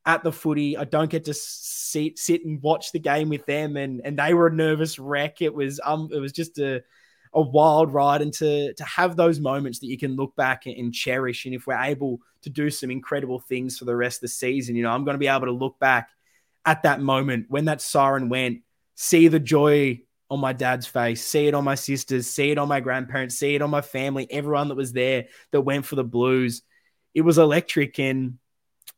at 0.05 0.23
the 0.23 0.31
footy. 0.31 0.77
I 0.77 0.83
don't 0.83 1.09
get 1.09 1.25
to 1.25 1.33
sit 1.33 2.19
sit 2.19 2.45
and 2.45 2.61
watch 2.61 2.91
the 2.91 2.99
game 2.99 3.29
with 3.29 3.45
them, 3.45 3.77
and 3.77 4.01
and 4.03 4.17
they 4.17 4.33
were 4.33 4.47
a 4.47 4.53
nervous 4.53 4.99
wreck. 4.99 5.41
It 5.41 5.53
was 5.53 5.79
um 5.83 6.09
it 6.11 6.19
was 6.19 6.31
just 6.31 6.57
a 6.59 6.83
a 7.33 7.41
wild 7.41 7.93
ride, 7.93 8.21
and 8.21 8.33
to 8.33 8.73
to 8.73 8.83
have 8.83 9.15
those 9.15 9.39
moments 9.39 9.79
that 9.79 9.87
you 9.87 9.97
can 9.97 10.15
look 10.15 10.35
back 10.35 10.65
and, 10.65 10.93
cherish, 10.93 11.45
and 11.45 11.53
if 11.53 11.67
we're 11.67 11.75
able 11.75 12.19
to 12.43 12.49
do 12.49 12.69
some 12.69 12.91
incredible 12.91 13.39
things 13.39 13.77
for 13.77 13.85
the 13.85 13.95
rest 13.95 14.17
of 14.17 14.21
the 14.21 14.27
season, 14.29 14.75
you 14.75 14.83
know, 14.83 14.91
I'm 14.91 15.03
going 15.03 15.15
to 15.15 15.19
be 15.19 15.27
able 15.27 15.47
to 15.47 15.51
look 15.51 15.79
back 15.79 16.09
at 16.65 16.83
that 16.83 17.01
moment 17.01 17.47
when 17.49 17.65
that 17.65 17.81
siren 17.81 18.29
went, 18.29 18.61
see 18.95 19.27
the 19.27 19.39
joy 19.39 20.01
on 20.29 20.39
my 20.39 20.53
dad's 20.53 20.87
face, 20.87 21.23
see 21.23 21.47
it 21.47 21.53
on 21.53 21.63
my 21.63 21.75
sisters, 21.75 22.27
see 22.27 22.51
it 22.51 22.57
on 22.57 22.67
my 22.67 22.79
grandparents, 22.79 23.35
see 23.35 23.55
it 23.55 23.61
on 23.61 23.69
my 23.69 23.81
family, 23.81 24.27
everyone 24.31 24.69
that 24.69 24.75
was 24.75 24.93
there 24.93 25.25
that 25.51 25.61
went 25.61 25.85
for 25.85 25.95
the 25.95 26.03
Blues. 26.03 26.61
It 27.13 27.21
was 27.21 27.37
electric 27.37 27.99
and 27.99 28.39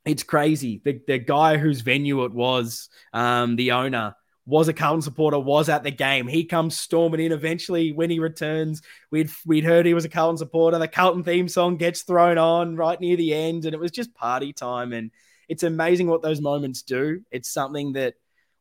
it's 0.07 0.23
crazy. 0.23 0.81
The, 0.83 1.01
the 1.05 1.17
guy 1.17 1.57
whose 1.57 1.81
venue 1.81 2.23
it 2.25 2.33
was, 2.33 2.89
um, 3.13 3.55
the 3.55 3.71
owner, 3.71 4.15
was 4.45 4.69
a 4.69 4.73
Carlton 4.73 5.01
supporter, 5.01 5.37
was 5.37 5.67
at 5.67 5.83
the 5.83 5.91
game. 5.91 6.25
He 6.25 6.45
comes 6.45 6.79
storming 6.79 7.19
in 7.19 7.33
eventually 7.33 7.91
when 7.91 8.09
he 8.09 8.19
returns. 8.19 8.81
We'd 9.11 9.29
we'd 9.45 9.65
heard 9.65 9.85
he 9.85 9.93
was 9.93 10.05
a 10.05 10.09
Carlton 10.09 10.37
supporter. 10.37 10.79
The 10.79 10.87
Carlton 10.87 11.23
theme 11.23 11.49
song 11.49 11.75
gets 11.75 12.03
thrown 12.03 12.37
on 12.37 12.77
right 12.77 12.99
near 12.99 13.17
the 13.17 13.33
end, 13.33 13.65
and 13.65 13.73
it 13.73 13.79
was 13.79 13.91
just 13.91 14.15
party 14.15 14.53
time. 14.53 14.93
And 14.93 15.11
it's 15.49 15.63
amazing 15.63 16.07
what 16.07 16.21
those 16.21 16.39
moments 16.39 16.81
do. 16.81 17.21
It's 17.29 17.51
something 17.51 17.93
that 17.93 18.15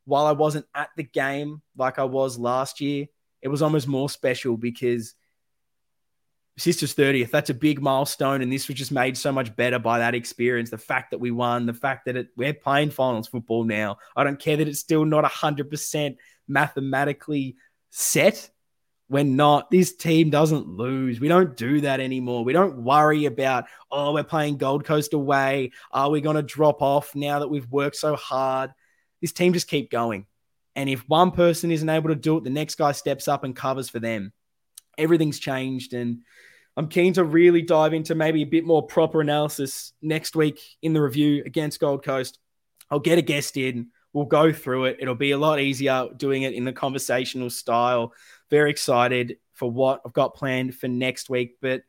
while 0.05 0.27
I 0.27 0.33
wasn't 0.33 0.67
at 0.75 0.91
the 0.97 1.05
game 1.05 1.63
like 1.77 2.01
I 2.01 2.05
was 2.05 2.37
last 2.37 2.81
year, 2.81 3.07
it 3.41 3.49
was 3.49 3.63
almost 3.63 3.87
more 3.87 4.11
special 4.11 4.57
because 4.57 5.15
sister's 6.59 6.95
30th. 6.95 7.31
That's 7.31 7.51
a 7.51 7.55
big 7.55 7.81
milestone. 7.81 8.43
And 8.43 8.53
this 8.53 8.69
was 8.69 8.77
just 8.77 8.93
made 8.93 9.17
so 9.17 9.31
much 9.31 9.55
better 9.57 9.79
by 9.79 9.99
that 9.99 10.15
experience. 10.15 10.71
The 10.71 10.79
fact 10.79 11.11
that 11.11 11.19
we 11.19 11.31
won, 11.31 11.67
the 11.67 11.75
fact 11.75 12.07
that 12.07 12.17
it, 12.17 12.29
we're 12.37 12.55
playing 12.55 12.91
finals 12.91 13.29
football 13.29 13.65
now. 13.65 13.99
I 14.15 14.25
don't 14.25 14.39
care 14.39 14.57
that 14.57 14.69
it's 14.69 14.81
still 14.81 15.05
not 15.05 15.25
100% 15.25 16.17
mathematically 16.49 17.57
set. 17.91 18.51
We're 19.09 19.25
not. 19.25 19.71
This 19.71 19.95
team 19.95 20.31
doesn't 20.31 20.67
lose. 20.67 21.21
We 21.21 21.29
don't 21.29 21.57
do 21.57 21.83
that 21.83 22.01
anymore. 22.01 22.45
We 22.45 22.53
don't 22.53 22.83
worry 22.83 23.27
about, 23.27 23.67
oh, 23.91 24.15
we're 24.15 24.25
playing 24.25 24.57
Gold 24.57 24.85
Coast 24.85 25.13
away. 25.13 25.73
Are 25.93 26.11
we 26.11 26.21
going 26.21 26.37
to 26.37 26.43
drop 26.43 26.83
off 26.83 27.15
now 27.15 27.39
that 27.39 27.49
we've 27.49 27.71
worked 27.71 27.97
so 27.97 28.17
hard? 28.17 28.73
This 29.21 29.33
team 29.33 29.53
just 29.53 29.69
keep 29.69 29.91
going. 29.91 30.27
And 30.75 30.91
if 30.91 31.09
one 31.09 31.31
person 31.31 31.71
isn't 31.71 31.89
able 31.89 32.09
to 32.09 32.17
do 32.17 32.37
it, 32.37 32.45
the 32.45 32.51
next 32.51 32.75
guy 32.77 32.93
steps 32.93 33.29
up 33.29 33.45
and 33.45 33.55
covers 33.55 33.89
for 33.89 33.99
them. 33.99 34.33
Everything's 34.99 35.39
changed. 35.39 35.95
And 35.95 36.19
I'm 36.77 36.89
keen 36.89 37.15
to 37.15 37.25
really 37.25 37.63
dive 37.63 37.95
into 37.95 38.15
maybe 38.15 38.43
a 38.43 38.47
bit 38.47 38.65
more 38.65 38.87
proper 38.87 39.21
analysis 39.21 39.93
next 40.03 40.37
week 40.37 40.61
in 40.83 40.93
the 40.93 41.01
review 41.01 41.43
against 41.47 41.81
Gold 41.81 42.05
Coast. 42.05 42.39
I'll 42.91 42.99
get 42.99 43.19
a 43.19 43.23
guest 43.23 43.57
in. 43.57 43.89
We'll 44.13 44.27
go 44.27 44.53
through 44.53 44.87
it. 44.87 44.99
It'll 45.01 45.15
be 45.15 45.31
a 45.31 45.39
lot 45.39 45.59
easier 45.59 46.09
doing 46.17 46.43
it 46.43 46.55
in 46.55 46.65
the 46.65 46.73
conversational 46.73 47.51
style. 47.51 48.13
Very 48.51 48.71
excited 48.71 49.39
for 49.55 49.71
what 49.71 50.03
I've 50.05 50.13
got 50.13 50.35
planned 50.35 50.75
for 50.75 50.89
next 50.89 51.31
week. 51.31 51.57
But 51.63 51.83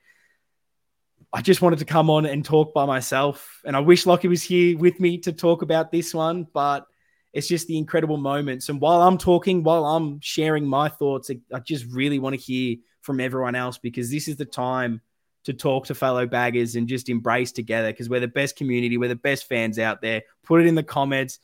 I 1.33 1.41
just 1.41 1.61
wanted 1.61 1.79
to 1.79 1.85
come 1.85 2.09
on 2.09 2.25
and 2.25 2.43
talk 2.43 2.73
by 2.73 2.85
myself. 2.85 3.61
And 3.65 3.75
I 3.75 3.81
wish 3.81 4.05
Lockie 4.05 4.29
was 4.29 4.41
here 4.41 4.77
with 4.77 4.99
me 4.99 5.17
to 5.19 5.33
talk 5.33 5.61
about 5.61 5.91
this 5.91 6.13
one, 6.13 6.47
but 6.53 6.85
it's 7.33 7.47
just 7.47 7.67
the 7.67 7.77
incredible 7.77 8.17
moments. 8.17 8.69
And 8.69 8.79
while 8.79 9.01
I'm 9.01 9.17
talking, 9.17 9.63
while 9.63 9.85
I'm 9.85 10.19
sharing 10.21 10.65
my 10.65 10.87
thoughts, 10.87 11.29
I 11.53 11.59
just 11.59 11.85
really 11.91 12.19
want 12.19 12.35
to 12.35 12.41
hear 12.41 12.77
from 13.07 13.19
everyone 13.19 13.55
else 13.55 13.79
because 13.79 14.11
this 14.11 14.27
is 14.27 14.35
the 14.35 14.45
time 14.45 15.01
to 15.45 15.53
talk 15.53 15.85
to 15.85 15.95
fellow 15.95 16.27
baggers 16.27 16.75
and 16.75 16.89
just 16.89 17.07
embrace 17.07 17.53
together 17.53 17.89
because 17.89 18.09
we're 18.09 18.19
the 18.19 18.27
best 18.27 18.57
community, 18.57 18.97
we're 18.97 19.07
the 19.07 19.15
best 19.15 19.47
fans 19.47 19.79
out 19.79 20.01
there. 20.01 20.23
Put 20.43 20.59
it 20.59 20.67
in 20.67 20.75
the 20.75 20.83
comments. 20.83 21.39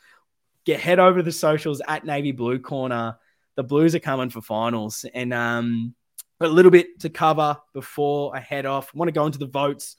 Get 0.66 0.82
head 0.82 1.00
over 1.00 1.20
to 1.20 1.24
the 1.24 1.32
socials 1.32 1.82
at 1.88 2.06
Navy 2.06 2.34
Blue 2.34 2.60
Corner. 2.60 3.18
The 3.56 3.64
Blues 3.64 3.96
are 3.96 4.00
coming 4.00 4.30
for 4.30 4.42
finals, 4.42 5.06
and 5.14 5.34
um, 5.34 5.96
a 6.42 6.48
little 6.48 6.72
bit 6.72 7.00
to 7.02 7.10
cover 7.10 7.58
before 7.74 8.36
I 8.36 8.40
head 8.40 8.66
off. 8.66 8.92
I 8.94 8.98
want 8.98 9.08
to 9.08 9.14
go 9.14 9.26
into 9.26 9.40
the 9.40 9.46
votes, 9.46 9.96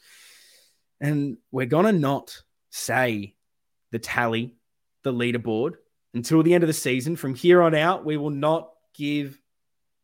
and 1.01 1.39
we're 1.51 1.67
gonna 1.67 1.93
not 1.93 2.43
say 2.71 3.37
the 3.91 3.99
tally, 3.99 4.55
the 5.03 5.13
leaderboard 5.13 5.75
until 6.15 6.43
the 6.43 6.53
end 6.53 6.65
of 6.65 6.69
the 6.69 6.75
season. 6.75 7.17
From 7.17 7.35
here 7.35 7.63
on 7.63 7.75
out, 7.75 8.05
we 8.05 8.17
will 8.17 8.31
not 8.31 8.71
give 8.95 9.39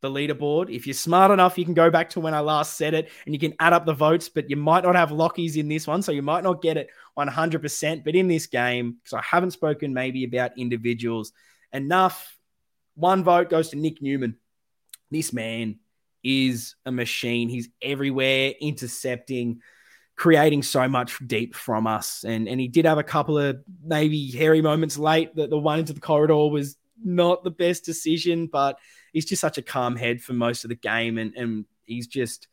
the 0.01 0.11
leaderboard. 0.11 0.75
If 0.75 0.87
you're 0.87 0.95
smart 0.95 1.31
enough, 1.31 1.59
you 1.59 1.65
can 1.65 1.75
go 1.75 1.91
back 1.91 2.11
to 2.11 2.21
when 2.21 2.35
I 2.35 2.41
last 2.41 2.77
said 2.77 2.95
it 2.95 3.11
and 3.27 3.35
you 3.35 3.39
can 3.39 3.55
add 3.61 3.73
up 3.73 3.87
the 3.87 3.93
votes, 3.93 4.29
but 4.29 4.49
you 4.49 4.57
might 4.57 4.85
not 4.85 4.97
have 4.97 5.11
Lockies 5.11 5.57
in 5.57 5.69
this 5.69 5.87
one. 5.87 6.03
So 6.03 6.13
you 6.13 6.23
might 6.23 6.45
not 6.45 6.63
get 6.63 6.77
it 6.77 6.89
100%. 7.19 8.05
But 8.05 8.15
in 8.15 8.29
this 8.29 8.47
game, 8.47 8.97
because 9.03 9.15
I 9.15 9.23
haven't 9.23 9.53
spoken 9.53 9.93
maybe 9.93 10.25
about 10.25 10.57
individuals 10.57 11.33
enough, 11.73 12.37
one 12.95 13.25
vote 13.25 13.51
goes 13.51 13.71
to 13.71 13.77
Nic 13.77 14.01
Newman. 14.01 14.37
This 15.11 15.33
man 15.33 15.79
is 16.23 16.77
a 16.87 16.93
machine. 16.93 17.49
He's 17.49 17.69
everywhere, 17.83 18.55
intercepting, 18.61 19.61
creating 20.17 20.63
so 20.63 20.89
much 20.89 21.19
deep 21.27 21.55
from 21.55 21.87
us. 21.87 22.25
And, 22.25 22.49
and 22.49 22.61
he 22.61 22.69
did 22.69 22.85
have 22.85 22.99
a 22.99 23.03
couple 23.03 23.39
of 23.39 23.61
maybe 23.83 24.31
hairy 24.31 24.63
moments 24.63 24.99
late. 24.99 25.35
That 25.37 25.51
the 25.51 25.59
one 25.59 25.79
into 25.79 25.93
the 25.93 26.01
corridor 26.01 26.49
was 26.49 26.77
not 27.05 27.45
the 27.45 27.51
best 27.51 27.85
decision, 27.85 28.47
but 28.47 28.79
he's 29.13 29.25
just 29.25 29.41
such 29.41 29.59
a 29.59 29.63
calm 29.63 29.97
head 29.97 30.23
for 30.23 30.33
most 30.33 30.65
of 30.65 30.69
the 30.69 30.77
game, 30.77 31.19
and 31.19 31.35
and 31.35 31.65
he's 31.85 32.07
just 32.07 32.49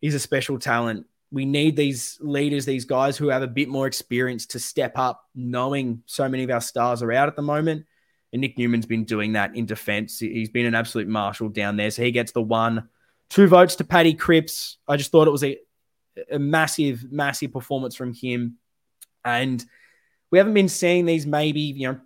he's 0.00 0.14
a 0.14 0.20
special 0.20 0.58
talent. 0.58 1.06
We 1.30 1.44
need 1.44 1.76
these 1.76 2.18
leaders, 2.20 2.64
these 2.64 2.86
guys 2.86 3.18
who 3.18 3.28
have 3.28 3.42
a 3.42 3.48
bit 3.48 3.68
more 3.68 3.86
experience 3.86 4.46
to 4.46 4.58
step 4.58 4.92
up, 4.96 5.24
knowing 5.34 6.02
so 6.06 6.26
many 6.28 6.42
of 6.44 6.50
our 6.50 6.60
stars 6.60 7.02
are 7.02 7.12
out 7.12 7.28
at 7.28 7.36
the 7.36 7.42
moment. 7.42 7.84
And 8.32 8.40
Nic 8.40 8.58
Newman's 8.58 8.86
been 8.86 9.04
doing 9.04 9.32
that 9.32 9.54
in 9.54 9.66
defense. 9.66 10.18
He's 10.18 10.50
been 10.50 10.66
an 10.66 10.74
absolute 10.74 11.08
marshal 11.08 11.48
down 11.48 11.76
there. 11.76 11.90
So 11.90 12.02
he 12.02 12.12
gets 12.12 12.32
the 12.32 12.42
one, 12.42 12.88
two 13.28 13.46
votes 13.46 13.76
to 13.76 13.84
Paddy 13.84 14.14
Cripps. 14.14 14.78
I 14.86 14.96
just 14.96 15.10
thought 15.10 15.28
it 15.28 15.32
was 15.32 15.44
a, 15.44 15.58
a 16.30 16.38
massive, 16.38 17.10
massive 17.10 17.52
performance 17.52 17.94
from 17.94 18.12
him. 18.12 18.58
And 19.24 19.64
we 20.30 20.38
haven't 20.38 20.54
been 20.54 20.68
seeing 20.68 21.06
these 21.06 21.26
maybe, 21.26 21.60
you 21.60 21.88
know, 21.88 22.00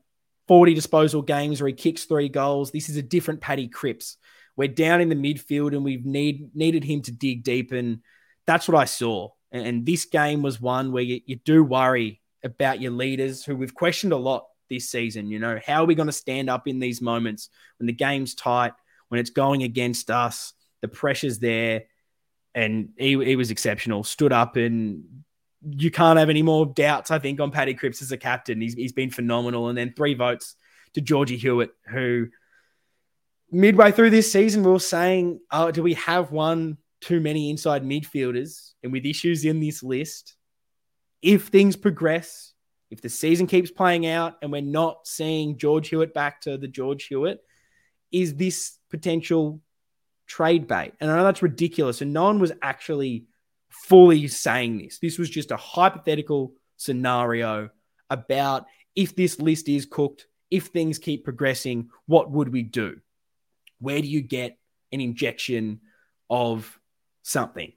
40 0.53 0.75
disposal 0.75 1.23
games 1.23 1.63
where 1.63 1.69
he 1.69 1.73
kicks 1.73 2.05
three 2.05 2.29
goals. 2.29 2.73
This 2.73 2.91
is 2.91 2.99
a 2.99 3.03
different 3.03 3.41
Paddy 3.41 3.69
Cripps. 3.69 4.19
We're 4.55 4.69
down 4.69 5.01
in 5.01 5.09
the 5.09 5.15
midfield 5.15 5.69
and 5.69 5.83
we've 5.83 6.05
need, 6.05 6.55
needed 6.55 6.85
him 6.85 7.01
to 7.05 7.11
dig 7.11 7.43
deep. 7.43 7.73
And 7.73 8.01
that's 8.47 8.69
what 8.69 8.79
I 8.79 8.85
saw. 8.85 9.31
And, 9.51 9.67
and 9.67 9.87
this 9.87 10.05
game 10.05 10.43
was 10.43 10.61
one 10.61 10.93
where 10.93 11.03
you, 11.03 11.23
you 11.25 11.37
do 11.37 11.65
worry 11.65 12.21
about 12.45 12.83
your 12.83 12.93
leaders 12.93 13.43
who 13.43 13.57
we've 13.57 13.75
questioned 13.75 14.13
a 14.13 14.19
lot 14.19 14.45
this 14.69 14.91
season. 14.91 15.31
You 15.31 15.39
know, 15.39 15.59
how 15.67 15.85
are 15.85 15.87
we 15.87 15.95
going 15.95 16.09
to 16.09 16.13
stand 16.13 16.51
up 16.51 16.69
in 16.69 16.81
these 16.81 17.01
moments 17.01 17.49
when 17.79 17.87
the 17.87 17.95
game's 17.95 18.35
tight, 18.35 18.75
when 19.09 19.21
it's 19.21 19.31
going 19.31 19.63
against 19.63 20.11
us, 20.11 20.53
the 20.83 20.89
pressure's 20.89 21.39
there? 21.39 21.85
And 22.55 22.91
he, 22.99 23.25
he 23.25 23.37
was 23.37 23.51
exceptional, 23.51 24.05
stood 24.05 24.35
up 24.35 24.57
and 24.57 25.25
you 25.65 25.91
can't 25.91 26.19
have 26.19 26.31
any 26.31 26.43
more 26.43 26.67
doubts, 26.67 27.11
I 27.11 27.19
think, 27.19 27.41
on 27.41 27.51
Paddy 27.51 27.75
Cripps 27.75 28.03
as 28.03 28.13
a 28.13 28.17
captain. 28.17 28.61
He's, 28.61 28.75
he's 28.75 28.93
been 28.93 29.11
phenomenal. 29.11 29.69
And 29.69 29.79
then 29.79 29.93
three 29.97 30.15
votes 30.15 30.57
to 30.95 31.01
Georgie 31.01 31.37
Hewett, 31.37 31.71
who 31.87 32.29
midway 33.51 33.93
through 33.93 34.11
this 34.11 34.33
season, 34.33 34.63
we 34.63 34.71
were 34.71 34.79
saying, 34.79 35.41
oh, 35.51 35.71
do 35.71 35.83
we 35.83 35.95
have 35.95 36.33
one 36.33 36.79
too 37.01 37.21
many 37.21 37.51
inside 37.51 37.85
midfielders? 37.85 38.73
And 38.83 38.93
with 38.93 39.07
issues 39.07 39.45
in 39.45 39.61
this 39.61 39.83
list, 39.83 40.35
if 41.21 41.49
things 41.49 41.77
progress, 41.77 42.53
if 42.91 43.01
the 43.01 43.09
season 43.09 43.47
keeps 43.47 43.71
playing 43.71 44.07
out 44.07 44.35
and 44.43 44.51
we're 44.51 44.61
not 44.63 45.07
seeing 45.07 45.57
George 45.57 45.89
Hewett 45.89 46.13
back 46.13 46.41
to 46.43 46.59
the 46.59 46.69
George 46.69 47.05
Hewett, 47.07 47.41
is 48.11 48.35
this 48.35 48.79
potential 48.91 49.61
trade 50.27 50.67
bait? 50.67 50.93
And 51.01 51.11
I 51.11 51.17
know 51.17 51.25
that's 51.25 51.43
ridiculous. 51.43 52.01
And 52.01 52.13
no 52.13 52.25
one 52.25 52.39
was 52.39 52.53
actually 52.61 53.27
fully 53.73 54.29
saying 54.29 54.79
this. 54.79 54.99
This 54.99 55.19
was 55.19 55.31
just 55.31 55.51
a 55.51 55.57
hypothetical 55.57 56.53
scenario 56.77 57.71
about 58.11 58.67
if 58.95 59.17
this 59.17 59.41
list 59.41 59.69
is 59.69 59.87
cooked, 59.87 60.27
if 60.51 60.67
things 60.67 60.99
keep 60.99 61.25
progressing, 61.25 61.89
what 62.07 62.31
would 62.31 62.53
we 62.53 62.63
do? 62.63 63.01
Where 63.81 64.01
do 64.01 64.07
you 64.07 64.21
get 64.21 64.59
an 64.93 65.01
injection 65.01 65.81
of 66.29 66.79
something? 67.23 67.73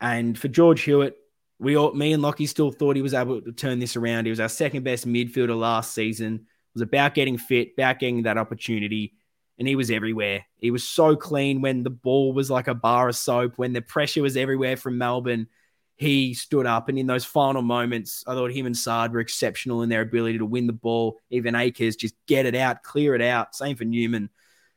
And 0.00 0.38
for 0.38 0.48
George 0.48 0.82
Hewett, 0.82 1.16
we 1.58 1.76
all, 1.76 1.94
me 1.94 2.12
and 2.12 2.22
Lockie 2.22 2.46
still 2.46 2.70
thought 2.70 2.96
he 2.96 3.02
was 3.02 3.14
able 3.14 3.40
to 3.40 3.52
turn 3.52 3.78
this 3.78 3.96
around. 3.96 4.26
He 4.26 4.30
was 4.30 4.40
our 4.40 4.48
second 4.48 4.82
best 4.82 5.06
midfielder 5.06 5.58
last 5.58 5.94
season. 5.94 6.34
It 6.34 6.74
was 6.74 6.82
about 6.82 7.14
getting 7.14 7.38
fit, 7.38 7.72
about 7.78 7.98
getting 7.98 8.24
that 8.24 8.36
opportunity 8.36 9.14
and 9.58 9.66
he 9.66 9.76
was 9.76 9.90
everywhere. 9.90 10.44
He 10.58 10.70
was 10.70 10.88
so 10.88 11.16
clean 11.16 11.62
when 11.62 11.82
the 11.82 11.90
ball 11.90 12.32
was 12.32 12.50
like 12.50 12.68
a 12.68 12.74
bar 12.74 13.08
of 13.08 13.16
soap, 13.16 13.54
when 13.56 13.72
the 13.72 13.82
pressure 13.82 14.22
was 14.22 14.36
everywhere 14.36 14.76
from 14.76 14.98
Melbourne. 14.98 15.48
He 15.96 16.34
stood 16.34 16.66
up, 16.66 16.90
and 16.90 16.98
in 16.98 17.06
those 17.06 17.24
final 17.24 17.62
moments, 17.62 18.22
I 18.26 18.34
thought 18.34 18.52
him 18.52 18.66
and 18.66 18.76
Saad 18.76 19.12
were 19.12 19.20
exceptional 19.20 19.82
in 19.82 19.88
their 19.88 20.02
ability 20.02 20.38
to 20.38 20.44
win 20.44 20.66
the 20.66 20.74
ball. 20.74 21.18
Even 21.30 21.54
Acres 21.54 21.96
just 21.96 22.14
get 22.26 22.44
it 22.44 22.54
out, 22.54 22.82
clear 22.82 23.14
it 23.14 23.22
out. 23.22 23.54
Same 23.54 23.76
for 23.76 23.84
Newman, 23.84 24.28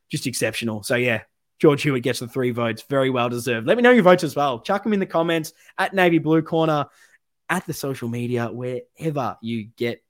just 0.10 0.28
exceptional. 0.28 0.82
So 0.84 0.96
yeah, 0.96 1.24
George 1.60 1.82
Hewett 1.82 2.04
gets 2.04 2.20
the 2.20 2.28
three 2.30 2.52
votes, 2.52 2.84
very 2.90 3.10
well 3.10 3.28
deserved. 3.28 3.68
Let 3.68 3.76
me 3.76 3.84
know 3.84 3.92
your 3.92 4.04
votes 4.04 4.24
as 4.24 4.34
well. 4.34 4.62
Chuck 4.62 4.84
them 4.84 4.94
in 4.94 5.02
the 5.02 5.06
comments 5.06 5.52
at 5.78 5.94
Navy 5.94 6.20
Blue 6.20 6.42
Corner, 6.42 6.86
at 7.50 7.66
the 7.66 7.74
social 7.74 8.08
media, 8.08 8.48
wherever 8.48 9.38
you 9.42 9.70
get 9.76 10.02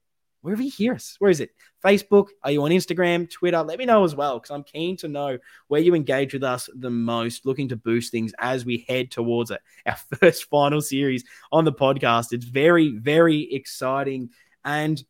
wherever 0.42 0.62
you 0.62 0.70
hear 0.70 0.94
us. 0.94 1.16
Where 1.18 1.30
is 1.30 1.40
it? 1.40 1.50
Facebook? 1.84 2.28
Are 2.42 2.50
you 2.50 2.62
on 2.62 2.70
Instagram, 2.70 3.30
Twitter? 3.30 3.62
Let 3.62 3.78
me 3.78 3.84
know 3.84 4.04
as 4.04 4.14
well 4.14 4.38
because 4.38 4.50
I'm 4.50 4.64
keen 4.64 4.96
to 4.98 5.08
know 5.08 5.38
where 5.68 5.80
you 5.80 5.94
engage 5.94 6.32
with 6.32 6.42
us 6.42 6.68
the 6.74 6.90
most, 6.90 7.46
looking 7.46 7.68
to 7.68 7.76
boost 7.76 8.10
things 8.10 8.32
as 8.38 8.64
we 8.64 8.84
head 8.88 9.10
towards 9.10 9.50
it. 9.50 9.60
Our 9.86 9.96
first 10.18 10.44
final 10.44 10.80
series 10.80 11.24
on 11.52 11.64
the 11.64 11.72
podcast. 11.72 12.32
It's 12.32 12.44
very, 12.44 12.90
very 12.96 13.52
exciting. 13.52 14.30
And 14.64 15.02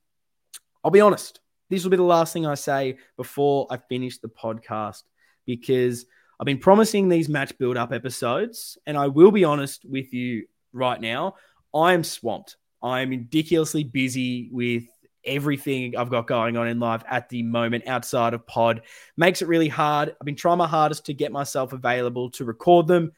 I'll 0.84 0.90
be 0.90 1.00
honest, 1.00 1.40
this 1.68 1.84
will 1.84 1.90
be 1.90 1.96
the 1.96 2.02
last 2.02 2.32
thing 2.32 2.46
I 2.46 2.54
say 2.54 2.98
before 3.16 3.66
I 3.70 3.76
finish 3.76 4.18
the 4.18 4.28
podcast 4.28 5.02
because 5.46 6.06
I've 6.38 6.46
been 6.46 6.58
promising 6.58 7.08
these 7.08 7.28
match 7.28 7.56
build 7.58 7.76
up 7.76 7.92
episodes. 7.92 8.78
And 8.86 8.96
I 8.96 9.08
will 9.08 9.30
be 9.30 9.44
honest 9.44 9.84
with 9.84 10.12
you 10.12 10.46
right 10.72 11.00
now. 11.00 11.34
I 11.74 11.92
am 11.92 12.02
swamped. 12.02 12.56
I'm 12.82 13.10
ridiculously 13.10 13.84
busy 13.84 14.48
with 14.50 14.84
everything 15.24 15.96
I've 15.96 16.10
got 16.10 16.26
going 16.26 16.56
on 16.56 16.68
in 16.68 16.80
life 16.80 17.02
at 17.08 17.28
the 17.28 17.42
moment 17.42 17.86
outside 17.86 18.34
of 18.34 18.46
pod 18.46 18.82
makes 19.16 19.42
it 19.42 19.48
really 19.48 19.68
hard. 19.68 20.14
I've 20.20 20.24
been 20.24 20.36
trying 20.36 20.58
my 20.58 20.66
hardest 20.66 21.06
to 21.06 21.14
get 21.14 21.32
myself 21.32 21.72
available 21.72 22.30
to 22.32 22.44
record 22.44 22.86
them. 22.86 23.12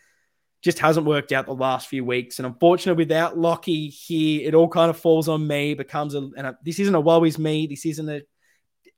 Just 0.62 0.78
hasn't 0.78 1.06
worked 1.06 1.32
out 1.32 1.46
the 1.46 1.54
last 1.54 1.88
few 1.88 2.04
weeks. 2.04 2.38
And 2.38 2.46
unfortunately, 2.46 3.02
without 3.04 3.36
Lockie 3.36 3.88
here, 3.88 4.46
it 4.46 4.54
all 4.54 4.68
kind 4.68 4.90
of 4.90 4.96
falls 4.96 5.28
on 5.28 5.46
me, 5.46 5.74
becomes 5.74 6.14
a, 6.14 6.30
and 6.36 6.54
this 6.64 6.78
isn't 6.78 6.94
a 6.94 7.00
woe 7.00 7.24
is 7.24 7.38
me. 7.38 7.66
This 7.66 7.84
isn't 7.84 8.08
a 8.08 8.22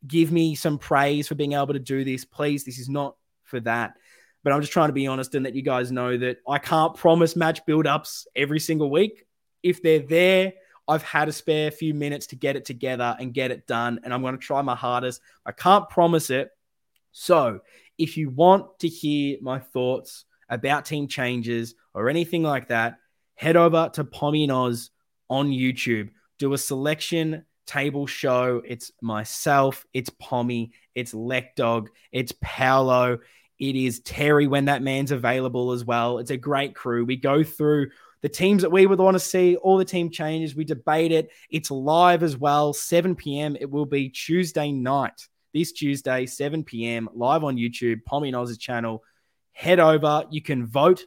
give 0.07 0.31
me 0.31 0.55
some 0.55 0.79
praise 0.79 1.29
for 1.29 1.35
being 1.35 1.55
able 1.55 1.73
to 1.73 1.79
do 1.79 2.05
this. 2.05 2.25
Please, 2.25 2.65
this 2.65 2.79
is 2.79 2.89
not 2.89 3.17
for 3.45 3.61
that. 3.61 3.95
But 4.43 4.53
I'm 4.53 4.61
just 4.61 4.73
trying 4.73 4.91
to 4.91 4.95
be 4.95 5.07
honest 5.07 5.35
and 5.35 5.45
let 5.45 5.55
you 5.55 5.63
guys 5.63 5.91
know 5.91 6.19
that 6.19 6.39
I 6.47 6.59
can't 6.59 6.95
promise 6.95 7.35
match 7.35 7.65
build 7.65 7.87
ups 7.87 8.27
every 8.37 8.61
single 8.61 8.91
week. 8.91 9.25
If 9.63 9.83
they're 9.83 10.01
there, 10.01 10.53
I've 10.87 11.03
had 11.03 11.29
a 11.29 11.33
spare 11.33 11.71
few 11.71 11.95
minutes 11.95 12.27
to 12.29 12.37
get 12.37 12.57
it 12.57 12.65
together 12.65 13.17
and 13.19 13.33
get 13.33 13.51
it 13.51 13.67
done, 13.67 14.01
and 14.05 14.13
I'm 14.13 14.23
going 14.23 14.35
to 14.35 14.45
try 14.45 14.61
my 14.63 14.75
hardest. 14.75 15.21
I 15.47 15.53
can't 15.53 15.89
promise 15.89 16.31
it. 16.31 16.51
So, 17.13 17.61
if 17.97 18.17
you 18.17 18.31
want 18.31 18.79
to 18.81 18.89
hear 18.89 19.39
my 19.41 19.61
thoughts 19.61 20.25
about 20.49 20.85
team 20.85 21.09
changes 21.09 21.75
or 21.95 22.09
anything 22.09 22.43
like 22.43 22.69
that, 22.69 22.99
head 23.35 23.57
over 23.57 23.91
to 23.95 24.05
Pommy 24.05 24.45
and 24.45 24.53
Oz 24.53 24.91
on 25.31 25.51
YouTube. 25.51 26.11
Do 26.39 26.53
a 26.53 26.59
selection 26.59 27.45
table 27.67 28.07
show. 28.07 28.63
It's 28.67 28.93
myself, 29.01 29.87
it's 29.93 30.11
Pommy, 30.11 30.73
it's 30.95 31.15
Dog, 31.57 31.91
it's 32.13 32.33
Paolo, 32.41 33.19
it 33.59 33.77
is 33.77 34.01
Terry 34.01 34.47
when 34.47 34.67
that 34.67 34.83
man's 34.83 35.13
available 35.13 35.73
as 35.73 35.85
well. 35.85 36.19
It's 36.19 36.31
a 36.31 36.37
great 36.37 36.75
crew. 36.75 37.05
We 37.05 37.17
go 37.17 37.43
through 37.43 37.91
the 38.25 38.29
teams 38.31 38.63
that 38.63 38.71
we 38.71 38.87
would 38.87 38.99
want 38.99 39.17
to 39.17 39.21
see, 39.21 39.57
all 39.57 39.77
the 39.77 39.85
team 39.85 40.09
changes. 40.09 40.57
We 40.57 40.65
debate 40.65 41.13
it. 41.13 41.31
It's 41.51 41.71
live 41.71 42.23
as 42.23 42.39
well, 42.39 42.73
7 42.73 43.15
p.m. 43.15 43.55
It 43.61 43.71
will 43.71 43.85
be 43.85 44.09
Tuesday 44.09 44.73
night, 44.73 45.29
this 45.53 45.73
Tuesday, 45.73 46.25
7 46.25 46.65
p.m., 46.65 47.11
live 47.13 47.45
on 47.45 47.59
YouTube, 47.59 48.03
Pommy 48.07 48.29
and 48.29 48.37
Oz's 48.37 48.57
channel. 48.57 49.05
Head 49.53 49.79
over. 49.79 50.25
You 50.31 50.41
can 50.41 50.65
vote 50.67 51.05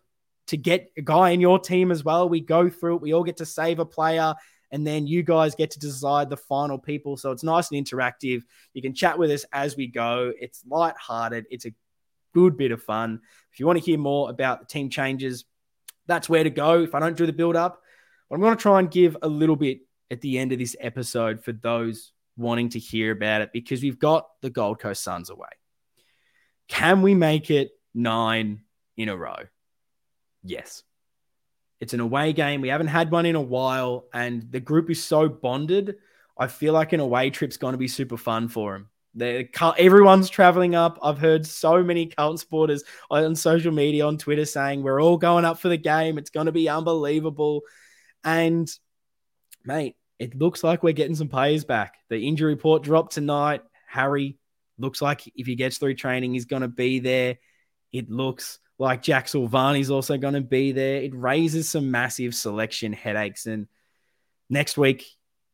to 0.49 0.57
get 0.57 0.91
a 0.95 1.01
guy 1.01 1.32
in 1.32 1.41
your 1.41 1.57
team 1.57 1.89
as 1.89 2.03
well. 2.03 2.30
We 2.30 2.39
go 2.39 2.70
through 2.70 2.97
it. 2.97 3.01
We 3.01 3.15
all 3.15 3.24
get 3.24 3.38
to 3.38 3.47
save 3.47 3.80
a 3.80 3.86
player 3.86 4.36
and 4.70 4.86
then 4.86 5.07
you 5.07 5.24
guys 5.24 5.55
get 5.55 5.72
to 5.72 5.80
decide 5.80 6.30
the 6.30 6.38
final 6.38 6.78
people. 6.78 7.18
So 7.18 7.32
it's 7.32 7.43
nice 7.43 7.72
and 7.72 7.84
interactive. 7.84 8.43
You 8.76 8.84
can 8.84 8.93
chat 8.93 9.18
with 9.18 9.32
us 9.32 9.43
as 9.51 9.76
we 9.76 9.88
go. 9.88 10.32
It's 10.39 10.61
light-hearted. 10.70 11.47
It's 11.49 11.65
a 11.65 11.74
good 12.36 12.57
bit 12.57 12.72
of 12.72 12.84
fun. 12.84 13.22
If 13.51 13.59
you 13.59 13.65
want 13.65 13.80
to 13.80 13.86
hear 13.86 13.97
more 13.97 14.30
about 14.30 14.59
the 14.59 14.68
team 14.68 14.91
changes, 14.91 15.45
that's 16.07 16.29
where 16.29 16.43
to 16.43 16.49
go 16.49 16.83
if 16.83 16.95
I 16.95 16.99
don't 16.99 17.17
do 17.17 17.25
the 17.25 17.33
build 17.33 17.55
up. 17.55 17.81
But 18.29 18.35
I'm 18.35 18.41
going 18.41 18.55
to 18.55 18.61
try 18.61 18.79
and 18.79 18.89
give 18.89 19.17
a 19.21 19.27
little 19.27 19.55
bit 19.55 19.79
at 20.09 20.21
the 20.21 20.39
end 20.39 20.51
of 20.51 20.59
this 20.59 20.75
episode 20.79 21.43
for 21.43 21.51
those 21.51 22.11
wanting 22.37 22.69
to 22.69 22.79
hear 22.79 23.11
about 23.11 23.41
it 23.41 23.51
because 23.51 23.81
we've 23.81 23.99
got 23.99 24.27
the 24.41 24.49
Gold 24.49 24.79
Coast 24.79 25.03
Suns 25.03 25.29
away. 25.29 25.49
Can 26.67 27.01
we 27.01 27.15
make 27.15 27.49
it 27.49 27.71
nine 27.93 28.61
in 28.95 29.09
a 29.09 29.17
row? 29.17 29.37
Yes. 30.43 30.83
It's 31.79 31.93
an 31.93 31.99
away 31.99 32.33
game. 32.33 32.61
We 32.61 32.69
haven't 32.69 32.87
had 32.87 33.11
one 33.11 33.25
in 33.25 33.35
a 33.35 33.41
while, 33.41 34.05
and 34.13 34.51
the 34.51 34.59
group 34.59 34.89
is 34.89 35.03
so 35.03 35.29
bonded. 35.29 35.95
I 36.37 36.47
feel 36.47 36.73
like 36.73 36.93
an 36.93 36.99
away 36.99 37.29
trip's 37.29 37.57
going 37.57 37.73
to 37.73 37.77
be 37.77 37.87
super 37.87 38.17
fun 38.17 38.47
for 38.47 38.73
them. 38.73 38.89
Everyone's 39.20 40.30
traveling 40.30 40.76
up. 40.76 40.99
I've 41.01 41.18
heard 41.18 41.45
so 41.45 41.84
many 41.84 42.07
Carlton 42.07 42.38
supporters 42.38 42.84
on 43.09 43.36
social 43.36 43.72
media, 43.72 44.05
on 44.05 44.18
Twitter, 44.18 44.45
saying 44.45 44.84
we're 44.84 45.01
all 45.01 45.18
going 45.18 45.45
up 45.45 45.59
for 45.59 45.70
the 45.70 45.78
game. 45.78 46.18
It's 46.18 46.30
going 46.30 46.45
to 46.45 46.51
be 46.51 46.70
unbelievable. 46.70 47.61
And, 48.24 48.70
mate, 49.63 49.95
it 50.20 50.36
looks 50.36 50.63
like 50.63 50.84
we're 50.84 50.93
getting 50.93 51.15
some 51.15 51.30
players 51.30 51.63
back. 51.63 51.95
The 52.09 52.28
injury 52.28 52.53
report 52.53 52.84
dropped 52.84 53.13
tonight. 53.13 53.61
Harry 53.88 54.38
looks 54.78 55.01
like 55.01 55.22
if 55.36 55.47
he 55.47 55.55
gets 55.55 55.78
through 55.78 55.95
training, 55.95 56.34
he's 56.34 56.45
going 56.45 56.61
to 56.61 56.68
be 56.68 56.99
there. 56.99 57.38
It 57.91 58.09
looks 58.09 58.59
like 58.80 59.01
Jack 59.01 59.26
Silvagni's 59.26 59.89
also 59.89 60.18
going 60.18 60.36
to 60.36 60.41
be 60.41 60.72
there. 60.72 61.01
It 61.01 61.15
raises 61.15 61.70
some 61.70 61.89
massive 61.89 62.36
selection 62.36 62.93
headaches. 62.93 63.45
And 63.47 63.68
next 64.49 64.78
week, 64.78 65.05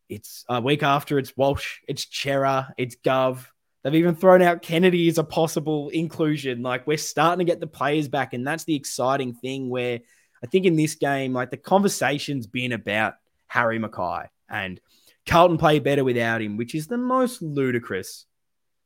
it's 0.09 0.43
a 0.49 0.59
week 0.59 0.83
after, 0.83 1.17
it's 1.17 1.35
Walsh, 1.37 1.79
it's 1.87 2.05
Cerra, 2.11 2.73
it's 2.77 2.97
Gov. 2.97 3.45
They've 3.83 3.95
even 3.95 4.15
thrown 4.15 4.41
out 4.41 4.61
Kennedy 4.61 5.09
as 5.09 5.17
a 5.17 5.23
possible 5.23 5.89
inclusion. 5.89 6.61
Like 6.63 6.87
we're 6.87 6.97
starting 6.97 7.45
to 7.45 7.51
get 7.51 7.59
the 7.59 7.67
players 7.67 8.07
back, 8.07 8.33
and 8.33 8.47
that's 8.47 8.63
the 8.63 8.75
exciting 8.75 9.33
thing. 9.33 9.69
Where 9.69 9.99
I 10.41 10.47
think 10.47 10.65
in 10.65 10.75
this 10.75 10.95
game, 10.95 11.33
like 11.33 11.51
the 11.51 11.57
conversation's 11.57 12.47
been 12.47 12.71
about 12.71 13.15
Harry 13.47 13.79
McKay 13.79 14.29
and 14.49 14.79
Carlton 15.25 15.57
play 15.57 15.79
better 15.79 16.03
without 16.03 16.41
him, 16.41 16.57
which 16.57 16.75
is 16.75 16.87
the 16.87 16.97
most 16.97 17.41
ludicrous 17.41 18.25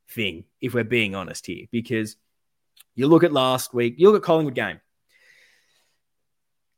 thing, 0.10 0.46
if 0.62 0.74
we're 0.74 0.84
being 0.84 1.16
honest 1.16 1.46
here, 1.46 1.66
because 1.72 2.16
you 2.96 3.08
look 3.08 3.24
at 3.24 3.32
last 3.32 3.74
week, 3.74 3.96
you 3.98 4.10
look 4.10 4.22
at 4.22 4.26
Collingwood 4.26 4.56
game. 4.56 4.80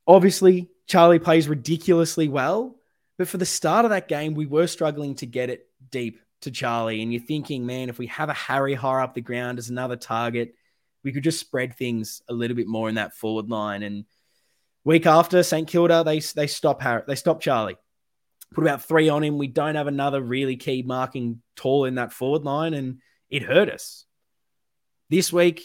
Obviously, 0.08 0.70
Charlie 0.88 1.20
plays 1.20 1.48
ridiculously 1.48 2.28
well, 2.28 2.76
but 3.18 3.28
for 3.28 3.38
the 3.38 3.46
start 3.46 3.86
of 3.86 3.92
that 3.92 4.08
game, 4.08 4.34
we 4.34 4.46
were 4.46 4.68
struggling 4.68 5.16
to 5.16 5.26
get 5.26 5.50
it 5.50 5.68
deep 5.92 6.20
to 6.42 6.52
Charlie. 6.52 7.02
And 7.02 7.14
you're 7.14 7.22
thinking, 7.22 7.66
man, 7.66 7.90
if 7.90 7.98
we 7.98 8.08
have 8.08 8.30
a 8.30 8.34
Harry 8.34 8.74
higher 8.74 9.02
up 9.02 9.14
the 9.14 9.22
ground 9.22 9.60
as 9.60 9.70
another 9.70 9.96
target, 9.96 10.56
we 11.04 11.12
could 11.12 11.24
just 11.24 11.40
spread 11.40 11.78
things 11.78 12.22
a 12.30 12.34
little 12.34 12.56
bit 12.56 12.68
more 12.68 12.90
in 12.90 12.96
that 12.96 13.14
forward 13.14 13.50
line. 13.50 13.84
And 13.84 14.06
week 14.84 15.06
after 15.06 15.44
St 15.44 15.68
Kilda, 15.68 16.04
they 16.04 16.20
they 16.20 16.48
stop 16.48 16.82
Harry, 16.82 17.04
they 17.08 17.16
stop 17.16 17.42
Charlie 17.42 17.78
put 18.54 18.64
about 18.64 18.84
three 18.84 19.10
on 19.10 19.24
him. 19.24 19.38
We 19.38 19.48
don't 19.48 19.76
have 19.76 19.88
another 19.88 20.22
really 20.22 20.56
key 20.56 20.82
marking 20.82 21.42
tall 21.56 21.86
in 21.86 21.96
that 21.96 22.14
forward 22.14 22.44
line, 22.44 22.74
and 22.74 23.00
it 23.30 23.44
hurt 23.44 23.70
us. 23.70 24.06
This 25.10 25.32
week, 25.32 25.64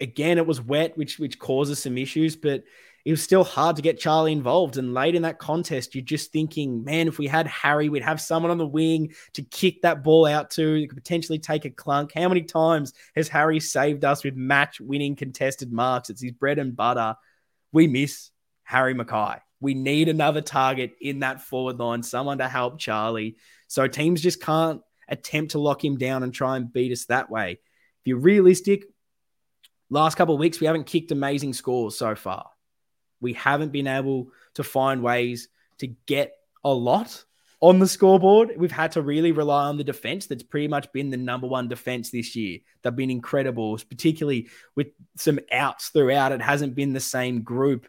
again, 0.00 0.38
it 0.38 0.46
was 0.46 0.60
wet, 0.60 0.96
which 0.96 1.18
which 1.18 1.38
causes 1.38 1.82
some 1.82 1.98
issues, 1.98 2.36
but 2.36 2.64
it 3.04 3.10
was 3.10 3.22
still 3.22 3.44
hard 3.44 3.76
to 3.76 3.82
get 3.82 3.98
Charlie 3.98 4.32
involved. 4.32 4.76
And 4.76 4.94
late 4.94 5.14
in 5.14 5.22
that 5.22 5.38
contest, 5.38 5.94
you're 5.94 6.04
just 6.04 6.32
thinking, 6.32 6.84
man, 6.84 7.08
if 7.08 7.18
we 7.18 7.26
had 7.26 7.46
Harry, 7.46 7.88
we'd 7.88 8.02
have 8.02 8.20
someone 8.20 8.50
on 8.50 8.58
the 8.58 8.66
wing 8.66 9.12
to 9.34 9.42
kick 9.42 9.82
that 9.82 10.02
ball 10.02 10.26
out 10.26 10.50
to. 10.52 10.72
You 10.72 10.88
could 10.88 10.98
potentially 10.98 11.38
take 11.38 11.64
a 11.64 11.70
clunk. 11.70 12.12
How 12.14 12.28
many 12.28 12.42
times 12.42 12.92
has 13.16 13.28
Harry 13.28 13.60
saved 13.60 14.04
us 14.04 14.22
with 14.22 14.36
match 14.36 14.80
winning 14.80 15.16
contested 15.16 15.72
marks? 15.72 16.10
It's 16.10 16.22
his 16.22 16.32
bread 16.32 16.58
and 16.58 16.76
butter. 16.76 17.16
We 17.72 17.86
miss 17.86 18.30
Harry 18.64 18.94
McKay. 18.94 19.40
We 19.60 19.74
need 19.74 20.08
another 20.08 20.40
target 20.40 20.92
in 21.00 21.20
that 21.20 21.42
forward 21.42 21.78
line, 21.78 22.02
someone 22.02 22.38
to 22.38 22.48
help 22.48 22.78
Charlie. 22.78 23.36
So 23.68 23.86
teams 23.86 24.22
just 24.22 24.42
can't 24.42 24.80
attempt 25.08 25.52
to 25.52 25.58
lock 25.58 25.84
him 25.84 25.98
down 25.98 26.22
and 26.22 26.32
try 26.32 26.56
and 26.56 26.72
beat 26.72 26.92
us 26.92 27.06
that 27.06 27.30
way. 27.30 27.52
If 27.52 28.06
you're 28.06 28.18
realistic, 28.18 28.84
last 29.90 30.16
couple 30.16 30.34
of 30.34 30.40
weeks, 30.40 30.60
we 30.60 30.66
haven't 30.66 30.84
kicked 30.84 31.10
amazing 31.10 31.52
scores 31.52 31.98
so 31.98 32.14
far. 32.14 32.50
We 33.20 33.34
haven't 33.34 33.72
been 33.72 33.86
able 33.86 34.28
to 34.54 34.64
find 34.64 35.02
ways 35.02 35.48
to 35.78 35.88
get 36.06 36.32
a 36.64 36.72
lot 36.72 37.24
on 37.60 37.78
the 37.78 37.86
scoreboard. 37.86 38.52
We've 38.56 38.72
had 38.72 38.92
to 38.92 39.02
really 39.02 39.32
rely 39.32 39.66
on 39.66 39.76
the 39.76 39.84
defense 39.84 40.26
that's 40.26 40.42
pretty 40.42 40.68
much 40.68 40.92
been 40.92 41.10
the 41.10 41.16
number 41.16 41.46
one 41.46 41.68
defense 41.68 42.10
this 42.10 42.34
year. 42.34 42.60
They've 42.82 42.94
been 42.94 43.10
incredible, 43.10 43.78
particularly 43.88 44.48
with 44.74 44.88
some 45.16 45.38
outs 45.52 45.88
throughout. 45.88 46.32
It 46.32 46.42
hasn't 46.42 46.74
been 46.74 46.92
the 46.92 47.00
same 47.00 47.42
group 47.42 47.86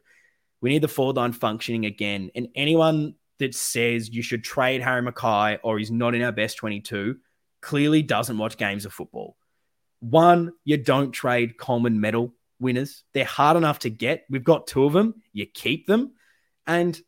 we 0.62 0.70
need 0.70 0.84
the 0.84 0.88
forward 0.88 1.18
line 1.18 1.34
functioning 1.34 1.86
again. 1.86 2.32
And 2.36 2.50
anyone 2.56 3.16
that 3.40 3.56
says 3.56 4.10
you 4.10 4.22
should 4.22 4.44
trade 4.44 4.82
Harry 4.82 5.02
McKay 5.02 5.60
or 5.64 5.80
he's 5.80 5.92
not 5.92 6.16
in 6.16 6.22
our 6.22 6.32
best 6.32 6.58
22 6.58 7.18
clearly 7.62 8.04
doesn't 8.04 8.38
watch 8.38 8.58
games 8.58 8.86
of 8.86 8.94
football. 8.94 9.36
One, 10.00 10.54
you 10.64 10.78
don't 10.78 11.12
trade 11.12 11.58
Coleman 11.58 12.00
medal 12.00 12.34
winners. 12.62 13.04
They're 13.14 13.26
hard 13.26 13.58
enough 13.58 13.80
to 13.80 13.90
get. 13.90 14.26
We've 14.30 14.44
got 14.44 14.68
two 14.68 14.86
of 14.86 14.94
them. 14.94 15.16
You 15.34 15.46
keep 15.46 15.88
them. 15.88 16.14
And 16.68 17.00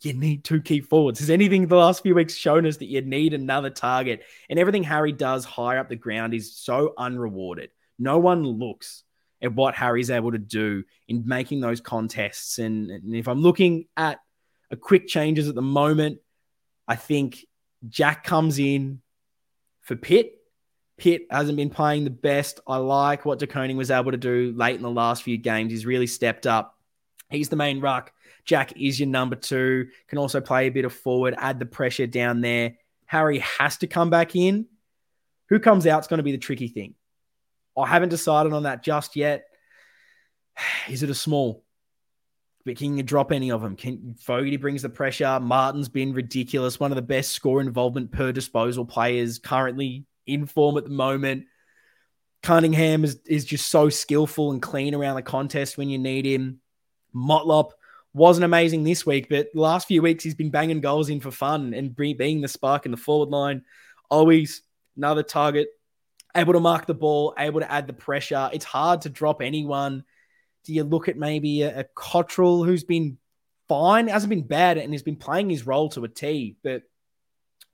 you 0.00 0.12
need 0.12 0.44
two 0.44 0.60
key 0.60 0.80
forwards. 0.80 1.20
Has 1.20 1.30
anything 1.30 1.66
the 1.66 1.76
last 1.76 2.02
few 2.02 2.14
weeks 2.14 2.34
shown 2.34 2.66
us 2.66 2.78
that 2.78 2.86
you 2.86 3.02
need 3.02 3.34
another 3.34 3.70
target? 3.70 4.22
And 4.48 4.58
everything 4.58 4.82
Harry 4.82 5.12
does 5.12 5.44
higher 5.44 5.78
up 5.78 5.88
the 5.88 5.96
ground 5.96 6.34
is 6.34 6.56
so 6.56 6.94
unrewarded. 6.98 7.70
No 7.98 8.18
one 8.18 8.44
looks 8.44 9.04
at 9.40 9.54
what 9.54 9.74
Harry's 9.74 10.10
able 10.10 10.32
to 10.32 10.38
do 10.38 10.84
in 11.08 11.24
making 11.26 11.60
those 11.60 11.80
contests. 11.80 12.58
And, 12.58 12.90
and 12.90 13.14
if 13.14 13.28
I'm 13.28 13.42
looking 13.42 13.86
at 13.96 14.18
a 14.70 14.76
quick 14.76 15.06
changes 15.06 15.48
at 15.48 15.54
the 15.54 15.62
moment, 15.62 16.18
I 16.88 16.96
think 16.96 17.44
Jack 17.88 18.24
comes 18.24 18.58
in 18.58 19.00
for 19.82 19.96
Pitt. 19.96 20.32
Pitt 20.96 21.26
hasn't 21.30 21.56
been 21.56 21.70
playing 21.70 22.04
the 22.04 22.10
best. 22.10 22.60
I 22.66 22.76
like 22.76 23.24
what 23.24 23.38
De 23.38 23.46
Koning 23.46 23.76
was 23.76 23.90
able 23.90 24.12
to 24.12 24.16
do 24.16 24.52
late 24.56 24.76
in 24.76 24.82
the 24.82 24.90
last 24.90 25.22
few 25.22 25.36
games. 25.36 25.72
He's 25.72 25.86
really 25.86 26.06
stepped 26.06 26.46
up. 26.46 26.78
He's 27.30 27.48
the 27.48 27.56
main 27.56 27.80
ruck. 27.80 28.12
Jack 28.44 28.76
is 28.76 29.00
your 29.00 29.08
number 29.08 29.36
two. 29.36 29.88
Can 30.08 30.18
also 30.18 30.40
play 30.40 30.66
a 30.66 30.70
bit 30.70 30.84
of 30.84 30.92
forward, 30.92 31.34
add 31.38 31.58
the 31.58 31.66
pressure 31.66 32.06
down 32.06 32.40
there. 32.40 32.74
Harry 33.06 33.38
has 33.38 33.76
to 33.78 33.86
come 33.86 34.10
back 34.10 34.36
in. 34.36 34.66
Who 35.48 35.58
comes 35.58 35.86
out 35.86 36.02
is 36.02 36.06
going 36.06 36.18
to 36.18 36.24
be 36.24 36.32
the 36.32 36.38
tricky 36.38 36.68
thing. 36.68 36.94
I 37.76 37.86
haven't 37.86 38.10
decided 38.10 38.52
on 38.52 38.64
that 38.64 38.82
just 38.82 39.16
yet. 39.16 39.44
Is 40.88 41.02
it 41.02 41.10
a 41.10 41.14
small? 41.14 41.64
But 42.64 42.78
can 42.78 42.96
you 42.96 43.02
drop 43.02 43.30
any 43.30 43.50
of 43.50 43.60
them? 43.60 43.76
Can 43.76 44.14
Fogarty 44.18 44.56
brings 44.56 44.82
the 44.82 44.88
pressure? 44.88 45.38
Martin's 45.38 45.88
been 45.88 46.14
ridiculous. 46.14 46.80
One 46.80 46.92
of 46.92 46.96
the 46.96 47.02
best 47.02 47.32
score 47.32 47.60
involvement 47.60 48.10
per 48.10 48.32
disposal 48.32 48.86
players 48.86 49.38
currently 49.38 50.06
in 50.26 50.46
form 50.46 50.76
at 50.76 50.84
the 50.84 50.90
moment. 50.90 51.46
Cunningham 52.42 53.04
is, 53.04 53.18
is 53.26 53.44
just 53.44 53.68
so 53.68 53.88
skillful 53.88 54.52
and 54.52 54.60
clean 54.60 54.94
around 54.94 55.16
the 55.16 55.22
contest 55.22 55.78
when 55.78 55.88
you 55.88 55.98
need 55.98 56.26
him. 56.26 56.60
Motlop 57.14 57.70
wasn't 58.12 58.44
amazing 58.44 58.84
this 58.84 59.06
week, 59.06 59.28
but 59.28 59.48
the 59.52 59.60
last 59.60 59.88
few 59.88 60.02
weeks 60.02 60.24
he's 60.24 60.34
been 60.34 60.50
banging 60.50 60.80
goals 60.80 61.08
in 61.08 61.20
for 61.20 61.30
fun 61.30 61.74
and 61.74 61.96
being 61.96 62.40
the 62.40 62.48
spark 62.48 62.84
in 62.84 62.90
the 62.90 62.96
forward 62.96 63.30
line. 63.30 63.62
Always 64.10 64.62
another 64.96 65.22
target 65.22 65.68
able 66.36 66.52
to 66.52 66.60
mark 66.60 66.86
the 66.86 66.94
ball, 66.94 67.34
able 67.38 67.60
to 67.60 67.70
add 67.70 67.86
the 67.86 67.92
pressure. 67.92 68.50
It's 68.52 68.64
hard 68.64 69.02
to 69.02 69.08
drop 69.08 69.40
anyone. 69.40 70.04
Do 70.64 70.74
you 70.74 70.84
look 70.84 71.08
at 71.08 71.16
maybe 71.16 71.62
a, 71.62 71.80
a 71.80 71.84
Cottrell 71.94 72.64
who's 72.64 72.84
been 72.84 73.18
fine, 73.68 74.08
hasn't 74.08 74.30
been 74.30 74.46
bad, 74.46 74.78
and 74.78 74.92
has 74.92 75.02
been 75.02 75.16
playing 75.16 75.50
his 75.50 75.66
role 75.66 75.88
to 75.90 76.04
a 76.04 76.08
T, 76.08 76.56
but 76.62 76.82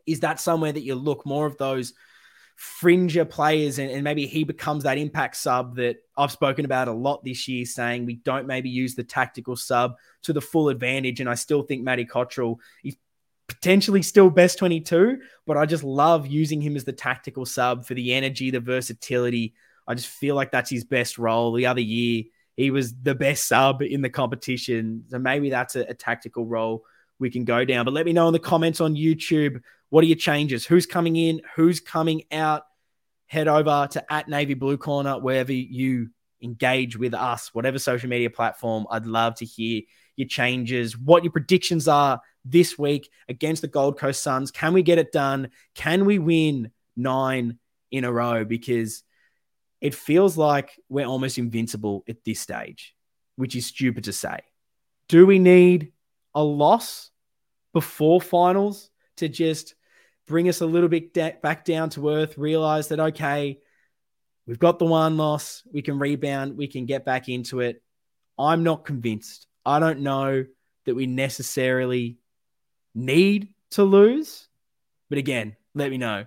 is 0.07 0.21
that 0.21 0.41
somewhere 0.41 0.73
that 0.73 0.83
you 0.83 0.95
look 0.95 1.25
more 1.25 1.47
of 1.47 1.57
those 1.57 1.95
fringer 2.61 3.25
players 3.25 3.79
and, 3.79 3.91
and, 3.91 4.05
maybe 4.05 4.27
he 4.27 4.45
becomes 4.45 4.83
that 4.83 4.99
impact 4.99 5.35
sub 5.35 5.77
that 5.77 5.97
I've 6.19 6.31
spoken 6.31 6.67
about 6.67 6.89
a 6.89 6.93
lot 6.93 7.25
this 7.25 7.49
year, 7.49 7.65
saying 7.65 8.05
we 8.05 8.17
don't 8.17 8.47
maybe 8.47 8.69
use 8.69 8.95
the 8.95 9.03
tactical 9.03 9.57
sub 9.57 9.95
to 10.25 10.35
the 10.35 10.43
full 10.43 10.69
advantage. 10.69 11.21
And 11.21 11.29
I 11.31 11.37
still 11.37 11.63
think 11.63 11.83
Matty 11.83 12.05
Cottrell 12.05 12.61
is 12.85 12.97
potentially 13.49 14.03
still 14.03 14.29
best 14.29 14.59
22, 14.59 15.21
but 15.47 15.57
I 15.57 15.65
just 15.65 15.83
love 15.83 16.27
using 16.27 16.61
him 16.61 16.77
as 16.77 16.85
the 16.85 16.93
tactical 16.93 17.47
sub 17.47 17.87
for 17.87 17.95
the 17.95 18.13
energy, 18.13 18.51
the 18.51 18.61
versatility. 18.61 19.55
I 19.89 19.95
just 19.95 20.09
feel 20.09 20.35
like 20.35 20.53
that's 20.53 20.69
his 20.69 20.85
best 20.85 21.17
role. 21.17 21.55
The 21.55 21.65
other 21.65 21.81
year, 21.81 22.25
he 22.59 22.71
was 22.71 22.93
the 22.95 23.15
best 23.15 23.49
sub 23.49 23.81
in 23.81 24.03
the 24.03 24.11
competition. 24.11 25.05
So 25.09 25.19
maybe 25.19 25.49
that's 25.49 25.77
a, 25.77 25.81
a 25.89 25.95
tactical 25.95 26.45
role 26.45 26.85
we 27.19 27.31
can 27.31 27.47
go 27.47 27.65
down. 27.65 27.87
But 27.87 27.95
let 27.95 28.05
me 28.05 28.13
know 28.13 28.27
in 28.27 28.35
the 28.35 28.39
comments 28.39 28.83
on 28.83 28.97
YouTube 28.97 29.63
what 29.91 30.03
are 30.03 30.07
your 30.07 30.17
changes? 30.17 30.65
Who's 30.65 30.87
coming 30.87 31.17
in? 31.17 31.43
Who's 31.57 31.81
coming 31.81 32.23
out? 32.33 32.63
Head 33.27 33.47
over 33.47 33.89
to 33.93 34.13
at 34.13 34.29
Navy 34.29 34.55
Blue 34.55 34.77
Corner, 34.77 35.19
wherever 35.19 35.53
you 35.53 36.11
engage 36.43 36.97
with 36.97 37.15
us, 37.15 37.55
whatever 37.55 37.79
social 37.79 38.09
media 38.09 38.31
platform. 38.31 38.87
I'd 38.91 39.07
love 39.07 39.35
to 39.37 39.45
hear 39.45 39.83
your 40.17 40.27
changes, 40.29 40.99
what 40.99 41.23
your 41.23 41.33
predictions 41.33 41.87
are 41.87 42.21
this 42.45 42.79
week 42.79 43.11
against 43.29 43.63
the 43.63 43.69
Gold 43.69 43.99
Coast 43.99 44.23
Suns. 44.23 44.51
Can 44.51 44.73
we 44.73 44.83
get 44.83 44.99
it 44.99 45.13
done? 45.13 45.51
Can 45.75 46.07
we 46.07 46.19
win 46.19 46.71
nine 46.97 47.59
in 47.91 48.05
a 48.05 48.13
row? 48.13 48.45
Because 48.45 49.03
it 49.81 49.95
feels 49.95 50.37
like 50.37 50.79
we're 50.89 51.07
almost 51.07 51.39
invincible 51.39 52.05
at 52.09 52.25
this 52.25 52.41
stage, 52.41 52.95
which 53.37 53.57
is 53.57 53.67
stupid 53.67 54.05
to 54.05 54.13
say. 54.13 54.41
Do 55.09 55.27
we 55.27 55.39
need 55.39 55.93
a 56.35 56.43
loss 56.43 57.11
before 57.73 58.21
finals 58.21 58.91
to 59.17 59.29
just 59.29 59.75
bring 60.31 60.49
us 60.49 60.61
a 60.61 60.67
little 60.67 60.89
bit 60.89 61.13
de- 61.13 61.37
back 61.43 61.65
down 61.65 61.91
to 61.91 62.09
earth, 62.09 62.39
realize 62.39 62.89
that, 62.89 63.01
okay, 63.01 63.59
we've 64.47 64.61
got 64.61 64.79
the 64.79 64.87
one 64.87 65.17
loss, 65.17 65.65
we 65.73 65.83
can 65.83 65.99
rebound, 65.99 66.57
we 66.57 66.69
can 66.69 66.87
get 66.87 67.05
back 67.05 67.29
into 67.29 67.61
it. 67.61 67.83
I'm 68.39 68.63
not 68.63 68.85
convinced. 68.85 69.49
I 69.67 69.81
don't 69.81 70.01
know 70.01 70.47
that 70.87 70.95
we 70.95 71.07
necessarily 71.07 72.19
need 72.95 73.49
to 73.73 73.83
lose. 73.83 74.47
But 75.09 75.19
again, 75.19 75.57
let 75.75 75.91
me 75.91 75.99
know. 75.99 76.27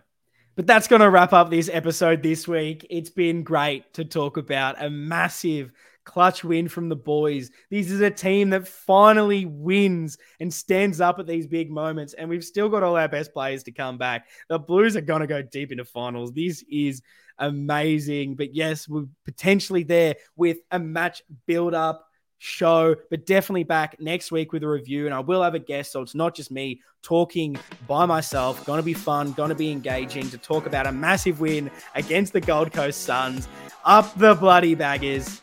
But 0.55 0.67
that's 0.67 0.89
going 0.89 1.01
to 1.01 1.09
wrap 1.09 1.31
up 1.31 1.49
this 1.49 1.69
episode 1.71 2.21
this 2.21 2.45
week. 2.45 2.85
It's 2.89 3.09
been 3.09 3.41
great 3.43 3.93
to 3.93 4.03
talk 4.03 4.35
about 4.35 4.83
a 4.83 4.89
massive 4.89 5.71
clutch 6.03 6.43
win 6.43 6.67
from 6.67 6.89
the 6.89 6.95
boys. 6.95 7.49
This 7.69 7.91
is 7.91 8.01
a 8.01 8.11
team 8.11 8.49
that 8.51 8.67
finally 8.67 9.45
wins 9.45 10.17
and 10.39 10.53
stands 10.53 11.01
up 11.01 11.19
at 11.19 11.27
these 11.27 11.47
big 11.47 11.71
moments. 11.71 12.13
And 12.13 12.29
we've 12.29 12.43
still 12.43 12.69
got 12.69 12.83
all 12.83 12.97
our 12.97 13.07
best 13.07 13.33
players 13.33 13.63
to 13.63 13.71
come 13.71 13.97
back. 13.97 14.27
The 14.49 14.59
Blues 14.59 14.95
are 14.95 15.01
going 15.01 15.21
to 15.21 15.27
go 15.27 15.41
deep 15.41 15.71
into 15.71 15.85
finals. 15.85 16.33
This 16.33 16.63
is 16.69 17.01
amazing. 17.37 18.35
But 18.35 18.53
yes, 18.53 18.87
we're 18.87 19.05
potentially 19.25 19.83
there 19.83 20.15
with 20.35 20.57
a 20.71 20.79
match 20.79 21.23
build 21.45 21.73
up 21.73 22.07
show, 22.37 22.93
but 23.09 23.25
definitely 23.25 23.63
back 23.63 23.95
next 23.99 24.29
week 24.31 24.51
with 24.51 24.63
a 24.63 24.67
review. 24.67 25.05
And 25.05 25.15
I 25.15 25.21
will 25.21 25.41
have 25.41 25.55
a 25.55 25.59
guest, 25.59 25.93
so 25.93 26.01
it's 26.01 26.15
not 26.15 26.35
just 26.35 26.51
me 26.51 26.81
talking 27.01 27.57
by 27.87 28.05
myself. 28.05 28.65
Going 28.65 28.79
to 28.79 28.83
be 28.83 28.93
fun, 28.93 29.31
going 29.31 29.49
to 29.49 29.55
be 29.55 29.71
engaging 29.71 30.29
to 30.29 30.37
talk 30.37 30.65
about 30.65 30.85
a 30.85 30.91
massive 30.91 31.39
win 31.39 31.71
against 31.95 32.33
the 32.33 32.41
Gold 32.41 32.73
Coast 32.73 33.03
Suns. 33.03 33.47
Up 33.85 34.13
the 34.17 34.35
bloody 34.35 34.75
baggers. 34.75 35.42